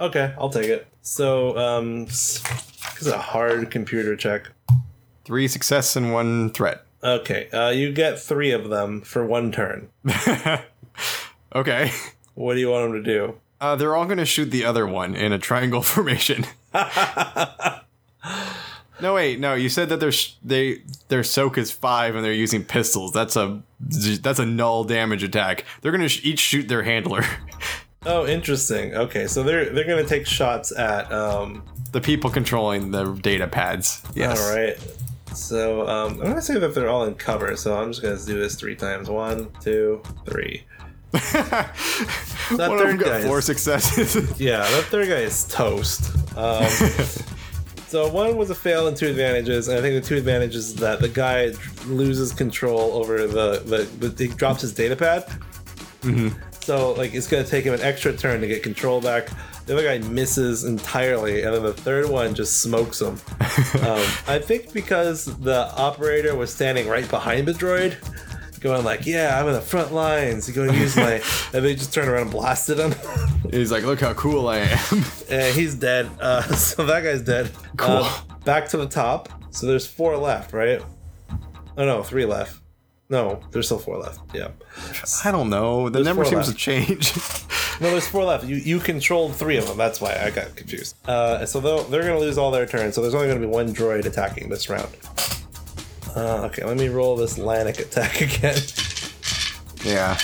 Okay, 0.00 0.34
I'll 0.38 0.48
take 0.50 0.66
it. 0.68 0.86
So 1.02 1.56
um, 1.58 2.06
this 2.06 2.42
is 3.00 3.06
a 3.06 3.18
hard 3.18 3.70
computer 3.70 4.16
check. 4.16 4.50
Three 5.24 5.46
success 5.48 5.94
and 5.96 6.12
one 6.12 6.50
threat. 6.50 6.84
Okay, 7.04 7.48
uh, 7.50 7.70
you 7.70 7.92
get 7.92 8.20
three 8.20 8.52
of 8.52 8.68
them 8.70 9.00
for 9.00 9.24
one 9.26 9.50
turn. 9.52 9.88
Okay. 11.54 11.90
What 12.34 12.54
do 12.54 12.60
you 12.60 12.70
want 12.70 12.90
them 12.92 13.02
to 13.04 13.10
do? 13.10 13.34
Uh, 13.60 13.76
they're 13.76 13.94
all 13.94 14.06
gonna 14.06 14.24
shoot 14.24 14.46
the 14.50 14.64
other 14.64 14.86
one 14.86 15.14
in 15.14 15.32
a 15.32 15.38
triangle 15.38 15.82
formation. 15.92 16.46
no, 19.00 19.14
wait, 19.14 19.38
no. 19.40 19.54
You 19.54 19.68
said 19.68 19.88
that 19.90 20.00
their 20.00 20.12
sh- 20.12 20.34
they 20.42 20.82
their 21.08 21.22
soak 21.24 21.58
is 21.58 21.70
five 21.70 22.14
and 22.14 22.24
they're 22.24 22.32
using 22.32 22.64
pistols. 22.64 23.12
That's 23.12 23.36
a 23.36 23.62
that's 23.80 24.38
a 24.38 24.46
null 24.46 24.84
damage 24.84 25.22
attack. 25.22 25.64
They're 25.80 25.92
gonna 25.92 26.08
sh- 26.08 26.24
each 26.24 26.38
shoot 26.40 26.68
their 26.68 26.82
handler. 26.82 27.22
Oh, 28.04 28.26
interesting. 28.26 28.96
Okay, 28.96 29.28
so 29.28 29.44
they're 29.44 29.66
they're 29.70 29.86
gonna 29.86 30.02
take 30.02 30.26
shots 30.26 30.76
at 30.76 31.12
um. 31.12 31.62
the 31.92 32.00
people 32.00 32.30
controlling 32.30 32.90
the 32.90 33.12
data 33.12 33.46
pads. 33.46 34.02
Yes. 34.12 34.40
All 34.40 34.56
right. 34.56 34.76
So 35.34 35.88
um, 35.88 36.12
I'm 36.20 36.26
gonna 36.28 36.42
say 36.42 36.58
that 36.58 36.74
they're 36.74 36.88
all 36.88 37.04
in 37.04 37.14
cover. 37.14 37.56
So 37.56 37.76
I'm 37.78 37.90
just 37.90 38.02
gonna 38.02 38.18
do 38.24 38.38
this 38.38 38.54
three 38.54 38.76
times. 38.76 39.08
One, 39.08 39.48
two, 39.60 40.02
three. 40.26 40.64
that 41.12 41.70
One 42.50 42.96
got 42.96 43.06
guy 43.06 43.22
four 43.22 43.38
is- 43.40 43.44
successes. 43.44 44.16
Yeah, 44.40 44.58
that 44.58 44.84
third 44.84 45.08
guy 45.08 45.16
is 45.20 45.44
toast. 45.46 46.10
Um, 46.36 46.66
so 47.88 48.08
one 48.10 48.36
was 48.36 48.50
a 48.50 48.54
fail 48.54 48.88
and 48.88 48.96
two 48.96 49.08
advantages, 49.08 49.68
and 49.68 49.78
I 49.78 49.82
think 49.82 50.02
the 50.02 50.08
two 50.08 50.16
advantages 50.16 50.68
is 50.68 50.74
that 50.76 51.00
the 51.00 51.08
guy 51.08 51.52
loses 51.86 52.32
control 52.32 52.92
over 52.94 53.26
the 53.26 53.62
the, 53.64 54.08
the 54.08 54.24
he 54.28 54.32
drops 54.32 54.62
his 54.62 54.72
data 54.72 54.96
pad. 54.96 55.24
So 56.60 56.92
like 56.92 57.12
it's 57.14 57.26
gonna 57.26 57.44
take 57.44 57.64
him 57.64 57.74
an 57.74 57.80
extra 57.82 58.12
turn 58.16 58.40
to 58.40 58.46
get 58.46 58.62
control 58.62 59.00
back. 59.00 59.28
The 59.66 59.74
other 59.74 59.84
guy 59.84 59.98
misses 60.08 60.64
entirely, 60.64 61.42
and 61.42 61.54
then 61.54 61.62
the 61.62 61.72
third 61.72 62.08
one 62.08 62.34
just 62.34 62.60
smokes 62.62 63.00
him. 63.00 63.14
um, 63.82 64.04
I 64.26 64.40
think 64.42 64.72
because 64.72 65.24
the 65.26 65.72
operator 65.76 66.34
was 66.34 66.52
standing 66.52 66.88
right 66.88 67.08
behind 67.08 67.46
the 67.46 67.52
droid, 67.52 67.96
going 68.60 68.84
like, 68.84 69.06
"Yeah, 69.06 69.38
I'm 69.38 69.46
in 69.46 69.54
the 69.54 69.60
front 69.60 69.92
lines." 69.92 70.46
He's 70.46 70.56
going 70.56 70.72
to 70.72 70.76
use 70.76 70.96
my, 70.96 71.22
and 71.54 71.64
they 71.64 71.74
just 71.74 71.92
turned 71.94 72.08
around 72.08 72.22
and 72.22 72.30
blasted 72.32 72.78
him. 72.78 72.92
He's 73.50 73.70
like, 73.70 73.84
look 73.84 74.00
how 74.00 74.14
cool 74.14 74.48
I 74.48 74.58
am. 74.58 75.04
And 75.30 75.54
he's 75.54 75.74
dead. 75.74 76.10
Uh, 76.20 76.42
so 76.54 76.84
that 76.86 77.02
guy's 77.04 77.22
dead. 77.22 77.50
Cool. 77.76 78.02
Uh, 78.02 78.20
back 78.44 78.68
to 78.68 78.76
the 78.76 78.86
top. 78.86 79.28
So 79.50 79.66
there's 79.66 79.86
four 79.86 80.16
left, 80.16 80.52
right? 80.52 80.82
Oh 81.76 81.84
no, 81.86 82.02
three 82.02 82.24
left. 82.24 82.60
No, 83.08 83.40
there's 83.50 83.66
still 83.66 83.78
four 83.78 83.98
left. 83.98 84.20
Yeah. 84.34 84.48
I 85.24 85.30
don't 85.30 85.50
know. 85.50 85.90
The 85.90 85.98
There's 86.02 86.06
number 86.06 86.24
seems 86.24 86.48
left. 86.48 86.50
to 86.50 86.54
change. 86.54 87.12
No, 87.82 87.90
there's 87.90 88.06
four 88.06 88.22
left. 88.22 88.44
You 88.44 88.54
you 88.54 88.78
controlled 88.78 89.34
three 89.34 89.56
of 89.56 89.66
them. 89.66 89.76
That's 89.76 90.00
why 90.00 90.16
I 90.16 90.30
got 90.30 90.54
confused. 90.54 90.94
Uh, 91.04 91.44
so 91.44 91.58
they'll, 91.58 91.82
they're 91.82 92.02
going 92.02 92.14
to 92.14 92.20
lose 92.20 92.38
all 92.38 92.52
their 92.52 92.64
turns. 92.64 92.94
So 92.94 93.02
there's 93.02 93.12
only 93.12 93.26
going 93.26 93.40
to 93.40 93.44
be 93.46 93.52
one 93.52 93.74
droid 93.74 94.04
attacking 94.04 94.48
this 94.48 94.70
round. 94.70 94.88
Uh, 96.14 96.44
okay, 96.46 96.62
let 96.64 96.76
me 96.76 96.88
roll 96.88 97.16
this 97.16 97.38
Lannik 97.38 97.80
attack 97.80 98.20
again. 98.20 98.56
yeah. 99.84 100.16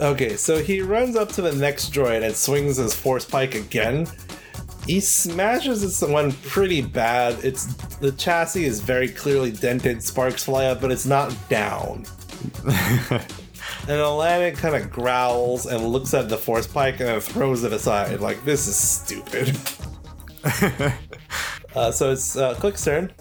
Okay, 0.00 0.34
so 0.36 0.60
he 0.60 0.80
runs 0.80 1.14
up 1.14 1.28
to 1.32 1.42
the 1.42 1.52
next 1.52 1.92
droid 1.92 2.24
and 2.24 2.34
swings 2.34 2.78
his 2.78 2.92
force 2.92 3.24
pike 3.24 3.54
again. 3.54 4.08
He 4.84 4.98
smashes 4.98 5.80
this 5.80 6.02
one 6.02 6.32
pretty 6.32 6.82
bad. 6.82 7.38
It's 7.44 7.66
the 7.98 8.10
chassis 8.10 8.64
is 8.64 8.80
very 8.80 9.06
clearly 9.08 9.52
dented. 9.52 10.02
Sparks 10.02 10.42
fly 10.42 10.66
up, 10.66 10.80
but 10.80 10.90
it's 10.90 11.06
not 11.06 11.32
down. 11.48 12.04
and 13.86 14.00
Lannik 14.00 14.56
kind 14.56 14.74
of 14.74 14.90
growls 14.90 15.66
and 15.66 15.86
looks 15.86 16.14
at 16.14 16.28
the 16.28 16.38
force 16.38 16.66
pike 16.66 17.00
and 17.00 17.08
then 17.08 17.20
throws 17.20 17.64
it 17.64 17.72
aside. 17.72 18.20
Like 18.20 18.42
this 18.44 18.66
is 18.66 18.76
stupid. 18.76 19.58
uh, 21.76 21.90
so 21.90 22.10
it's 22.10 22.36
uh, 22.36 22.54
Click's 22.54 22.82
turn. 22.82 23.12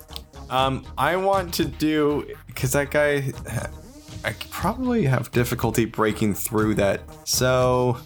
Um, 0.50 0.86
I 0.98 1.16
want 1.18 1.54
to 1.56 1.66
do 1.66 2.34
because 2.48 2.72
that 2.74 2.92
guy, 2.92 3.34
I 4.24 4.34
probably 4.50 5.04
have 5.06 5.32
difficulty 5.32 5.86
breaking 5.86 6.34
through 6.34 6.76
that. 6.76 7.02
So 7.28 7.98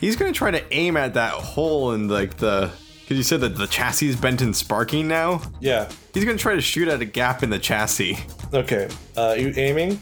he's 0.00 0.16
gonna 0.16 0.32
try 0.32 0.50
to 0.50 0.64
aim 0.72 0.96
at 0.96 1.14
that 1.14 1.32
hole 1.32 1.92
in 1.92 2.08
like 2.08 2.36
the. 2.38 2.70
Because 3.02 3.18
you 3.18 3.22
said 3.22 3.42
that 3.42 3.56
the 3.56 3.66
chassis 3.66 4.08
is 4.08 4.16
bent 4.16 4.40
and 4.40 4.56
sparking 4.56 5.06
now. 5.06 5.42
Yeah. 5.60 5.90
He's 6.14 6.24
gonna 6.24 6.38
try 6.38 6.54
to 6.54 6.62
shoot 6.62 6.88
at 6.88 7.02
a 7.02 7.04
gap 7.04 7.42
in 7.42 7.50
the 7.50 7.58
chassis. 7.58 8.16
Okay. 8.54 8.88
Uh, 9.14 9.34
you 9.38 9.52
aiming? 9.56 10.00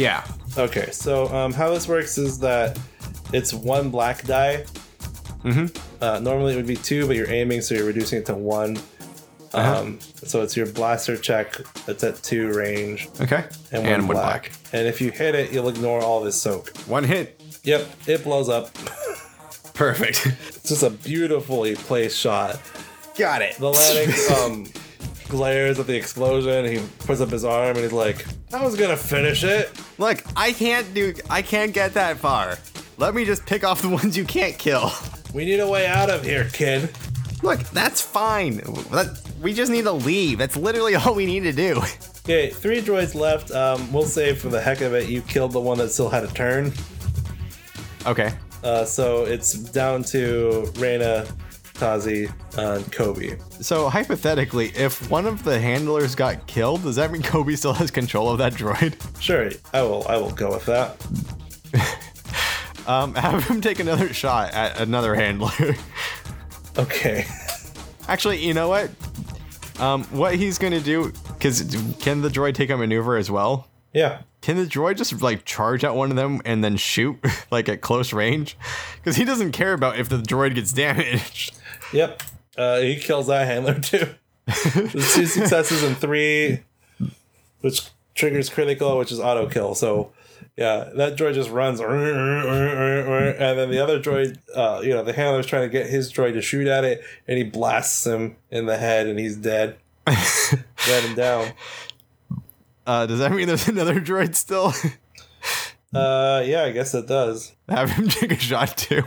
Yeah. 0.00 0.24
Okay, 0.56 0.88
so 0.92 1.28
um, 1.28 1.52
how 1.52 1.68
this 1.74 1.86
works 1.86 2.16
is 2.16 2.38
that 2.38 2.78
it's 3.34 3.52
one 3.52 3.90
black 3.90 4.24
die. 4.24 4.64
Mm-hmm. 5.44 5.66
Uh, 6.02 6.20
normally 6.20 6.54
it 6.54 6.56
would 6.56 6.66
be 6.66 6.76
two, 6.76 7.06
but 7.06 7.16
you're 7.16 7.30
aiming, 7.30 7.60
so 7.60 7.74
you're 7.74 7.84
reducing 7.84 8.18
it 8.20 8.26
to 8.26 8.34
one. 8.34 8.78
Um, 9.52 9.98
so 10.00 10.40
it's 10.42 10.56
your 10.56 10.66
blaster 10.66 11.16
check 11.18 11.52
that's 11.84 12.02
at 12.04 12.22
two 12.22 12.50
range 12.54 13.08
Okay. 13.20 13.44
and, 13.72 13.84
And, 13.86 14.02
one 14.08 14.08
one 14.08 14.16
black. 14.16 14.42
black. 14.52 14.52
And 14.72 14.86
if 14.88 15.00
you 15.02 15.10
hit 15.10 15.34
it, 15.34 15.52
you'll 15.52 15.68
ignore 15.68 16.00
all 16.00 16.22
this 16.22 16.40
soak. 16.40 16.74
One 16.86 17.04
hit. 17.04 17.38
Yep, 17.64 17.86
it 18.06 18.24
blows 18.24 18.48
up. 18.48 18.72
Perfect. 19.74 20.26
It's 20.48 20.68
just 20.68 20.82
a 20.82 20.88
beautifully 20.90 21.74
placed 21.74 22.16
shot. 22.18 22.58
Got 23.18 23.42
it. 23.42 23.56
The 23.56 23.70
Lanniks 23.70 24.30
um, 24.46 24.66
glares 25.28 25.78
at 25.78 25.86
the 25.86 25.96
explosion. 25.96 26.64
He 26.64 26.80
puts 27.00 27.20
up 27.20 27.30
his 27.30 27.44
arm 27.44 27.76
and 27.76 27.78
he's 27.78 27.92
like, 27.92 28.24
"I 28.52 28.64
was 28.64 28.76
gonna 28.76 28.96
finish 28.96 29.42
it." 29.44 29.70
Look, 30.00 30.24
I 30.34 30.52
can't 30.52 30.94
do. 30.94 31.12
I 31.28 31.42
can't 31.42 31.74
get 31.74 31.92
that 31.92 32.16
far. 32.16 32.56
Let 32.96 33.14
me 33.14 33.26
just 33.26 33.44
pick 33.44 33.64
off 33.64 33.82
the 33.82 33.88
ones 34.00 34.16
you 34.16 34.24
can't 34.24 34.58
kill. 34.58 34.90
We 35.34 35.44
need 35.44 35.60
a 35.60 35.68
way 35.68 35.86
out 35.86 36.08
of 36.08 36.24
here, 36.24 36.48
kid. 36.54 36.90
Look, 37.42 37.60
that's 37.68 38.00
fine. 38.00 38.56
That- 38.92 39.20
we 39.42 39.52
just 39.52 39.70
need 39.70 39.84
to 39.84 39.92
leave. 39.92 40.38
That's 40.38 40.56
literally 40.56 40.94
all 40.96 41.14
we 41.14 41.26
need 41.26 41.40
to 41.40 41.52
do. 41.52 41.82
Okay, 42.24 42.48
three 42.48 42.80
droids 42.80 43.14
left. 43.14 43.50
Um, 43.50 43.92
we'll 43.92 44.04
say 44.06 44.34
for 44.34 44.48
the 44.48 44.60
heck 44.60 44.80
of 44.80 44.94
it, 44.94 45.10
you 45.10 45.20
killed 45.20 45.52
the 45.52 45.60
one 45.60 45.76
that 45.78 45.90
still 45.90 46.08
had 46.08 46.24
a 46.24 46.28
turn. 46.28 46.72
Okay. 48.06 48.32
Uh, 48.64 48.86
so 48.86 49.24
it's 49.24 49.52
down 49.52 50.02
to 50.04 50.72
Reyna, 50.76 51.26
Tazi, 51.80 52.30
and 52.58 52.92
Kobe. 52.92 53.38
So 53.60 53.88
hypothetically, 53.88 54.68
if 54.76 55.10
one 55.10 55.26
of 55.26 55.42
the 55.42 55.58
handlers 55.58 56.14
got 56.14 56.46
killed, 56.46 56.82
does 56.82 56.96
that 56.96 57.10
mean 57.10 57.22
Kobe 57.22 57.54
still 57.56 57.72
has 57.74 57.90
control 57.90 58.28
of 58.28 58.38
that 58.38 58.52
droid? 58.52 58.94
Sure, 59.20 59.50
I 59.72 59.82
will. 59.82 60.06
I 60.06 60.16
will 60.18 60.32
go 60.32 60.50
with 60.52 60.66
that. 60.66 60.96
Um, 62.86 63.14
have 63.14 63.46
him 63.46 63.60
take 63.60 63.78
another 63.78 64.12
shot 64.12 64.52
at 64.52 64.80
another 64.80 65.14
handler. 65.14 65.76
Okay. 66.78 67.26
Actually, 68.08 68.38
you 68.44 68.54
know 68.54 68.68
what? 68.68 68.90
Um, 69.80 70.04
what 70.04 70.36
he's 70.36 70.56
gonna 70.56 70.80
do? 70.80 71.12
Because 71.34 71.60
can 71.98 72.22
the 72.22 72.28
droid 72.28 72.54
take 72.54 72.70
a 72.70 72.76
maneuver 72.76 73.16
as 73.16 73.30
well? 73.30 73.68
Yeah. 73.92 74.22
Can 74.40 74.56
the 74.56 74.64
droid 74.66 74.96
just 74.96 75.20
like 75.20 75.44
charge 75.44 75.84
at 75.84 75.94
one 75.96 76.10
of 76.10 76.16
them 76.16 76.40
and 76.44 76.62
then 76.62 76.76
shoot 76.76 77.18
like 77.50 77.68
at 77.68 77.80
close 77.80 78.12
range? 78.12 78.56
Because 78.96 79.16
he 79.16 79.24
doesn't 79.24 79.52
care 79.52 79.72
about 79.72 79.98
if 79.98 80.08
the 80.08 80.18
droid 80.18 80.54
gets 80.54 80.72
damaged. 80.72 81.58
Yep. 81.92 82.22
Uh, 82.56 82.78
he 82.80 82.96
kills 82.96 83.26
that 83.28 83.46
handler 83.46 83.74
too. 83.80 84.08
There's 84.46 85.14
two 85.14 85.26
successes 85.26 85.82
and 85.82 85.96
three, 85.96 86.60
which 87.60 87.88
triggers 88.14 88.48
critical, 88.48 88.98
which 88.98 89.12
is 89.12 89.20
auto 89.20 89.48
kill. 89.48 89.74
So, 89.74 90.12
yeah, 90.56 90.90
that 90.96 91.16
droid 91.16 91.34
just 91.34 91.50
runs, 91.50 91.80
and 91.80 91.90
then 93.58 93.70
the 93.70 93.78
other 93.82 94.00
droid, 94.00 94.38
uh, 94.54 94.80
you 94.82 94.90
know, 94.90 95.04
the 95.04 95.12
handler's 95.12 95.46
trying 95.46 95.62
to 95.62 95.68
get 95.68 95.86
his 95.88 96.12
droid 96.12 96.32
to 96.34 96.42
shoot 96.42 96.66
at 96.66 96.84
it, 96.84 97.02
and 97.28 97.38
he 97.38 97.44
blasts 97.44 98.04
him 98.06 98.36
in 98.50 98.66
the 98.66 98.76
head, 98.76 99.06
and 99.06 99.18
he's 99.18 99.36
dead. 99.36 99.76
dead 100.06 101.04
and 101.04 101.16
down. 101.16 101.52
Uh, 102.86 103.06
does 103.06 103.20
that 103.20 103.30
mean 103.30 103.46
there's 103.46 103.68
another 103.68 104.00
droid 104.00 104.34
still? 104.34 104.72
Uh, 105.94 106.42
yeah, 106.44 106.64
I 106.64 106.72
guess 106.72 106.94
it 106.94 107.06
does. 107.06 107.52
have 107.68 107.90
him 107.90 108.08
take 108.08 108.32
a 108.32 108.36
shot 108.36 108.76
too. 108.76 109.02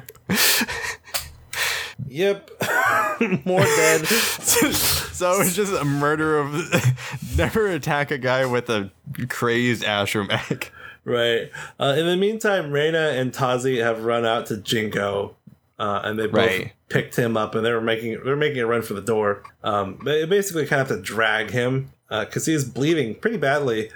Yep. 2.13 2.51
More 3.45 3.61
dead. 3.61 4.05
so 4.07 5.41
it's 5.41 5.55
just 5.55 5.73
a 5.73 5.83
murder 5.83 6.37
of 6.37 6.53
never 7.37 7.67
attack 7.67 8.11
a 8.11 8.19
guy 8.19 8.45
with 8.45 8.69
a 8.69 8.91
crazed 9.29 9.83
astromech. 9.83 10.69
Right. 11.05 11.49
Uh, 11.79 11.95
in 11.97 12.05
the 12.05 12.15
meantime, 12.15 12.71
Reyna 12.71 13.09
and 13.15 13.33
Tazi 13.33 13.81
have 13.83 14.03
run 14.03 14.25
out 14.25 14.45
to 14.47 14.57
Jinko, 14.57 15.35
uh, 15.79 16.01
and 16.03 16.19
they 16.19 16.27
both 16.27 16.35
Right. 16.35 16.73
picked 16.89 17.15
him 17.15 17.35
up, 17.35 17.55
and 17.55 17.65
they 17.65 17.71
were 17.71 17.81
making 17.81 18.23
they're 18.23 18.35
making 18.35 18.59
a 18.59 18.67
run 18.67 18.83
for 18.83 18.93
the 18.93 19.01
door. 19.01 19.41
Um, 19.63 19.99
they 20.05 20.25
basically 20.25 20.67
kind 20.67 20.81
of 20.81 20.89
have 20.89 20.97
to 20.97 21.03
drag 21.03 21.49
him 21.49 21.91
because 22.09 22.45
he's 22.45 22.63
bleeding 22.63 23.15
pretty 23.15 23.37
badly. 23.37 23.89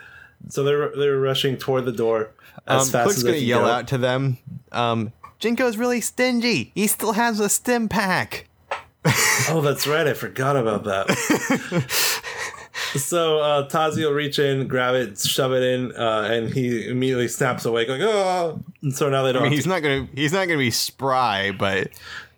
So 0.49 0.63
they're 0.63 0.89
they're 0.97 1.20
rushing 1.20 1.55
toward 1.57 1.86
the 1.86 1.91
door 1.91 2.32
as 2.65 2.88
Um, 2.88 2.88
fast 2.91 3.03
Quick's 3.05 3.18
as 3.18 3.24
they 3.24 3.30
gonna 3.34 3.41
yell 3.43 3.61
go. 3.61 3.68
out 3.68 3.88
to 3.89 3.97
them. 3.99 4.38
Um, 4.72 5.13
Jinko's 5.39 5.77
really 5.77 6.01
stingy. 6.01 6.71
He 6.75 6.88
still 6.88 7.13
has 7.13 7.39
a 7.39 7.49
stim 7.49 7.89
pack. 7.89 8.47
Oh, 9.49 9.61
that's 9.61 9.88
right. 9.88 10.05
I 10.07 10.13
forgot 10.13 10.57
about 10.57 10.83
that. 10.83 11.07
so 12.95 13.39
uh, 13.39 13.69
Tazi 13.69 14.03
will 14.03 14.11
reach 14.13 14.39
in, 14.39 14.67
grab 14.67 14.95
it, 14.95 15.17
shove 15.17 15.53
it 15.53 15.63
in, 15.63 15.95
uh, 15.95 16.27
and 16.29 16.53
he 16.53 16.89
immediately 16.89 17.27
snaps 17.27 17.63
awake, 17.65 17.88
like 17.88 18.01
oh. 18.01 18.59
And 18.81 18.93
so 18.93 19.09
now 19.09 19.23
they 19.23 19.31
don't. 19.31 19.43
I 19.43 19.45
mean, 19.45 19.53
he's 19.53 19.63
to- 19.63 19.69
not 19.69 19.81
gonna 19.81 20.07
he's 20.13 20.33
not 20.33 20.47
gonna 20.47 20.57
be 20.57 20.71
spry, 20.71 21.51
but 21.51 21.89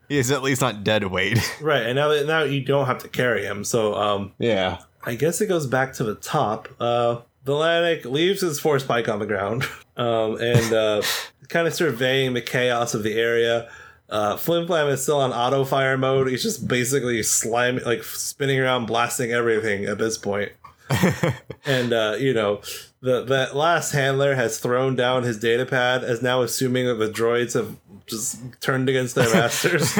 he's 0.07 0.29
at 0.29 0.43
least 0.43 0.61
not 0.61 0.83
dead 0.83 1.05
weight. 1.05 1.39
right, 1.61 1.83
and 1.83 1.95
now 1.95 2.09
that 2.09 2.27
now 2.27 2.43
you 2.43 2.61
don't 2.61 2.85
have 2.85 2.99
to 2.99 3.07
carry 3.07 3.43
him. 3.43 3.63
So 3.63 3.95
um, 3.95 4.33
yeah. 4.37 4.79
I 5.03 5.15
guess 5.15 5.41
it 5.41 5.47
goes 5.47 5.65
back 5.65 5.93
to 5.93 6.03
the 6.03 6.15
top. 6.15 6.67
Uh, 6.79 7.21
Valanic 7.45 8.05
leaves 8.05 8.41
his 8.41 8.59
force 8.59 8.83
pike 8.83 9.07
on 9.07 9.19
the 9.19 9.25
ground 9.25 9.63
um, 9.97 10.37
and 10.39 10.73
uh, 10.73 11.01
kind 11.49 11.67
of 11.67 11.73
surveying 11.73 12.33
the 12.33 12.41
chaos 12.41 12.93
of 12.93 13.03
the 13.03 13.13
area. 13.13 13.69
Uh, 14.09 14.37
Flim 14.37 14.65
Flam 14.65 14.87
is 14.87 15.03
still 15.03 15.19
on 15.19 15.31
auto 15.31 15.63
fire 15.63 15.97
mode. 15.97 16.29
He's 16.29 16.41
just 16.41 16.67
basically 16.67 17.21
slime, 17.21 17.79
like 17.85 18.03
spinning 18.03 18.59
around, 18.59 18.85
blasting 18.85 19.31
everything 19.31 19.85
at 19.85 19.97
this 19.97 20.17
point. 20.17 20.51
and 21.65 21.93
uh, 21.93 22.15
you 22.17 22.33
know, 22.33 22.61
the 23.01 23.23
that 23.25 23.55
last 23.55 23.91
handler 23.91 24.35
has 24.35 24.59
thrown 24.59 24.95
down 24.95 25.23
his 25.23 25.37
data 25.37 25.65
pad, 25.65 26.03
as 26.03 26.23
now 26.23 26.41
assuming 26.41 26.87
that 26.87 26.95
the 26.95 27.09
droids 27.09 27.53
have 27.53 27.75
just 28.07 28.39
turned 28.61 28.89
against 28.89 29.13
their 29.13 29.31
masters. 29.31 29.95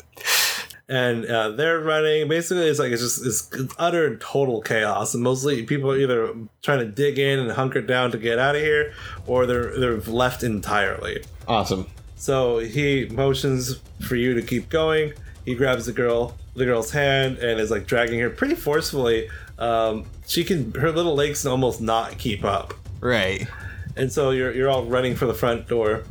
and 0.88 1.24
uh, 1.26 1.50
they're 1.50 1.80
running. 1.80 2.28
Basically, 2.28 2.66
it's 2.66 2.78
like 2.78 2.92
it's 2.92 3.02
just 3.02 3.24
it's, 3.26 3.50
it's 3.52 3.74
utter 3.78 4.06
and 4.06 4.20
total 4.20 4.60
chaos, 4.60 5.14
and 5.14 5.22
mostly 5.22 5.62
people 5.64 5.90
are 5.90 5.98
either 5.98 6.32
trying 6.62 6.78
to 6.80 6.86
dig 6.86 7.18
in 7.18 7.38
and 7.38 7.50
hunker 7.52 7.80
down 7.82 8.10
to 8.12 8.18
get 8.18 8.38
out 8.38 8.54
of 8.56 8.62
here, 8.62 8.92
or 9.26 9.46
they're 9.46 9.78
they're 9.78 9.98
left 10.00 10.42
entirely. 10.42 11.24
Awesome. 11.48 11.86
So 12.16 12.58
he 12.58 13.06
motions 13.10 13.80
for 14.06 14.16
you 14.16 14.34
to 14.34 14.42
keep 14.42 14.68
going. 14.68 15.12
He 15.44 15.54
grabs 15.54 15.86
the 15.86 15.92
girl, 15.92 16.34
the 16.54 16.64
girl's 16.64 16.90
hand, 16.90 17.38
and 17.38 17.60
is 17.60 17.70
like 17.70 17.86
dragging 17.86 18.18
her 18.20 18.30
pretty 18.30 18.54
forcefully. 18.56 19.28
Um, 19.58 20.06
she 20.26 20.42
can, 20.44 20.72
her 20.74 20.90
little 20.92 21.14
legs 21.14 21.42
can 21.42 21.50
almost 21.50 21.80
not 21.80 22.18
keep 22.18 22.44
up, 22.44 22.74
Right. 23.00 23.46
and 23.96 24.12
so 24.12 24.30
you're 24.30 24.52
you're 24.52 24.68
all 24.68 24.84
running 24.84 25.14
for 25.14 25.26
the 25.26 25.34
front 25.34 25.68
door, 25.68 26.02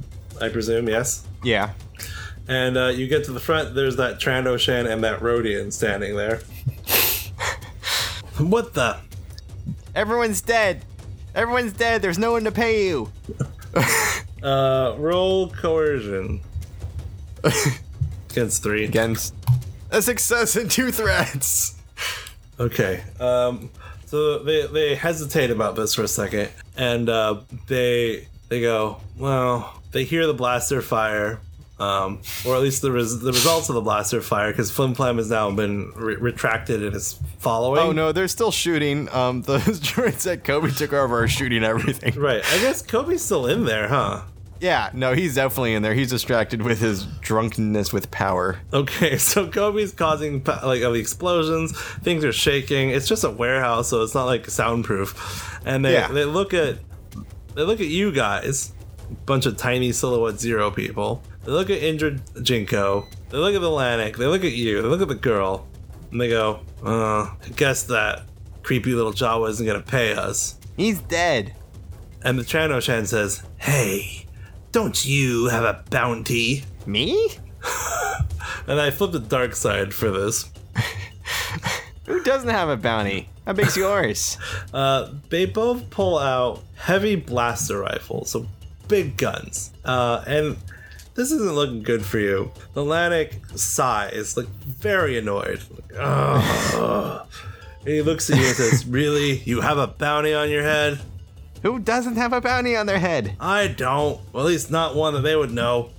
I 0.42 0.50
presume. 0.50 0.88
Yes. 0.90 1.28
Yeah. 1.44 1.72
And 2.48 2.78
uh, 2.78 2.88
you 2.88 3.08
get 3.08 3.26
to 3.26 3.32
the 3.32 3.40
front. 3.40 3.76
There's 3.76 3.96
that 3.96 4.20
Trandoshan 4.20 4.92
and 4.92 5.04
that 5.04 5.20
Rodian 5.20 5.74
standing 5.74 6.16
there. 6.16 6.38
what 8.38 8.74
the? 8.74 8.98
Everyone's 9.96 10.42
dead. 10.42 10.86
Everyone's 11.34 11.74
dead. 11.74 12.02
There's 12.02 12.20
no 12.20 12.34
one 12.34 12.44
to 12.44 12.52
pay 12.52 12.88
you. 12.88 13.12
Uh, 14.44 14.94
roll 15.00 15.50
coercion. 15.50 16.40
Against 18.30 18.62
three. 18.62 18.84
Against 18.84 19.34
a 19.90 20.04
success 20.04 20.56
and 20.56 20.70
two 20.70 20.92
threats. 20.92 21.82
Okay. 22.60 23.04
Um, 23.20 23.72
so 24.06 24.44
they 24.44 24.68
they 24.68 24.94
hesitate 24.94 25.50
about 25.50 25.76
this 25.76 25.96
for 25.96 26.04
a 26.04 26.08
second, 26.08 26.50
and 26.78 27.10
uh, 27.10 27.42
they 27.68 28.28
they 28.50 28.62
go, 28.62 28.98
well, 29.18 29.82
they 29.92 30.04
hear 30.04 30.28
the 30.28 30.34
blaster 30.34 30.82
fire, 30.82 31.40
um, 31.80 32.20
or 32.46 32.56
at 32.56 32.62
least 32.62 32.82
the 32.82 32.92
res- 32.92 33.20
the 33.20 33.32
results 33.32 33.70
of 33.70 33.76
the 33.76 33.82
blaster 33.82 34.22
fire, 34.22 34.52
because 34.52 34.72
Flim 34.72 34.94
Flam 34.96 35.18
has 35.18 35.30
now 35.30 35.52
been 35.52 35.92
re- 35.96 36.16
retracted 36.16 36.84
and 36.84 36.96
is 36.96 37.20
following. 37.40 37.82
Oh 37.82 37.92
no, 37.92 38.12
they're 38.12 38.28
still 38.28 38.52
shooting. 38.52 39.10
Um, 39.14 39.42
those 39.44 39.80
droids 39.80 40.24
that 40.24 40.44
Kobe 40.44 40.70
took 40.72 40.94
over 40.94 41.24
are 41.24 41.28
shooting 41.28 41.64
everything. 41.64 42.14
Right. 42.20 42.44
I 42.46 42.60
guess 42.60 42.82
Kobe's 42.82 43.24
still 43.24 43.46
in 43.48 43.66
there, 43.66 43.88
huh? 43.90 44.22
Yeah, 44.62 44.90
no, 44.94 45.14
he's 45.14 45.36
definitely 45.36 45.74
in 45.74 45.84
there. 45.84 45.94
He's 45.94 46.10
distracted 46.10 46.62
with 46.62 46.80
his 46.80 47.04
drunkenness 47.20 47.92
with 47.92 48.10
power. 48.10 48.58
Okay, 48.72 49.18
so 49.20 49.50
Kobe's 49.50 49.92
causing 49.92 50.40
pa- 50.42 50.62
like 50.64 50.80
the 50.80 50.94
explosions. 50.94 51.78
Things 52.04 52.24
are 52.24 52.32
shaking. 52.32 52.90
It's 52.90 53.08
just 53.08 53.26
a 53.26 53.30
warehouse, 53.30 53.90
so 53.90 54.02
it's 54.02 54.16
not 54.16 54.24
like 54.26 54.50
soundproof. 54.50 55.60
And 55.66 55.84
they 55.84 55.92
Yeah. 55.94 56.08
they 56.08 56.24
look 56.24 56.54
at 56.54 56.78
they 57.54 57.64
look 57.64 57.82
at 57.82 57.88
you 57.88 58.14
guys, 58.14 58.72
bunch 59.26 59.46
of 59.46 59.58
tiny 59.58 59.92
silhouette 59.92 60.40
zero 60.40 60.72
people. 60.72 61.22
They 61.46 61.52
look 61.52 61.70
at 61.70 61.82
injured 61.82 62.22
Jinko. 62.44 63.08
They 63.30 63.38
look 63.38 63.56
at 63.56 63.62
the 63.62 63.70
Lannik. 63.70 64.18
They 64.18 64.26
look 64.26 64.44
at 64.44 64.52
you. 64.54 64.82
They 64.82 64.88
look 64.88 65.02
at 65.02 65.08
the 65.08 65.16
girl, 65.16 65.68
and 66.12 66.20
they 66.20 66.30
go, 66.30 66.62
"Uh, 66.84 67.24
I 67.24 67.50
guess 67.56 67.84
that 67.84 68.24
creepy 68.64 68.94
little 68.94 69.14
Jawa 69.14 69.50
isn't 69.52 69.66
gonna 69.66 69.82
pay 69.82 70.14
us." 70.14 70.56
He's 70.76 71.00
dead. 71.00 71.54
And 72.24 72.40
the 72.40 72.44
Trandoshan 72.44 73.06
says, 73.08 73.44
"Hey, 73.58 74.26
don't 74.72 75.06
you 75.06 75.48
have 75.48 75.64
a 75.64 75.84
bounty?" 75.90 76.64
Me? 76.86 77.30
And 78.68 78.80
I 78.82 78.90
flipped 78.90 79.14
the 79.14 79.20
dark 79.20 79.56
side 79.56 79.94
for 79.94 80.10
this. 80.10 80.50
Who 82.06 82.24
doesn't 82.24 82.50
have 82.50 82.70
a 82.70 82.78
bounty? 82.78 83.30
How 83.46 83.54
big's 83.54 83.78
yours? 83.78 84.38
Uh, 84.74 85.10
they 85.30 85.46
both 85.46 85.90
pull 85.90 86.18
out 86.18 86.62
heavy 86.76 87.16
blaster 87.16 87.80
rifles, 87.80 88.32
so 88.32 88.46
big 88.90 89.16
guns. 89.16 89.72
Uh, 89.86 90.22
and 90.28 90.58
this 91.16 91.32
isn't 91.32 91.54
looking 91.54 91.82
good 91.82 92.06
for 92.06 92.20
you. 92.20 92.52
The 92.74 92.84
Lannik 92.84 93.58
sighs, 93.58 94.38
like 94.38 94.48
very 94.48 95.18
annoyed. 95.18 95.62
Like, 95.94 97.22
he 97.86 98.02
looks 98.02 98.30
at 98.30 98.38
you 98.38 98.46
and 98.46 98.56
says, 98.56 98.86
Really? 98.86 99.38
You 99.40 99.62
have 99.62 99.78
a 99.78 99.88
bounty 99.88 100.34
on 100.34 100.50
your 100.50 100.64
head? 100.64 101.00
Who 101.62 101.80
doesn't 101.80 102.16
have 102.18 102.34
a 102.34 102.42
bounty 102.42 102.76
on 102.76 102.86
their 102.86 103.00
head? 103.00 103.36
I 103.40 103.68
don't. 103.68 104.20
Well, 104.34 104.44
at 104.46 104.48
least 104.48 104.70
not 104.70 104.96
one 104.96 105.14
that 105.14 105.22
they 105.22 105.36
would 105.36 105.52
know. 105.52 105.90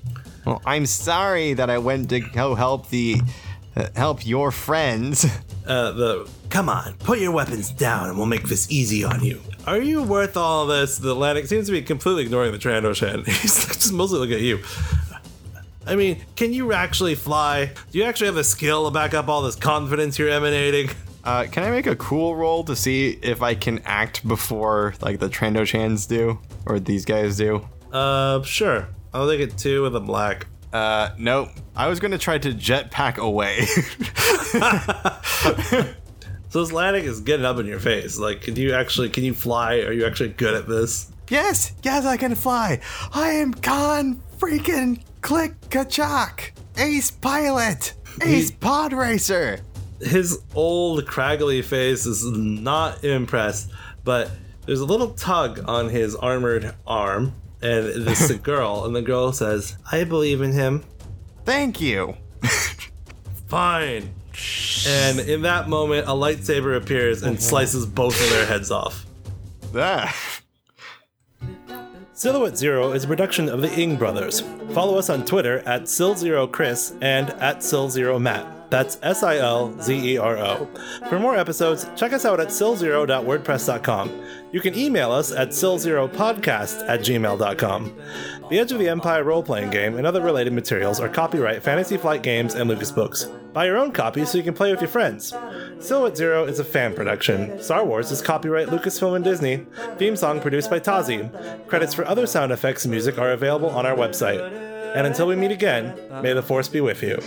Well, 0.45 0.63
I'm 0.65 0.87
sorry 0.87 1.55
that 1.55 1.71
I 1.71 1.79
went 1.79 2.11
to 2.11 2.21
go 2.21 2.55
help 2.55 2.89
the 2.91 3.21
uh, 3.75 3.89
help 3.97 4.25
your 4.27 4.51
friends. 4.51 5.27
Uh, 5.67 5.91
the 5.91 6.31
come 6.49 6.69
on, 6.69 6.95
put 7.01 7.19
your 7.19 7.33
weapons 7.33 7.71
down, 7.71 8.09
and 8.09 8.17
we'll 8.17 8.27
make 8.27 8.45
this 8.45 8.71
easy 8.71 9.03
on 9.03 9.25
you. 9.25 9.41
Are 9.67 9.81
you 9.81 10.05
worth 10.05 10.37
all 10.37 10.67
this? 10.67 10.99
The 10.99 11.15
Lannik 11.17 11.49
seems 11.49 11.67
to 11.67 11.73
be 11.73 11.83
completely 11.83 12.23
ignoring 12.23 12.53
the 12.53 12.59
Trandoshan. 12.59 13.27
He's 13.43 13.57
just 13.67 13.93
mostly 13.93 14.21
looking 14.21 14.37
at 14.37 14.43
you. 14.43 14.63
I 15.87 15.95
mean, 15.95 16.25
can 16.35 16.53
you 16.53 16.73
actually 16.73 17.15
fly? 17.15 17.67
Do 17.91 17.99
you 17.99 18.05
actually 18.05 18.27
have 18.27 18.35
the 18.35 18.45
skill 18.45 18.87
to 18.87 18.91
back 18.91 19.15
up 19.15 19.29
all 19.29 19.43
this 19.43 19.57
confidence 19.57 20.19
you're 20.19 20.29
emanating? 20.31 20.91
Uh, 21.25 21.47
can 21.51 21.63
I 21.65 21.71
make 21.71 21.87
a 21.87 21.97
cool 21.97 22.37
roll 22.37 22.65
to 22.65 22.77
see 22.77 23.19
if 23.23 23.43
I 23.43 23.55
can 23.55 23.81
act 23.85 24.27
before 24.27 24.95
like 25.01 25.19
the 25.19 25.29
Trandoshans 25.29 26.09
do 26.09 26.39
or 26.67 26.79
these 26.81 27.05
guys 27.05 27.37
do? 27.37 27.67
Uh, 27.93 28.43
sure. 28.43 28.89
I'll 29.15 29.29
take 29.29 29.41
it 29.41 29.57
two 29.57 29.83
with 29.83 29.97
a 29.97 30.01
black. 30.01 30.47
Uh, 30.73 31.11
nope. 31.19 31.49
I 31.75 31.89
was 31.89 32.01
gonna 32.01 32.19
try 32.19 32.39
to 32.39 32.51
jetpack 32.53 33.17
away. 33.17 33.67
So 36.57 36.65
this 36.65 36.73
Lannik 36.73 37.03
is 37.03 37.21
getting 37.21 37.45
up 37.45 37.59
in 37.59 37.67
your 37.67 37.81
face. 37.81 38.19
Like, 38.19 38.41
can 38.41 38.57
you 38.57 38.73
actually 38.73 39.11
can 39.11 39.25
you 39.25 39.35
fly? 39.35 39.75
Are 39.81 39.93
you 39.93 40.07
actually 40.07 40.31
good 40.31 40.55
at 40.55 40.67
this? 40.67 41.11
yes, 41.29 41.73
yes, 41.83 42.07
I 42.07 42.17
can 42.17 42.35
fly. 42.35 42.81
I 43.13 43.31
am 43.33 43.53
Khan 43.53 44.23
freaking 44.39 45.01
Click 45.21 45.59
Kachak, 45.71 46.51
ace 46.77 47.11
pilot, 47.11 47.95
ace 48.23 48.51
pod 48.51 48.93
racer. 48.93 49.61
his 50.01 50.41
old 50.55 51.05
craggly 51.07 51.65
face 51.65 52.07
is 52.07 52.25
not 52.25 53.03
impressed, 53.03 53.71
but 54.05 54.31
there's 54.67 54.81
a 54.81 54.85
little 54.85 55.11
tug 55.11 55.65
on 55.69 55.89
his 55.89 56.15
armored 56.15 56.75
arm, 56.87 57.33
and 57.63 57.87
it's 58.09 58.31
a 58.31 58.39
girl, 58.53 58.85
and 58.85 58.95
the 58.95 59.03
girl 59.03 59.33
says, 59.33 59.77
I 59.91 60.05
believe 60.05 60.41
in 60.43 60.53
him. 60.53 60.85
Thank 61.45 61.81
you. 61.81 62.17
Fine. 63.49 64.15
And 64.87 65.19
in 65.21 65.43
that 65.43 65.69
moment, 65.69 66.07
a 66.07 66.11
lightsaber 66.11 66.77
appears 66.77 67.23
and 67.23 67.41
slices 67.43 67.87
both 67.87 68.21
of 68.23 68.31
their 68.31 68.47
heads 68.47 68.71
off. 68.71 69.07
Ah. 69.75 70.15
Silhouette 72.19 72.57
Zero 72.57 72.93
is 72.93 73.05
a 73.05 73.09
production 73.09 73.51
of 73.51 73.61
the 73.61 73.71
Ing 73.79 73.97
Brothers. 73.97 74.41
Follow 74.73 74.97
us 74.97 75.11
on 75.11 75.27
Twitter 75.27 75.59
at 75.67 75.83
SilZeroChris 75.83 76.97
and 77.03 77.29
at 77.29 77.59
SilZeroMatt. 77.59 78.71
That's 78.71 78.99
S 79.03 79.23
I 79.23 79.37
L 79.37 79.79
Z 79.83 80.15
E 80.15 80.17
R 80.17 80.39
O. 80.39 80.67
For 81.11 81.21
more 81.21 81.37
episodes, 81.37 81.87
check 81.95 82.15
us 82.15 82.25
out 82.25 82.41
at 82.41 82.49
silzero.wordpress.com. 82.49 84.25
You 84.51 84.61
can 84.63 84.75
email 84.75 85.13
us 85.13 85.31
at 85.31 85.51
silzeropodcast 85.51 86.89
at 86.89 87.01
gmail.com. 87.01 87.97
The 88.49 88.61
Edge 88.61 88.71
of 88.71 88.79
the 88.79 88.89
Empire 88.89 89.25
role 89.25 89.43
playing 89.43 89.71
game 89.71 89.97
and 89.97 90.07
other 90.07 90.23
related 90.23 90.53
materials 90.53 91.01
are 91.01 91.09
copyright 91.09 91.65
Fantasy 91.65 91.97
Flight 91.97 92.23
Games 92.23 92.55
and 92.55 92.71
Lucas 92.71 92.93
Books. 92.93 93.25
Buy 93.53 93.65
your 93.67 93.77
own 93.77 93.91
copy 93.91 94.25
so 94.25 94.39
you 94.39 94.45
can 94.45 94.55
play 94.55 94.71
with 94.71 94.81
your 94.81 94.89
friends. 94.89 95.35
Silhouette 95.81 96.17
Zero 96.17 96.45
is 96.45 96.61
a 96.61 96.65
fan 96.65 96.95
production. 96.95 97.61
Star 97.61 97.85
Wars 97.85 98.13
is 98.13 98.23
copyright 98.23 98.69
Lucasfilm 98.69 99.17
and 99.17 99.25
Disney. 99.25 99.67
Theme 99.99 100.15
song 100.15 100.41
produced 100.41 100.71
by 100.71 100.79
Tazi. 100.79 101.29
Credits 101.67 101.93
for 101.93 102.07
other 102.07 102.25
sound 102.25 102.53
effects 102.53 102.85
and 102.85 102.93
music 102.93 103.19
are 103.19 103.33
available 103.33 103.71
on 103.71 103.85
our 103.85 103.97
website. 103.97 104.41
And 104.95 105.09
until 105.09 105.27
we 105.27 105.35
meet 105.35 105.51
again, 105.51 105.99
may 106.23 106.33
the 106.33 106.43
Force 106.43 106.69
be 106.69 106.81
with 106.81 107.03
you. 107.03 107.19